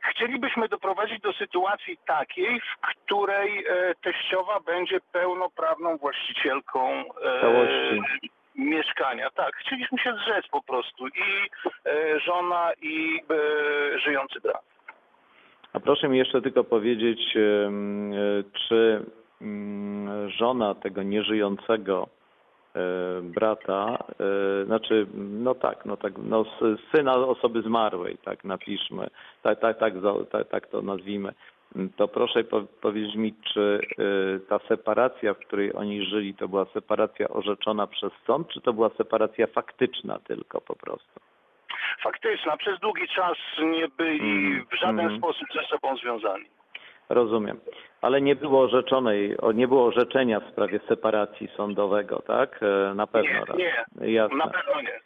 Chcielibyśmy 0.00 0.68
doprowadzić 0.68 1.20
do 1.20 1.32
sytuacji 1.32 1.98
takiej, 2.06 2.60
w 2.60 2.86
której 2.86 3.64
teściowa 4.02 4.60
będzie 4.60 5.00
pełnoprawną 5.12 5.96
właścicielką 5.96 7.04
Całości. 7.40 8.02
mieszkania. 8.54 9.30
Tak, 9.30 9.56
chcieliśmy 9.56 9.98
się 9.98 10.14
zrzec 10.14 10.48
po 10.48 10.62
prostu 10.62 11.08
i 11.08 11.50
żona 12.24 12.72
i 12.82 13.20
żyjący 14.04 14.40
brat. 14.40 14.69
A 15.72 15.80
proszę 15.80 16.08
mi 16.08 16.18
jeszcze 16.18 16.42
tylko 16.42 16.64
powiedzieć, 16.64 17.36
e, 17.36 17.70
czy 18.68 19.04
mm, 19.40 20.30
żona 20.30 20.74
tego 20.74 21.02
nieżyjącego 21.02 22.08
e, 22.74 22.80
brata, 23.22 23.98
e, 24.20 24.64
znaczy, 24.64 25.06
no 25.14 25.54
tak, 25.54 25.84
no 25.84 25.96
tak, 25.96 26.12
no 26.18 26.44
syna 26.94 27.14
osoby 27.14 27.62
zmarłej, 27.62 28.18
tak 28.24 28.44
napiszmy, 28.44 29.08
tak, 29.42 29.60
tak, 29.60 29.78
tak, 29.78 29.94
tak, 30.30 30.48
tak 30.48 30.66
to 30.66 30.82
nazwijmy, 30.82 31.32
to 31.96 32.08
proszę 32.08 32.44
po, 32.44 32.62
powiedzieć 32.80 33.14
mi, 33.14 33.34
czy 33.52 33.80
ta 34.48 34.58
separacja, 34.68 35.34
w 35.34 35.38
której 35.38 35.76
oni 35.76 36.04
żyli, 36.04 36.34
to 36.34 36.48
była 36.48 36.64
separacja 36.64 37.28
orzeczona 37.28 37.86
przez 37.86 38.12
sąd, 38.26 38.48
czy 38.48 38.60
to 38.60 38.72
była 38.72 38.88
separacja 38.88 39.46
faktyczna 39.46 40.18
tylko 40.18 40.60
po 40.60 40.76
prostu? 40.76 41.20
Faktyczna, 42.02 42.56
przez 42.56 42.78
długi 42.80 43.08
czas 43.08 43.36
nie 43.62 43.88
byli 43.88 44.20
Mhm, 44.46 44.66
w 44.72 44.74
żaden 44.80 45.00
mhm. 45.00 45.18
sposób 45.18 45.48
ze 45.54 45.62
sobą 45.62 45.96
związani. 45.96 46.44
Rozumiem. 47.08 47.60
Ale 48.02 48.20
nie 48.20 48.36
było 48.36 48.60
orzeczonej, 48.62 49.36
nie 49.54 49.68
było 49.68 49.86
orzeczenia 49.86 50.40
w 50.40 50.50
sprawie 50.52 50.80
separacji 50.88 51.48
sądowego, 51.56 52.22
tak? 52.26 52.60
E, 52.62 52.94
Na 52.94 53.06
pewno. 53.06 53.30
Nie, 53.30 53.44
raz. 53.44 53.56
nie, 54.00 54.12
Jasne. 54.12 54.36
na 54.36 54.46
pewno 54.46 54.80
nie. 54.82 55.00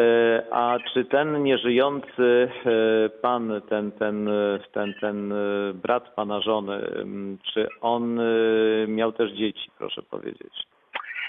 E, 0.00 0.42
A 0.50 0.78
czy 0.92 1.04
ten 1.04 1.42
nieżyjący 1.42 2.48
e, 2.66 3.08
pan, 3.08 3.60
ten, 3.68 3.92
ten, 3.92 4.28
ten, 4.72 4.94
ten 5.00 5.34
brat 5.74 6.14
pana 6.14 6.40
żony, 6.40 6.80
czy 7.52 7.68
on 7.80 8.20
miał 8.88 9.12
też 9.12 9.30
dzieci, 9.32 9.70
proszę 9.78 10.02
powiedzieć? 10.02 10.54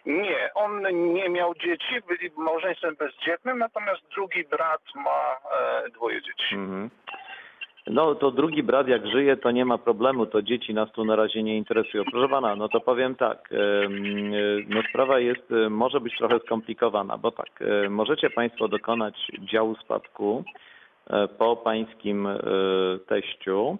Nie, 0.06 0.54
on 0.54 0.82
nie 1.14 1.30
miał 1.30 1.56
dzieci, 1.56 1.96
byli 2.08 2.32
małżeństwem 2.38 2.96
bezdzietnym, 2.96 3.58
natomiast 3.58 4.02
drugi 4.16 4.44
brat 4.44 4.82
ma 4.96 5.38
e, 5.58 5.90
dwoje 5.90 6.22
dzieci. 6.22 6.56
Mhm. 6.56 6.90
No 7.88 8.16
to 8.16 8.32
drugi 8.32 8.64
brat 8.64 8.88
jak 8.88 9.08
żyje, 9.08 9.38
to 9.38 9.52
nie 9.52 9.66
ma 9.66 9.78
problemu, 9.78 10.26
to 10.26 10.42
dzieci 10.42 10.74
nas 10.74 10.92
tu 10.92 11.06
na 11.06 11.16
razie 11.16 11.44
nie 11.44 11.58
interesują. 11.58 12.04
Proszę 12.12 12.30
pana, 12.30 12.56
no 12.56 12.70
to 12.70 12.80
powiem 12.82 13.16
tak, 13.16 13.50
no 14.68 14.82
sprawa 14.90 15.20
jest, 15.20 15.52
e, 15.52 15.70
może 15.70 16.00
być 16.00 16.18
trochę 16.18 16.40
skomplikowana, 16.40 17.18
bo 17.18 17.32
tak, 17.32 17.62
e, 17.62 17.90
możecie 17.90 18.30
państwo 18.30 18.68
dokonać 18.68 19.32
działu 19.52 19.76
spadku 19.76 20.44
e, 21.10 21.28
po 21.28 21.56
pańskim 21.56 22.28
teściu 23.08 23.78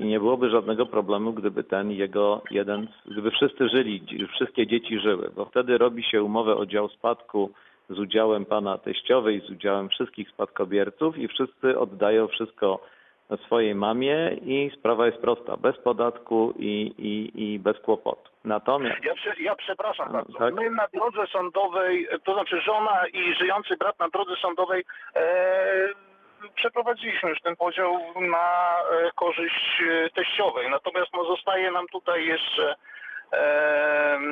i 0.00 0.04
nie 0.04 0.20
byłoby 0.20 0.50
żadnego 0.50 0.86
problemu, 0.86 1.32
gdyby 1.32 1.64
ten 1.64 1.90
jego 1.90 2.42
jeden, 2.50 2.88
gdyby 3.06 3.30
wszyscy 3.30 3.68
żyli, 3.68 4.02
wszystkie 4.34 4.66
dzieci 4.66 4.98
żyły, 5.00 5.30
bo 5.36 5.44
wtedy 5.44 5.78
robi 5.78 6.02
się 6.02 6.22
umowę 6.22 6.56
o 6.56 6.66
dział 6.66 6.88
spadku 6.88 7.50
z 7.90 7.98
udziałem 7.98 8.44
pana 8.44 8.78
teściowej, 8.78 9.40
z 9.40 9.50
udziałem 9.50 9.88
wszystkich 9.88 10.28
spadkobierców 10.30 11.18
i 11.18 11.28
wszyscy 11.28 11.78
oddają 11.78 12.28
wszystko 12.28 12.80
swojej 13.46 13.74
mamie 13.74 14.36
i 14.42 14.70
sprawa 14.78 15.06
jest 15.06 15.18
prosta, 15.18 15.56
bez 15.56 15.76
podatku 15.78 16.54
i, 16.58 16.94
i, 16.98 17.42
i 17.44 17.58
bez 17.58 17.78
kłopotu. 17.78 18.30
Natomiast 18.44 19.04
Ja, 19.04 19.14
prze, 19.14 19.34
ja 19.40 19.54
przepraszam 19.54 20.12
bardzo. 20.12 20.38
tak. 20.38 20.54
My 20.54 20.70
na 20.70 20.86
drodze 20.94 21.26
sądowej, 21.32 22.08
to 22.24 22.34
znaczy 22.34 22.60
żona 22.60 23.06
i 23.12 23.34
żyjący 23.34 23.76
brat 23.76 23.98
na 23.98 24.08
drodze 24.08 24.36
sądowej 24.36 24.84
e, 25.16 25.88
przeprowadziliśmy 26.54 27.30
już 27.30 27.40
ten 27.40 27.56
podział 27.56 27.98
na 28.20 28.76
e, 28.90 29.10
korzyść 29.14 29.82
e, 29.90 30.10
teściowej. 30.10 30.70
Natomiast 30.70 31.12
no, 31.14 31.24
zostaje 31.24 31.70
nam 31.70 31.86
tutaj 31.92 32.26
jeszcze 32.26 32.74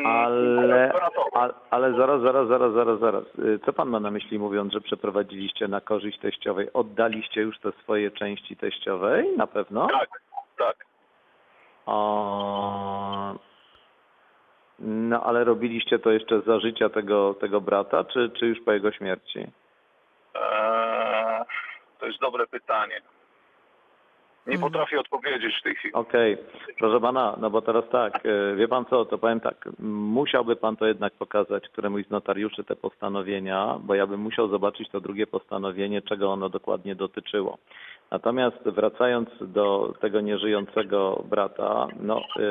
Ale, 0.04 0.92
bratowa. 0.94 1.30
a, 1.40 1.50
ale 1.70 1.92
zaraz, 1.92 2.22
zaraz, 2.22 2.48
zaraz, 2.48 2.72
zaraz, 2.72 3.00
zaraz. 3.00 3.24
Y, 3.38 3.58
Co 3.66 3.72
pan 3.72 3.88
ma 3.88 4.00
na 4.00 4.10
myśli 4.10 4.38
mówiąc, 4.38 4.72
że 4.72 4.80
przeprowadziliście 4.80 5.68
na 5.68 5.80
korzyść 5.80 6.18
teściowej? 6.18 6.72
Oddaliście 6.72 7.40
już 7.40 7.58
te 7.58 7.72
swoje 7.72 8.10
części 8.10 8.56
teściowej? 8.56 9.36
Na 9.36 9.46
pewno? 9.46 9.86
Tak, 9.86 10.08
tak. 10.58 10.76
O... 11.86 13.34
No 14.78 15.22
ale 15.22 15.44
robiliście 15.44 15.98
to 15.98 16.10
jeszcze 16.10 16.40
za 16.40 16.60
życia 16.60 16.88
tego, 16.88 17.34
tego 17.34 17.60
brata, 17.60 18.04
czy, 18.04 18.30
czy 18.30 18.46
już 18.46 18.60
po 18.64 18.72
jego 18.72 18.92
śmierci? 18.92 19.46
E, 20.34 20.85
to 22.06 22.10
jest 22.10 22.20
dobre 22.20 22.46
pytanie. 22.46 23.00
Nie 24.46 24.54
Mhm. 24.54 24.72
potrafię 24.72 25.00
odpowiedzieć 25.00 25.58
w 25.58 25.62
tej 25.62 25.74
chwili. 25.74 25.94
Okej, 25.94 26.36
proszę 26.78 27.00
pana, 27.00 27.36
no 27.40 27.50
bo 27.50 27.62
teraz 27.62 27.84
tak, 27.92 28.26
e, 28.26 28.56
wie 28.56 28.68
pan 28.68 28.84
co, 28.84 29.04
to 29.04 29.18
powiem 29.18 29.40
tak, 29.40 29.68
musiałby 29.78 30.56
pan 30.56 30.76
to 30.76 30.86
jednak 30.86 31.12
pokazać 31.12 31.68
któremuś 31.68 32.06
z 32.06 32.10
notariuszy 32.10 32.64
te 32.64 32.76
postanowienia, 32.76 33.78
bo 33.80 33.94
ja 33.94 34.06
bym 34.06 34.20
musiał 34.20 34.48
zobaczyć 34.48 34.88
to 34.90 35.00
drugie 35.00 35.26
postanowienie, 35.26 36.02
czego 36.02 36.32
ono 36.32 36.48
dokładnie 36.48 36.94
dotyczyło. 36.94 37.58
Natomiast 38.10 38.62
wracając 38.64 39.28
do 39.40 39.94
tego 40.00 40.20
nieżyjącego 40.20 41.24
brata, 41.30 41.88
no 42.00 42.20
e, 42.20 42.42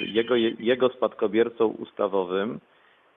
jego, 0.00 0.34
jego 0.58 0.88
spadkobiercą 0.88 1.66
ustawowym, 1.66 2.60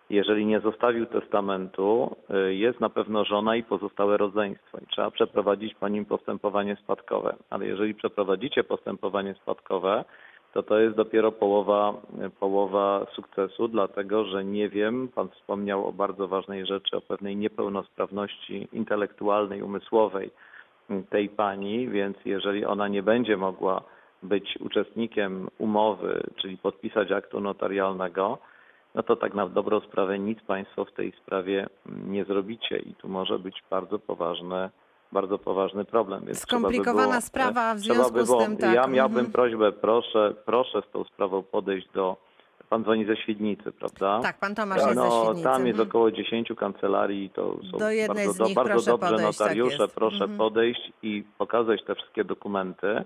jeżeli 0.09 0.45
nie 0.45 0.59
zostawił 0.59 1.05
testamentu, 1.05 2.15
y, 2.49 2.55
jest 2.55 2.79
na 2.79 2.89
pewno 2.89 3.25
żona 3.25 3.55
i 3.55 3.63
pozostałe 3.63 4.17
rodzeństwo. 4.17 4.77
I 4.77 4.87
trzeba 4.87 5.11
przeprowadzić 5.11 5.75
po 5.75 5.87
nim 5.87 6.05
postępowanie 6.05 6.75
spadkowe. 6.75 7.35
Ale 7.49 7.65
jeżeli 7.65 7.95
przeprowadzicie 7.95 8.63
postępowanie 8.63 9.33
spadkowe, 9.33 10.05
to 10.53 10.63
to 10.63 10.79
jest 10.79 10.95
dopiero 10.95 11.31
połowa, 11.31 11.93
połowa 12.39 13.07
sukcesu, 13.13 13.67
dlatego 13.67 14.25
że 14.25 14.45
nie 14.45 14.69
wiem, 14.69 15.07
pan 15.15 15.29
wspomniał 15.29 15.87
o 15.87 15.93
bardzo 15.93 16.27
ważnej 16.27 16.65
rzeczy, 16.65 16.97
o 16.97 17.01
pewnej 17.01 17.35
niepełnosprawności 17.35 18.67
intelektualnej, 18.73 19.61
umysłowej 19.61 20.31
tej 21.09 21.29
pani, 21.29 21.89
więc 21.89 22.17
jeżeli 22.25 22.65
ona 22.65 22.87
nie 22.87 23.03
będzie 23.03 23.37
mogła 23.37 23.81
być 24.23 24.57
uczestnikiem 24.59 25.47
umowy, 25.57 26.23
czyli 26.35 26.57
podpisać 26.57 27.11
aktu 27.11 27.39
notarialnego, 27.39 28.37
no 28.95 29.03
to 29.03 29.15
tak 29.15 29.33
na 29.33 29.49
dobrą 29.49 29.79
sprawę 29.79 30.19
nic 30.19 30.39
Państwo 30.41 30.85
w 30.85 30.91
tej 30.91 31.11
sprawie 31.11 31.67
nie 31.85 32.25
zrobicie 32.25 32.77
i 32.79 32.93
tu 32.95 33.09
może 33.09 33.39
być 33.39 33.63
bardzo 33.69 33.99
poważne, 33.99 34.69
bardzo 35.11 35.37
poważny 35.37 35.85
problem. 35.85 36.25
Więc 36.25 36.45
trzeba 36.45 36.61
by 36.61 36.65
Skomplikowana 36.65 37.07
było, 37.07 37.21
sprawa, 37.21 37.75
w 37.75 37.79
trzeba 37.79 37.95
związku 37.95 38.13
by 38.13 38.25
z 38.25 38.27
było, 38.27 38.41
tym 38.41 38.57
tak, 38.57 38.75
Ja 38.75 38.87
miałbym 38.87 39.25
mhm. 39.25 39.31
prośbę, 39.31 39.71
proszę, 39.71 40.33
proszę 40.45 40.81
z 40.89 40.91
tą 40.91 41.03
sprawą 41.03 41.43
podejść 41.43 41.87
do, 41.93 42.17
Pan 42.69 42.83
dzwoni 42.83 43.05
ze 43.05 43.17
Świdnicy, 43.17 43.71
prawda? 43.71 44.19
Tak, 44.23 44.39
pan 44.39 44.55
Tomasz 44.55 44.77
jest 44.77 44.89
ze 44.89 44.95
no, 44.95 45.23
Świdnicy. 45.23 45.43
tam 45.43 45.67
jest 45.67 45.79
mhm. 45.79 45.89
około 45.89 46.11
10 46.11 46.49
kancelarii, 46.57 47.29
to 47.29 47.57
są 47.71 47.77
Do 47.77 47.91
jednej 47.91 48.25
bardzo, 48.25 48.45
z 48.45 48.47
nich 48.47 48.55
do, 48.55 48.63
bardzo 48.63 48.91
dobrze 48.91 49.09
podejść, 49.09 49.37
tak 49.37 49.47
notariusze, 49.47 49.83
jest. 49.83 49.95
proszę 49.95 50.23
Mhm. 50.23 50.37
podejść 50.37 50.91
i 51.03 51.23
pokazać 51.37 51.83
te 51.83 51.95
wszystkie 51.95 52.23
dokumenty, 52.23 53.05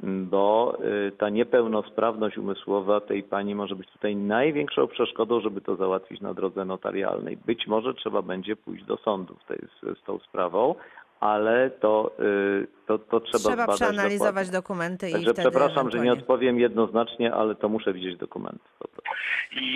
bo 0.00 0.76
y, 1.08 1.12
ta 1.12 1.28
niepełnosprawność 1.28 2.38
umysłowa 2.38 3.00
tej 3.00 3.22
pani 3.22 3.54
może 3.54 3.76
być 3.76 3.90
tutaj 3.90 4.16
największą 4.16 4.86
przeszkodą, 4.86 5.40
żeby 5.40 5.60
to 5.60 5.76
załatwić 5.76 6.20
na 6.20 6.34
drodze 6.34 6.64
notarialnej. 6.64 7.36
Być 7.36 7.66
może 7.66 7.94
trzeba 7.94 8.22
będzie 8.22 8.56
pójść 8.56 8.84
do 8.84 8.96
sądu 8.96 9.36
z, 9.82 10.02
tą 10.02 10.18
sprawą, 10.18 10.74
ale 11.20 11.70
to, 11.70 12.12
y, 12.20 12.66
to, 12.86 12.98
to 12.98 13.20
trzeba, 13.20 13.38
Trzeba 13.38 13.54
zbadać 13.54 13.76
przeanalizować 13.76 14.34
dokładnie. 14.50 14.52
dokumenty 14.52 15.08
i 15.08 15.12
Także 15.12 15.32
wtedy 15.32 15.50
przepraszam, 15.50 15.90
że 15.90 15.98
nie 15.98 16.02
ewentualnie- 16.04 16.20
odpowiem 16.22 16.60
jednoznacznie, 16.60 17.34
ale 17.34 17.54
to 17.54 17.68
muszę 17.68 17.92
widzieć 17.92 18.16
dokumenty. 18.18 18.58
po 18.78 18.88
prostu. 18.88 19.04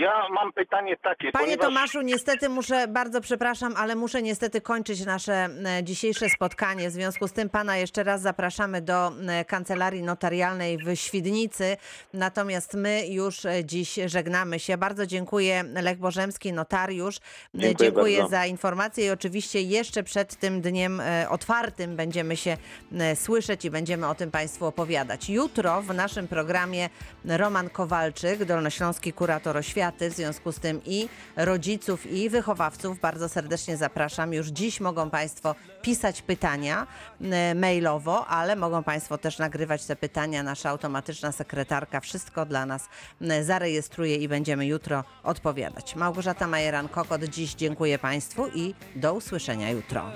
Ja 0.01 0.29
mam 0.31 0.53
pytanie 0.53 0.97
takie. 0.97 1.33
Panie 1.33 1.45
ponieważ... 1.45 1.67
Tomaszu, 1.67 2.01
niestety 2.03 2.49
muszę, 2.49 2.89
bardzo 2.89 3.21
przepraszam, 3.21 3.75
ale 3.77 3.97
muszę 3.97 4.23
niestety 4.23 4.61
kończyć 4.61 5.07
nasze 5.07 5.33
e, 5.79 5.85
dzisiejsze 5.85 6.29
spotkanie. 6.29 6.89
W 6.89 6.93
związku 6.93 7.29
z 7.29 7.33
tym 7.33 7.49
pana 7.49 7.77
jeszcze 7.77 8.03
raz 8.05 8.21
zapraszamy 8.21 8.83
do 8.83 9.09
e, 9.29 9.45
kancelarii 9.45 10.03
notarialnej 10.03 10.79
w 10.79 10.95
Świdnicy. 10.97 11.77
Natomiast 12.15 12.75
my 12.75 13.03
już 13.09 13.45
e, 13.45 13.65
dziś 13.65 13.99
żegnamy 14.07 14.59
się. 14.59 14.79
Bardzo 14.79 15.07
dziękuję 15.07 15.65
Lech 15.83 15.99
Bożemski, 15.99 16.53
notariusz. 16.53 17.17
E, 17.63 17.75
Dziękuję 17.75 18.19
bardzo. 18.19 18.31
za 18.37 18.47
informacje 18.47 19.07
i 19.07 19.11
oczywiście 19.11 19.61
jeszcze 19.61 20.03
przed 20.03 20.37
tym 20.37 20.61
dniem 20.61 21.01
e, 21.01 21.27
otwartym 21.39 21.97
będziemy 21.97 22.37
się 22.37 22.57
e, 22.93 23.17
słyszeć 23.17 23.65
i 23.65 23.71
będziemy 23.71 24.09
o 24.09 24.15
tym 24.15 24.31
Państwu 24.31 24.67
opowiadać. 24.67 25.31
Jutro 25.31 25.83
w 25.83 25.95
naszym 25.95 26.29
programie 26.29 26.91
Roman 27.25 27.71
Kowalczyk, 27.71 28.45
dolnośląski 28.45 29.13
kurator 29.13 29.57
oświaty, 29.57 30.11
w 30.11 30.15
związku 30.15 30.53
z 30.53 30.59
tym 30.59 30.81
i 30.87 31.09
rodziców, 31.37 32.07
i 32.07 32.31
wychowawców 32.31 33.01
bardzo 33.01 33.29
serdecznie 33.29 33.77
zapraszam. 33.77 34.33
Już 34.33 34.47
dziś 34.47 34.81
mogą 34.81 35.11
Państwo 35.11 35.55
pisać 35.83 36.23
pytania 36.23 36.87
e, 37.21 37.55
mailowo, 37.55 38.27
ale 38.27 38.57
mogą 38.57 38.83
Państwo 38.83 39.19
też 39.19 39.39
nagrywać 39.39 39.85
te 39.85 39.97
pytania. 39.97 40.43
Nasza 40.43 40.71
automatyczna 40.71 41.33
sekretarka 41.33 42.01
wszystko 42.01 42.47
dla 42.47 42.67
nas 42.67 42.89
e, 43.21 43.45
zarejestruje 43.45 44.17
i 44.17 44.29
będziemy 44.29 44.67
jutro 44.67 45.05
odpowiadać. 45.23 45.97
Małgorzata 45.97 46.47
Majeran-Kokot, 46.47 47.29
dziś 47.29 47.55
dziękuję 47.55 47.99
Państwu 47.99 48.49
i 48.55 48.75
do 48.97 49.15
usłyszenia 49.15 49.71
jutro. 49.71 50.13